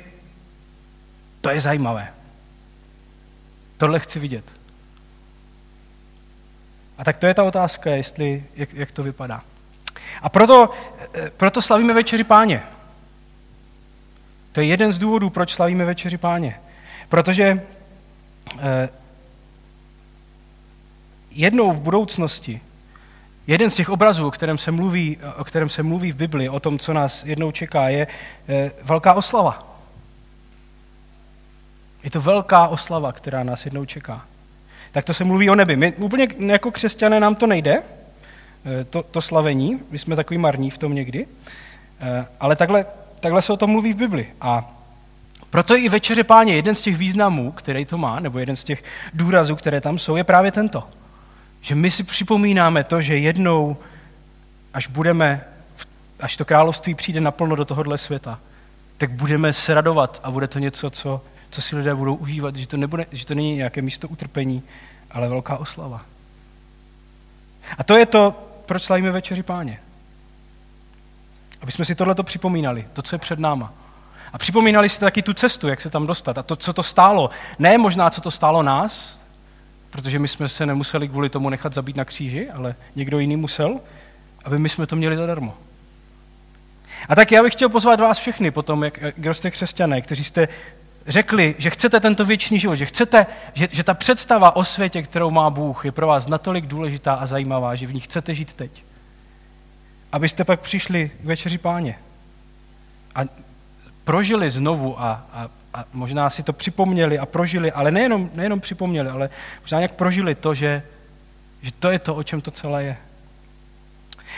to 1.41 1.49
je 1.49 1.61
zajímavé. 1.61 2.13
Tohle 3.77 3.99
chci 3.99 4.19
vidět. 4.19 4.62
A 6.97 7.03
tak 7.03 7.17
to 7.17 7.25
je 7.25 7.33
ta 7.33 7.43
otázka, 7.43 7.91
jestli, 7.91 8.43
jak, 8.55 8.73
jak 8.73 8.91
to 8.91 9.03
vypadá. 9.03 9.41
A 10.21 10.29
proto, 10.29 10.69
eh, 11.13 11.31
proto 11.37 11.61
slavíme 11.61 11.93
večeři 11.93 12.23
páně. 12.23 12.63
To 14.51 14.61
je 14.61 14.67
jeden 14.67 14.93
z 14.93 14.99
důvodů, 14.99 15.29
proč 15.29 15.53
slavíme 15.53 15.85
večeři 15.85 16.17
páně. 16.17 16.59
Protože 17.09 17.63
eh, 18.59 18.89
jednou 21.31 21.71
v 21.71 21.81
budoucnosti, 21.81 22.61
jeden 23.47 23.69
z 23.69 23.75
těch 23.75 23.89
obrazů, 23.89 24.27
o 24.27 24.31
kterém 24.31 24.57
se 24.57 24.71
mluví, 24.71 25.17
o 25.37 25.43
kterém 25.43 25.69
se 25.69 25.83
mluví 25.83 26.11
v 26.11 26.15
Bibli, 26.15 26.49
o 26.49 26.59
tom, 26.59 26.79
co 26.79 26.93
nás 26.93 27.23
jednou 27.23 27.51
čeká, 27.51 27.89
je 27.89 28.07
eh, 28.47 28.71
velká 28.83 29.13
oslava. 29.13 29.77
Je 32.03 32.11
to 32.11 32.21
velká 32.21 32.67
oslava, 32.67 33.11
která 33.11 33.43
nás 33.43 33.65
jednou 33.65 33.85
čeká. 33.85 34.25
Tak 34.93 35.05
to 35.05 35.13
se 35.13 35.23
mluví 35.23 35.49
o 35.49 35.55
nebi. 35.55 35.75
My 35.75 35.93
úplně 35.93 36.27
jako 36.39 36.71
křesťané 36.71 37.19
nám 37.19 37.35
to 37.35 37.47
nejde, 37.47 37.81
eh, 37.81 38.83
to, 38.83 39.03
to 39.03 39.21
slavení, 39.21 39.79
my 39.91 39.99
jsme 39.99 40.15
takový 40.15 40.37
marní 40.37 40.69
v 40.69 40.77
tom 40.77 40.95
někdy, 40.95 41.27
eh, 41.99 42.25
ale 42.39 42.55
takhle, 42.55 42.85
takhle 43.19 43.41
se 43.41 43.53
o 43.53 43.57
tom 43.57 43.69
mluví 43.69 43.93
v 43.93 43.97
Bibli. 43.97 44.27
A 44.41 44.71
proto 45.49 45.75
i 45.75 45.89
večeře 45.89 46.23
páně, 46.23 46.55
jeden 46.55 46.75
z 46.75 46.81
těch 46.81 46.97
významů, 46.97 47.51
který 47.51 47.85
to 47.85 47.97
má, 47.97 48.19
nebo 48.19 48.39
jeden 48.39 48.55
z 48.55 48.63
těch 48.63 48.83
důrazů, 49.13 49.55
které 49.55 49.81
tam 49.81 49.99
jsou, 49.99 50.15
je 50.15 50.23
právě 50.23 50.51
tento. 50.51 50.83
Že 51.61 51.75
my 51.75 51.91
si 51.91 52.03
připomínáme 52.03 52.83
to, 52.83 53.01
že 53.01 53.17
jednou, 53.17 53.77
až 54.73 54.87
budeme, 54.87 55.41
až 56.19 56.37
to 56.37 56.45
království 56.45 56.95
přijde 56.95 57.21
naplno 57.21 57.55
do 57.55 57.65
tohohle 57.65 57.97
světa, 57.97 58.39
tak 58.97 59.11
budeme 59.11 59.53
se 59.53 59.73
radovat 59.73 60.19
a 60.23 60.31
bude 60.31 60.47
to 60.47 60.59
něco, 60.59 60.89
co 60.89 61.21
co 61.53 61.61
si 61.61 61.75
lidé 61.75 61.95
budou 61.95 62.15
užívat, 62.15 62.55
že 62.55 62.67
to, 62.67 62.77
nebude, 62.77 63.05
že 63.11 63.25
to 63.25 63.35
není 63.35 63.55
nějaké 63.55 63.81
místo 63.81 64.07
utrpení, 64.07 64.63
ale 65.11 65.29
velká 65.29 65.57
oslava. 65.57 66.01
A 67.77 67.83
to 67.83 67.97
je 67.97 68.05
to, 68.05 68.49
proč 68.65 68.83
slavíme 68.83 69.11
večeři 69.11 69.43
páně. 69.43 69.79
Aby 71.61 71.71
jsme 71.71 71.85
si 71.85 71.95
tohleto 71.95 72.23
připomínali, 72.23 72.85
to, 72.93 73.01
co 73.01 73.15
je 73.15 73.19
před 73.19 73.39
náma. 73.39 73.73
A 74.33 74.37
připomínali 74.37 74.89
si 74.89 74.99
taky 74.99 75.21
tu 75.21 75.33
cestu, 75.33 75.67
jak 75.67 75.81
se 75.81 75.89
tam 75.89 76.07
dostat. 76.07 76.37
A 76.37 76.43
to, 76.43 76.55
co 76.55 76.73
to 76.73 76.83
stálo. 76.83 77.29
Ne 77.59 77.77
možná, 77.77 78.09
co 78.09 78.21
to 78.21 78.31
stálo 78.31 78.63
nás, 78.63 79.23
protože 79.89 80.19
my 80.19 80.27
jsme 80.27 80.47
se 80.47 80.65
nemuseli 80.65 81.07
kvůli 81.07 81.29
tomu 81.29 81.49
nechat 81.49 81.73
zabít 81.73 81.95
na 81.95 82.05
kříži, 82.05 82.49
ale 82.49 82.75
někdo 82.95 83.19
jiný 83.19 83.35
musel, 83.35 83.79
aby 84.45 84.59
my 84.59 84.69
jsme 84.69 84.87
to 84.87 84.95
měli 84.95 85.17
zadarmo. 85.17 85.57
A 87.09 87.15
tak 87.15 87.31
já 87.31 87.43
bych 87.43 87.53
chtěl 87.53 87.69
pozvat 87.69 87.99
vás 87.99 88.17
všechny 88.17 88.51
potom, 88.51 88.83
jak, 88.83 88.99
kdo 89.15 89.33
jste 89.33 89.51
křesťané, 89.51 90.01
kteří 90.01 90.23
jste 90.23 90.47
řekli, 91.07 91.55
že 91.57 91.69
chcete 91.69 91.99
tento 91.99 92.25
věčný 92.25 92.59
život, 92.59 92.75
že 92.75 92.85
chcete, 92.85 93.25
že, 93.53 93.67
že 93.71 93.83
ta 93.83 93.93
představa 93.93 94.55
o 94.55 94.63
světě, 94.63 95.03
kterou 95.03 95.31
má 95.31 95.49
Bůh, 95.49 95.85
je 95.85 95.91
pro 95.91 96.07
vás 96.07 96.27
natolik 96.27 96.65
důležitá 96.65 97.13
a 97.13 97.25
zajímavá, 97.25 97.75
že 97.75 97.87
v 97.87 97.93
ní 97.93 97.99
chcete 97.99 98.33
žít 98.33 98.53
teď. 98.53 98.83
Abyste 100.11 100.43
pak 100.43 100.59
přišli 100.59 101.11
k 101.21 101.25
večeři 101.25 101.57
páně 101.57 101.99
a 103.15 103.21
prožili 104.03 104.49
znovu 104.49 105.01
a, 105.01 105.25
a, 105.33 105.49
a 105.73 105.85
možná 105.93 106.29
si 106.29 106.43
to 106.43 106.53
připomněli 106.53 107.19
a 107.19 107.25
prožili, 107.25 107.71
ale 107.71 107.91
nejenom, 107.91 108.29
nejenom 108.33 108.59
připomněli, 108.59 109.09
ale 109.09 109.29
možná 109.61 109.79
nějak 109.79 109.93
prožili 109.93 110.35
to, 110.35 110.53
že, 110.53 110.83
že 111.61 111.71
to 111.71 111.91
je 111.91 111.99
to, 111.99 112.15
o 112.15 112.23
čem 112.23 112.41
to 112.41 112.51
celé 112.51 112.83
je. 112.83 112.97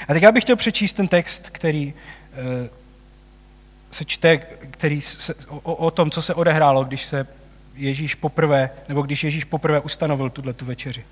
A 0.07 0.13
teď 0.13 0.23
já 0.23 0.31
bych 0.31 0.43
chtěl 0.43 0.55
přečíst 0.55 0.93
ten 0.93 1.07
text, 1.07 1.49
který 1.49 1.93
eh, 2.33 2.69
se 3.95 4.05
čte, 4.05 4.37
který 4.71 5.01
se, 5.01 5.33
o, 5.49 5.75
o 5.75 5.91
tom, 5.91 6.11
co 6.11 6.21
se 6.21 6.33
odehrálo, 6.33 6.83
když 6.83 7.05
se 7.05 7.27
Ježíš 7.75 8.15
poprvé, 8.15 8.69
nebo 8.89 9.01
když 9.01 9.23
Ježíš 9.23 9.43
poprvé 9.43 9.79
ustanovil 9.79 10.29
tuhle 10.29 10.53
tu 10.53 10.65
večeři. 10.65 11.03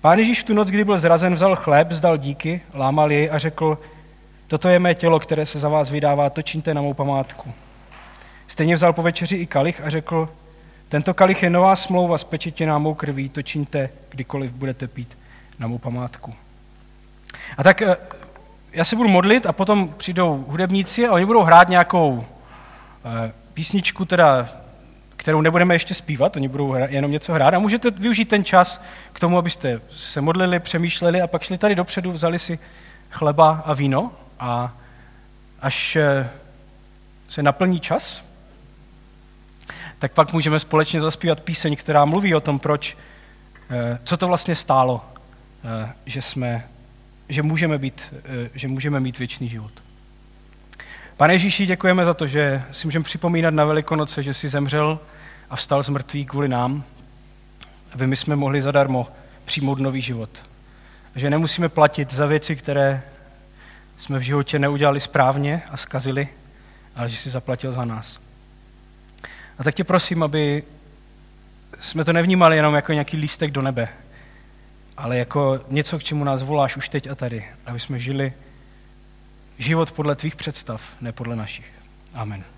Pán 0.00 0.18
Ježíš 0.18 0.40
v 0.40 0.44
tu 0.44 0.54
noc, 0.54 0.68
kdy 0.68 0.84
byl 0.84 0.98
zrazen, 0.98 1.34
vzal 1.34 1.56
chléb, 1.56 1.92
zdal 1.92 2.16
díky, 2.16 2.60
lámal 2.74 3.12
jej 3.12 3.30
a 3.32 3.38
řekl, 3.38 3.78
toto 4.46 4.68
je 4.68 4.78
mé 4.78 4.94
tělo, 4.94 5.20
které 5.20 5.46
se 5.46 5.58
za 5.58 5.68
vás 5.68 5.90
vydává, 5.90 6.30
to 6.30 6.42
čiňte 6.42 6.74
na 6.74 6.82
mou 6.82 6.94
památku. 6.94 7.52
Stejně 8.48 8.74
vzal 8.74 8.92
po 8.92 9.02
večeři 9.02 9.36
i 9.36 9.46
kalich 9.46 9.80
a 9.80 9.90
řekl, 9.90 10.28
tento 10.88 11.14
kalich 11.14 11.42
je 11.42 11.50
nová 11.50 11.76
smlouva 11.76 12.18
s 12.18 12.24
pečetěná 12.24 12.78
mou 12.78 12.94
krví, 12.94 13.28
to 13.28 13.42
čiňte, 13.42 13.90
kdykoliv 14.10 14.54
budete 14.54 14.88
pít 14.88 15.18
na 15.58 15.66
mou 15.66 15.78
památku. 15.78 16.34
A 17.56 17.62
tak 17.62 17.82
eh, 17.82 17.96
já 18.72 18.84
se 18.84 18.96
budu 18.96 19.08
modlit 19.08 19.46
a 19.46 19.52
potom 19.52 19.94
přijdou 19.96 20.44
hudebníci 20.48 21.06
a 21.06 21.12
oni 21.12 21.26
budou 21.26 21.42
hrát 21.42 21.68
nějakou 21.68 22.26
eh, 23.04 23.32
písničku, 23.54 24.04
teda, 24.04 24.48
kterou 25.16 25.40
nebudeme 25.40 25.74
ještě 25.74 25.94
zpívat, 25.94 26.36
oni 26.36 26.48
budou 26.48 26.74
jenom 26.74 27.10
něco 27.10 27.32
hrát. 27.32 27.54
A 27.54 27.58
můžete 27.58 27.90
využít 27.90 28.28
ten 28.28 28.44
čas 28.44 28.82
k 29.12 29.20
tomu, 29.20 29.38
abyste 29.38 29.80
se 29.90 30.20
modlili, 30.20 30.60
přemýšleli 30.60 31.22
a 31.22 31.26
pak 31.26 31.42
šli 31.42 31.58
tady 31.58 31.74
dopředu, 31.74 32.12
vzali 32.12 32.38
si 32.38 32.58
chleba 33.10 33.62
a 33.66 33.72
víno 33.72 34.12
a 34.40 34.74
až 35.60 35.96
eh, 35.96 36.30
se 37.28 37.42
naplní 37.42 37.80
čas, 37.80 38.24
tak 39.98 40.12
pak 40.12 40.32
můžeme 40.32 40.60
společně 40.60 41.00
zaspívat 41.00 41.40
píseň, 41.40 41.76
která 41.76 42.04
mluví 42.04 42.34
o 42.34 42.40
tom, 42.40 42.58
proč, 42.58 42.96
eh, 43.70 43.98
co 44.04 44.16
to 44.16 44.26
vlastně 44.26 44.56
stálo, 44.56 45.04
že 46.04 46.22
jsme 46.22 46.64
že 47.28 47.42
můžeme, 47.42 47.78
být, 47.78 48.02
eh, 48.12 48.50
že 48.54 48.68
můžeme 48.68 49.00
mít 49.00 49.18
věčný 49.18 49.48
život. 49.48 49.72
Pane 51.16 51.34
Ježíši, 51.34 51.66
děkujeme 51.66 52.04
za 52.04 52.14
to, 52.14 52.26
že 52.26 52.62
si 52.72 52.86
můžeme 52.86 53.04
připomínat 53.04 53.54
na 53.54 53.64
Velikonoce, 53.64 54.22
že 54.22 54.34
jsi 54.34 54.48
zemřel 54.48 55.00
a 55.50 55.56
vstal 55.56 55.82
z 55.82 55.88
mrtvých 55.88 56.26
kvůli 56.26 56.48
nám, 56.48 56.84
aby 57.92 58.06
my 58.06 58.16
jsme 58.16 58.36
mohli 58.36 58.62
zadarmo 58.62 59.08
přijmout 59.44 59.78
nový 59.78 60.00
život. 60.00 60.30
Že 61.14 61.30
nemusíme 61.30 61.68
platit 61.68 62.12
za 62.12 62.26
věci, 62.26 62.56
které 62.56 63.02
jsme 63.96 64.18
v 64.18 64.22
životě 64.22 64.58
neudělali 64.58 65.00
správně 65.00 65.62
a 65.70 65.76
zkazili, 65.76 66.28
ale 66.96 67.08
že 67.08 67.16
jsi 67.16 67.30
zaplatil 67.30 67.72
za 67.72 67.84
nás. 67.84 68.18
A 69.58 69.64
tak 69.64 69.74
tě 69.74 69.84
prosím, 69.84 70.22
aby 70.22 70.62
jsme 71.80 72.04
to 72.04 72.12
nevnímali 72.12 72.56
jenom 72.56 72.74
jako 72.74 72.92
nějaký 72.92 73.16
lístek 73.16 73.50
do 73.50 73.62
nebe, 73.62 73.88
ale 74.96 75.18
jako 75.18 75.60
něco, 75.68 75.98
k 75.98 76.02
čemu 76.04 76.24
nás 76.24 76.42
voláš 76.42 76.76
už 76.76 76.88
teď 76.88 77.06
a 77.06 77.14
tady, 77.14 77.44
aby 77.66 77.80
jsme 77.80 77.98
žili 77.98 78.32
život 79.58 79.92
podle 79.92 80.16
tvých 80.16 80.36
představ, 80.36 80.96
ne 81.00 81.12
podle 81.12 81.36
našich. 81.36 81.66
Amen. 82.14 82.55